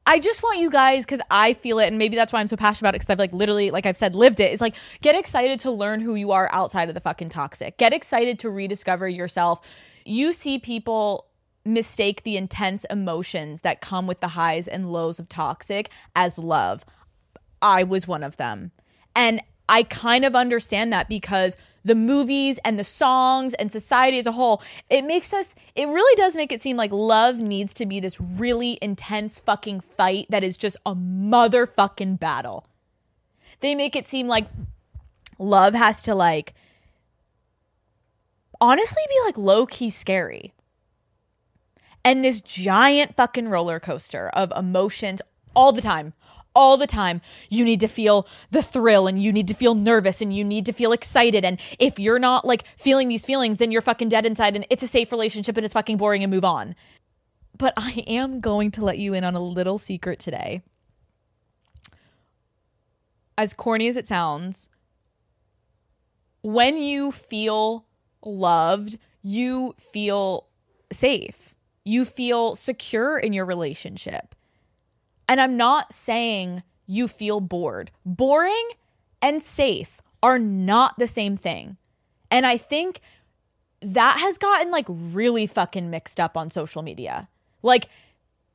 I 0.05 0.19
just 0.19 0.43
want 0.43 0.59
you 0.59 0.69
guys, 0.69 1.05
because 1.05 1.21
I 1.31 1.55
feel 1.55 1.79
it, 1.79 1.87
and 1.87 1.99
maybe 1.99 2.17
that's 2.17 2.33
why 2.33 2.41
I'm 2.41 2.49
so 2.49 2.57
passionate 2.57 2.89
about 2.89 2.95
it, 2.95 3.01
because 3.01 3.11
I've 3.11 3.19
like 3.19 3.33
literally, 3.33 3.71
like 3.71 3.87
I've 3.87 3.97
said, 3.97 4.17
lived 4.17 4.41
it. 4.41 4.53
It's 4.53 4.61
like, 4.61 4.75
get 5.01 5.15
excited 5.15 5.61
to 5.61 5.71
learn 5.71 6.01
who 6.01 6.17
you 6.17 6.33
are 6.33 6.49
outside 6.53 6.89
of 6.89 6.95
the 6.95 7.01
fucking 7.01 7.29
toxic. 7.29 7.79
Get 7.79 7.93
excited 7.93 8.39
to 8.41 8.51
rediscover 8.51 9.09
yourself. 9.09 9.61
You 10.05 10.33
see 10.33 10.59
people 10.59 11.29
mistake 11.65 12.25
the 12.25 12.37
intense 12.37 12.85
emotions 12.87 13.61
that 13.61 13.81
come 13.81 14.09
with 14.09 14.19
the 14.19 14.29
highs 14.29 14.67
and 14.67 14.93
lows 14.93 15.21
of 15.21 15.29
toxic 15.29 15.91
as 16.17 16.37
love. 16.37 16.85
I 17.61 17.85
was 17.85 18.09
one 18.09 18.25
of 18.25 18.37
them. 18.37 18.73
And 19.15 19.41
I 19.69 19.85
kind 19.85 20.25
of 20.25 20.35
understand 20.35 20.93
that 20.93 21.09
because 21.09 21.57
the 21.85 21.95
movies 21.95 22.59
and 22.65 22.79
the 22.79 22.85
songs 22.85 23.55
and 23.55 23.73
society 23.73 24.19
as 24.19 24.27
a 24.27 24.33
whole, 24.33 24.63
it 24.89 25.05
makes 25.05 25.33
us, 25.33 25.55
it 25.75 25.87
really 25.87 26.15
does 26.17 26.37
make 26.37 26.53
it 26.53 26.61
seem 26.61 26.77
like 26.77 26.93
love 26.93 27.39
needs 27.39 27.75
to 27.75 27.87
be 27.87 28.01
this 28.01 28.21
really 28.21 28.79
intense 28.81 29.41
fucking 29.41 29.81
fight 29.81 30.27
that 30.29 30.45
is 30.45 30.57
just 30.57 30.77
a 30.87 30.95
motherfucking 30.95 32.21
battle. 32.21 32.67
They 33.61 33.75
make 33.75 33.97
it 33.97 34.07
seem 34.07 34.29
like 34.29 34.47
love 35.39 35.75
has 35.75 36.03
to 36.05 36.15
like 36.15 36.55
honestly 38.61 39.03
be 39.09 39.21
like 39.25 39.37
low 39.37 39.67
key 39.67 39.91
scary. 39.91 40.55
And 42.05 42.25
this 42.25 42.41
giant 42.41 43.17
fucking 43.17 43.49
roller 43.49 43.79
coaster 43.79 44.29
of 44.31 44.53
emotions 44.57 45.23
all 45.55 45.73
the 45.73 45.83
time, 45.83 46.15
all 46.55 46.77
the 46.77 46.87
time. 46.87 47.21
You 47.49 47.65
need 47.65 47.81
to 47.81 47.89
feel 47.89 48.27
the 48.51 48.63
thrill 48.63 49.07
and 49.07 49.23
you 49.23 49.33
need 49.33 49.49
to 49.49 49.55
feel 49.55 49.75
nervous 49.75 50.21
and 50.21 50.35
you 50.35 50.45
need 50.45 50.67
to 50.67 50.73
feel 50.73 50.93
excited. 50.93 51.45
And 51.45 51.61
if 51.79 51.99
you're 51.99 52.19
not 52.19 52.45
like 52.45 52.65
feeling 52.77 53.09
these 53.09 53.27
feelings, 53.27 53.59
then 53.59 53.73
you're 53.73 53.83
fucking 53.83 54.09
dead 54.09 54.27
inside 54.27 54.57
and 54.57 54.67
it's 54.71 54.83
a 54.83 54.89
safe 54.89 55.13
relationship 55.13 55.57
and 55.57 55.65
it's 55.65 55.75
fucking 55.75 55.97
boring 55.97 56.23
and 56.23 56.33
move 56.33 56.45
on. 56.45 56.75
But 57.57 57.75
I 57.77 58.05
am 58.07 58.41
going 58.41 58.71
to 58.73 58.85
let 58.85 58.99
you 58.99 59.15
in 59.15 59.25
on 59.25 59.35
a 59.35 59.43
little 59.43 59.79
secret 59.79 60.19
today. 60.19 60.63
As 63.37 63.55
corny 63.55 63.89
as 63.89 63.97
it 63.97 64.07
sounds, 64.07 64.69
when 66.43 66.77
you 66.77 67.13
feel 67.13 67.87
loved, 68.25 68.99
you 69.23 69.75
feel 69.79 70.49
safe. 70.93 71.55
You 71.85 72.05
feel 72.05 72.55
secure 72.55 73.19
in 73.19 73.33
your 73.33 73.45
relationship 73.45 74.35
and 75.29 75.41
I'm 75.41 75.57
not 75.57 75.93
saying 75.93 76.63
you 76.87 77.09
feel 77.09 77.41
bored. 77.41 77.91
Boring 78.05 78.69
and 79.21 79.43
safe 79.43 80.01
are 80.23 80.39
not 80.39 80.99
the 80.99 81.07
same 81.07 81.37
thing. 81.37 81.77
And 82.31 82.47
I 82.47 82.57
think 82.57 83.01
that 83.81 84.19
has 84.21 84.39
gotten 84.39 84.71
like 84.71 84.87
really 84.89 85.47
fucking 85.47 85.91
mixed 85.91 86.21
up 86.21 86.37
on 86.37 86.51
social 86.51 86.83
media. 86.83 87.29
Like 87.63 87.89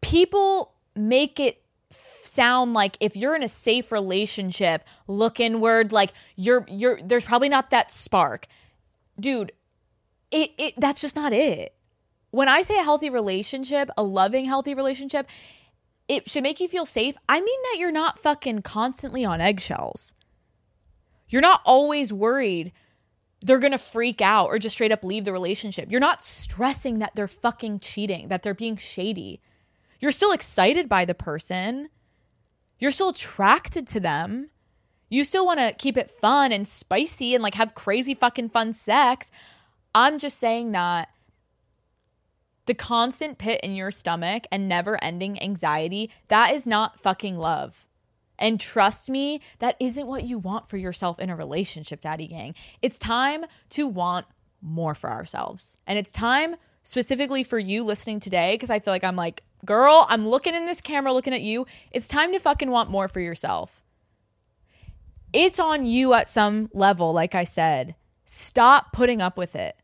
people 0.01 0.73
make 0.95 1.39
it 1.39 1.61
sound 1.89 2.73
like 2.73 2.97
if 2.99 3.15
you're 3.15 3.35
in 3.35 3.43
a 3.43 3.49
safe 3.49 3.91
relationship, 3.91 4.83
look 5.07 5.39
inward, 5.39 5.91
like 5.91 6.13
you're 6.35 6.65
you're 6.67 6.99
there's 7.01 7.25
probably 7.25 7.49
not 7.49 7.69
that 7.69 7.91
spark. 7.91 8.47
Dude, 9.19 9.51
it, 10.31 10.51
it 10.57 10.73
that's 10.77 11.01
just 11.01 11.15
not 11.15 11.33
it. 11.33 11.73
When 12.31 12.49
I 12.49 12.61
say 12.61 12.79
a 12.79 12.83
healthy 12.83 13.09
relationship, 13.09 13.89
a 13.97 14.03
loving 14.03 14.45
healthy 14.45 14.73
relationship, 14.75 15.27
it 16.07 16.29
should 16.29 16.43
make 16.43 16.59
you 16.59 16.67
feel 16.67 16.85
safe, 16.85 17.15
I 17.27 17.39
mean 17.39 17.59
that 17.63 17.79
you're 17.79 17.91
not 17.91 18.19
fucking 18.19 18.61
constantly 18.61 19.25
on 19.25 19.41
eggshells. 19.41 20.13
You're 21.27 21.41
not 21.41 21.61
always 21.65 22.13
worried 22.13 22.71
they're 23.41 23.59
gonna 23.59 23.77
freak 23.77 24.21
out 24.21 24.47
or 24.47 24.59
just 24.59 24.73
straight 24.73 24.91
up 24.91 25.03
leave 25.03 25.25
the 25.25 25.31
relationship. 25.31 25.91
You're 25.91 25.99
not 25.99 26.23
stressing 26.23 26.99
that 26.99 27.13
they're 27.15 27.27
fucking 27.27 27.79
cheating, 27.79 28.29
that 28.29 28.43
they're 28.43 28.53
being 28.53 28.77
shady. 28.77 29.41
You're 29.99 30.11
still 30.11 30.31
excited 30.31 30.89
by 30.89 31.05
the 31.05 31.13
person. 31.13 31.89
You're 32.79 32.91
still 32.91 33.09
attracted 33.09 33.87
to 33.87 33.99
them. 33.99 34.49
You 35.09 35.23
still 35.23 35.45
wanna 35.45 35.73
keep 35.73 35.97
it 35.97 36.09
fun 36.09 36.51
and 36.51 36.67
spicy 36.67 37.35
and 37.35 37.43
like 37.43 37.55
have 37.55 37.75
crazy 37.75 38.15
fucking 38.15 38.49
fun 38.49 38.73
sex. 38.73 39.31
I'm 39.93 40.19
just 40.19 40.39
saying 40.39 40.71
that 40.71 41.09
the 42.67 42.73
constant 42.73 43.37
pit 43.37 43.59
in 43.63 43.75
your 43.75 43.91
stomach 43.91 44.45
and 44.51 44.69
never 44.69 45.03
ending 45.03 45.41
anxiety, 45.41 46.11
that 46.27 46.53
is 46.53 46.67
not 46.67 46.99
fucking 46.99 47.37
love. 47.37 47.87
And 48.39 48.59
trust 48.59 49.09
me, 49.09 49.41
that 49.59 49.75
isn't 49.79 50.05
what 50.05 50.23
you 50.23 50.37
want 50.37 50.69
for 50.69 50.77
yourself 50.77 51.17
in 51.17 51.31
a 51.31 51.35
relationship, 51.35 52.01
Daddy 52.01 52.27
Gang. 52.27 52.53
It's 52.81 52.99
time 52.99 53.45
to 53.71 53.87
want 53.87 54.27
more 54.61 54.93
for 54.93 55.09
ourselves. 55.09 55.77
And 55.87 55.97
it's 55.97 56.11
time 56.11 56.55
specifically 56.83 57.43
for 57.43 57.57
you 57.57 57.83
listening 57.83 58.19
today, 58.19 58.53
because 58.53 58.69
I 58.69 58.79
feel 58.79 58.93
like 58.93 59.03
I'm 59.03 59.15
like, 59.15 59.43
girl, 59.65 60.05
I'm 60.09 60.27
looking 60.27 60.53
in 60.53 60.67
this 60.67 60.81
camera, 60.81 61.13
looking 61.13 61.33
at 61.33 61.41
you. 61.41 61.65
It's 61.91 62.07
time 62.07 62.31
to 62.33 62.39
fucking 62.39 62.69
want 62.69 62.91
more 62.91 63.07
for 63.07 63.19
yourself. 63.19 63.83
It's 65.33 65.59
on 65.59 65.85
you 65.85 66.13
at 66.13 66.29
some 66.29 66.69
level, 66.73 67.13
like 67.13 67.33
I 67.33 67.43
said. 67.43 67.95
Stop 68.25 68.93
putting 68.93 69.21
up 69.21 69.37
with 69.37 69.55
it. 69.55 69.75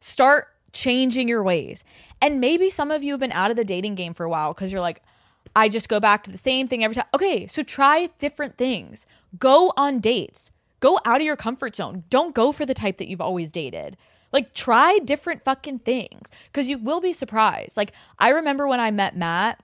Start 0.00 0.46
changing 0.72 1.28
your 1.28 1.42
ways. 1.42 1.84
And 2.20 2.40
maybe 2.40 2.70
some 2.70 2.90
of 2.90 3.02
you 3.02 3.12
have 3.12 3.20
been 3.20 3.32
out 3.32 3.50
of 3.50 3.56
the 3.56 3.64
dating 3.64 3.94
game 3.94 4.14
for 4.14 4.24
a 4.24 4.30
while 4.30 4.52
because 4.52 4.72
you're 4.72 4.80
like, 4.80 5.02
I 5.56 5.68
just 5.68 5.88
go 5.88 6.00
back 6.00 6.22
to 6.24 6.30
the 6.30 6.38
same 6.38 6.68
thing 6.68 6.84
every 6.84 6.94
time. 6.94 7.06
Okay, 7.14 7.46
so 7.46 7.62
try 7.62 8.08
different 8.18 8.56
things. 8.56 9.06
Go 9.38 9.72
on 9.76 10.00
dates. 10.00 10.50
Go 10.80 11.00
out 11.04 11.20
of 11.20 11.26
your 11.26 11.36
comfort 11.36 11.76
zone. 11.76 12.04
Don't 12.08 12.34
go 12.34 12.52
for 12.52 12.64
the 12.64 12.74
type 12.74 12.98
that 12.98 13.08
you've 13.08 13.20
always 13.20 13.52
dated. 13.52 13.96
Like, 14.32 14.54
try 14.54 14.98
different 15.04 15.44
fucking 15.44 15.80
things 15.80 16.30
because 16.46 16.68
you 16.68 16.78
will 16.78 17.00
be 17.00 17.12
surprised. 17.12 17.76
Like, 17.76 17.92
I 18.18 18.28
remember 18.28 18.68
when 18.68 18.80
I 18.80 18.90
met 18.90 19.16
Matt. 19.16 19.62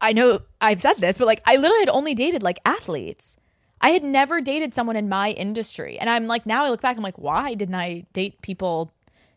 I 0.00 0.12
know 0.12 0.40
I've 0.60 0.80
said 0.80 0.94
this, 0.94 1.18
but 1.18 1.26
like, 1.26 1.42
I 1.46 1.56
literally 1.56 1.80
had 1.80 1.90
only 1.90 2.14
dated 2.14 2.42
like 2.42 2.58
athletes. 2.64 3.36
I 3.82 3.90
had 3.90 4.04
never 4.04 4.40
dated 4.40 4.72
someone 4.72 4.96
in 4.96 5.08
my 5.08 5.30
industry. 5.30 5.98
And 5.98 6.08
I'm 6.08 6.26
like, 6.26 6.46
now 6.46 6.64
I 6.64 6.70
look 6.70 6.80
back, 6.80 6.96
I'm 6.96 7.02
like, 7.02 7.18
why 7.18 7.54
didn't 7.54 7.74
I 7.74 8.06
date 8.12 8.40
people 8.40 8.92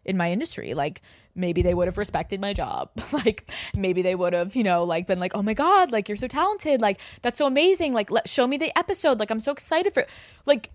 in 0.06 0.18
my 0.18 0.32
industry. 0.32 0.74
Like 0.74 1.02
maybe 1.36 1.62
they 1.62 1.74
would 1.74 1.88
have 1.88 1.98
respected 1.98 2.40
my 2.40 2.54
job. 2.54 2.92
like 3.12 3.50
maybe 3.76 4.02
they 4.02 4.16
would 4.16 4.34
have, 4.34 4.56
you 4.56 4.64
know, 4.64 4.84
like 4.84 5.08
been 5.08 5.20
like, 5.20 5.36
"Oh 5.36 5.42
my 5.42 5.54
god, 5.54 5.92
like 5.92 6.08
you're 6.08 6.16
so 6.16 6.28
talented. 6.28 6.82
Like 6.82 7.00
that's 7.22 7.38
so 7.38 7.48
amazing. 7.48 7.94
Like 7.94 8.12
let 8.12 8.28
show 8.28 8.48
me 8.48 8.58
the 8.58 8.78
episode. 8.78 9.20
Like 9.20 9.32
I'm 9.32 9.40
so 9.40 9.52
excited 9.52 9.94
for 9.94 10.06
like 10.46 10.72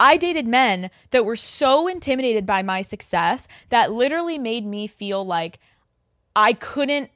I 0.00 0.16
dated 0.16 0.46
men 0.46 0.90
that 1.10 1.24
were 1.24 1.36
so 1.36 1.88
intimidated 1.88 2.46
by 2.46 2.62
my 2.62 2.82
success 2.82 3.48
that 3.70 3.92
literally 3.92 4.38
made 4.38 4.64
me 4.64 4.86
feel 4.86 5.24
like 5.24 5.58
I 6.36 6.52
couldn't 6.52 7.10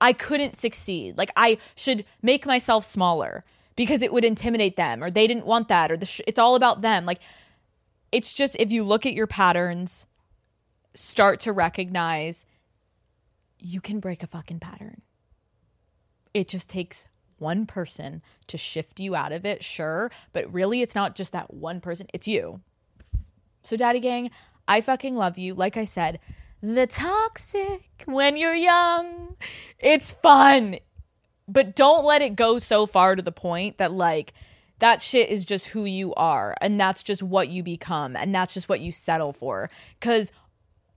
I 0.00 0.12
couldn't 0.12 0.56
succeed. 0.56 1.16
Like 1.18 1.30
I 1.36 1.58
should 1.74 2.04
make 2.22 2.46
myself 2.46 2.84
smaller 2.84 3.44
because 3.74 4.02
it 4.02 4.12
would 4.12 4.24
intimidate 4.24 4.76
them 4.76 5.02
or 5.02 5.10
they 5.10 5.26
didn't 5.26 5.46
want 5.46 5.68
that 5.68 5.90
or 5.90 5.96
the 5.96 6.06
sh- 6.06 6.20
it's 6.26 6.38
all 6.38 6.54
about 6.54 6.82
them. 6.82 7.06
Like 7.06 7.20
it's 8.12 8.32
just 8.32 8.56
if 8.58 8.70
you 8.70 8.84
look 8.84 9.06
at 9.06 9.14
your 9.14 9.26
patterns 9.26 10.06
start 10.94 11.40
to 11.40 11.52
recognize 11.52 12.44
you 13.58 13.80
can 13.80 14.00
break 14.00 14.22
a 14.22 14.26
fucking 14.26 14.60
pattern. 14.60 15.02
It 16.34 16.48
just 16.48 16.68
takes 16.68 17.06
one 17.38 17.66
person 17.66 18.22
to 18.48 18.58
shift 18.58 19.00
you 19.00 19.14
out 19.14 19.32
of 19.32 19.44
it, 19.44 19.62
sure, 19.62 20.10
but 20.32 20.52
really 20.52 20.82
it's 20.82 20.94
not 20.94 21.14
just 21.14 21.32
that 21.32 21.52
one 21.52 21.80
person, 21.80 22.06
it's 22.12 22.28
you. 22.28 22.60
So, 23.62 23.76
Daddy 23.76 24.00
Gang, 24.00 24.30
I 24.66 24.80
fucking 24.80 25.16
love 25.16 25.38
you. 25.38 25.54
Like 25.54 25.76
I 25.76 25.84
said, 25.84 26.20
the 26.62 26.86
toxic 26.86 28.02
when 28.06 28.36
you're 28.36 28.54
young, 28.54 29.36
it's 29.78 30.12
fun, 30.12 30.76
but 31.46 31.76
don't 31.76 32.04
let 32.04 32.22
it 32.22 32.36
go 32.36 32.58
so 32.58 32.86
far 32.86 33.14
to 33.14 33.22
the 33.22 33.32
point 33.32 33.78
that, 33.78 33.92
like, 33.92 34.34
that 34.78 35.02
shit 35.02 35.28
is 35.28 35.44
just 35.44 35.68
who 35.68 35.84
you 35.84 36.14
are 36.14 36.54
and 36.60 36.80
that's 36.80 37.02
just 37.02 37.22
what 37.22 37.48
you 37.48 37.62
become 37.62 38.16
and 38.16 38.34
that's 38.34 38.54
just 38.54 38.68
what 38.68 38.80
you 38.80 38.92
settle 38.92 39.32
for. 39.32 39.70
Because 39.98 40.30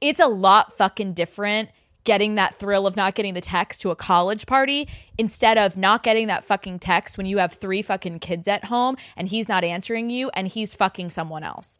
it's 0.02 0.20
a 0.20 0.28
lot 0.28 0.74
fucking 0.74 1.14
different 1.14 1.70
getting 2.04 2.36
that 2.36 2.56
thrill 2.56 2.88
of 2.88 2.95
not 2.95 3.14
getting 3.14 3.36
the 3.36 3.41
text 3.41 3.82
to 3.82 3.91
a 3.91 3.95
college 3.95 4.47
party 4.47 4.88
instead 5.18 5.58
of 5.58 5.78
not 5.78 6.04
getting 6.04 6.28
that 6.28 6.43
fucking 6.43 6.80
text 6.80 7.18
when 7.18 7.28
you 7.28 7.38
have 7.38 7.54
three 7.54 7.82
fucking 7.82 8.20
kids 8.20 8.47
at 8.47 8.66
home 8.66 8.97
and 9.16 9.28
he's 9.28 9.47
not 9.47 9.64
answering 9.64 10.10
you 10.10 10.32
and 10.34 10.47
he's 10.47 10.74
fucking 10.76 11.10
someone 11.10 11.43
else. 11.43 11.78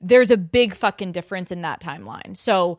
There's 0.00 0.30
a 0.30 0.36
big 0.36 0.74
fucking 0.74 1.12
difference 1.12 1.50
in 1.52 1.62
that 1.62 1.80
timeline. 1.80 2.36
So 2.36 2.78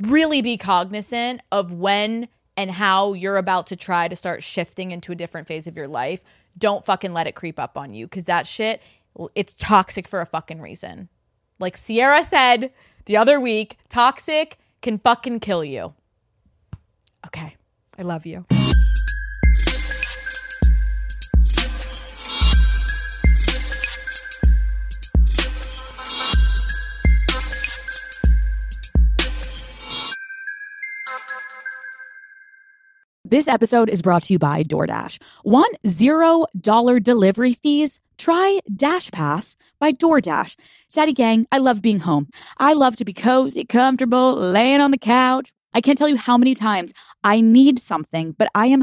really 0.00 0.42
be 0.42 0.56
cognizant 0.56 1.40
of 1.50 1.72
when 1.72 2.28
and 2.56 2.70
how 2.70 3.14
you're 3.14 3.36
about 3.36 3.66
to 3.68 3.76
try 3.76 4.08
to 4.08 4.16
start 4.16 4.42
shifting 4.42 4.92
into 4.92 5.12
a 5.12 5.16
different 5.16 5.48
phase 5.48 5.66
of 5.66 5.76
your 5.76 5.88
life, 5.88 6.22
don't 6.56 6.84
fucking 6.84 7.12
let 7.12 7.26
it 7.26 7.34
creep 7.34 7.58
up 7.58 7.76
on 7.76 7.94
you 7.94 8.06
because 8.06 8.26
that 8.26 8.46
shit, 8.46 8.80
it's 9.34 9.54
toxic 9.54 10.06
for 10.06 10.20
a 10.20 10.26
fucking 10.26 10.60
reason. 10.60 11.08
Like 11.58 11.76
Sierra 11.76 12.22
said 12.22 12.72
the 13.06 13.16
other 13.16 13.40
week, 13.40 13.78
toxic 13.88 14.58
can 14.82 14.98
fucking 14.98 15.40
kill 15.40 15.64
you. 15.64 15.94
Okay. 17.26 17.56
I 17.98 18.02
love 18.02 18.26
you. 18.26 18.44
This 33.26 33.48
episode 33.48 33.88
is 33.88 34.02
brought 34.02 34.24
to 34.24 34.34
you 34.34 34.38
by 34.38 34.62
DoorDash. 34.62 35.18
Want 35.44 35.76
zero 35.86 36.46
dollar 36.60 37.00
delivery 37.00 37.54
fees? 37.54 37.98
Try 38.24 38.60
Dash 38.74 39.10
Pass 39.10 39.54
by 39.78 39.92
DoorDash. 39.92 40.56
Daddy 40.90 41.12
Gang, 41.12 41.46
I 41.52 41.58
love 41.58 41.82
being 41.82 41.98
home. 41.98 42.28
I 42.56 42.72
love 42.72 42.96
to 42.96 43.04
be 43.04 43.12
cozy, 43.12 43.66
comfortable, 43.66 44.34
laying 44.34 44.80
on 44.80 44.92
the 44.92 44.96
couch. 44.96 45.52
I 45.74 45.82
can't 45.82 45.98
tell 45.98 46.08
you 46.08 46.16
how 46.16 46.38
many 46.38 46.54
times 46.54 46.94
I 47.22 47.42
need 47.42 47.78
something, 47.78 48.32
but 48.32 48.48
I 48.54 48.68
am 48.68 48.82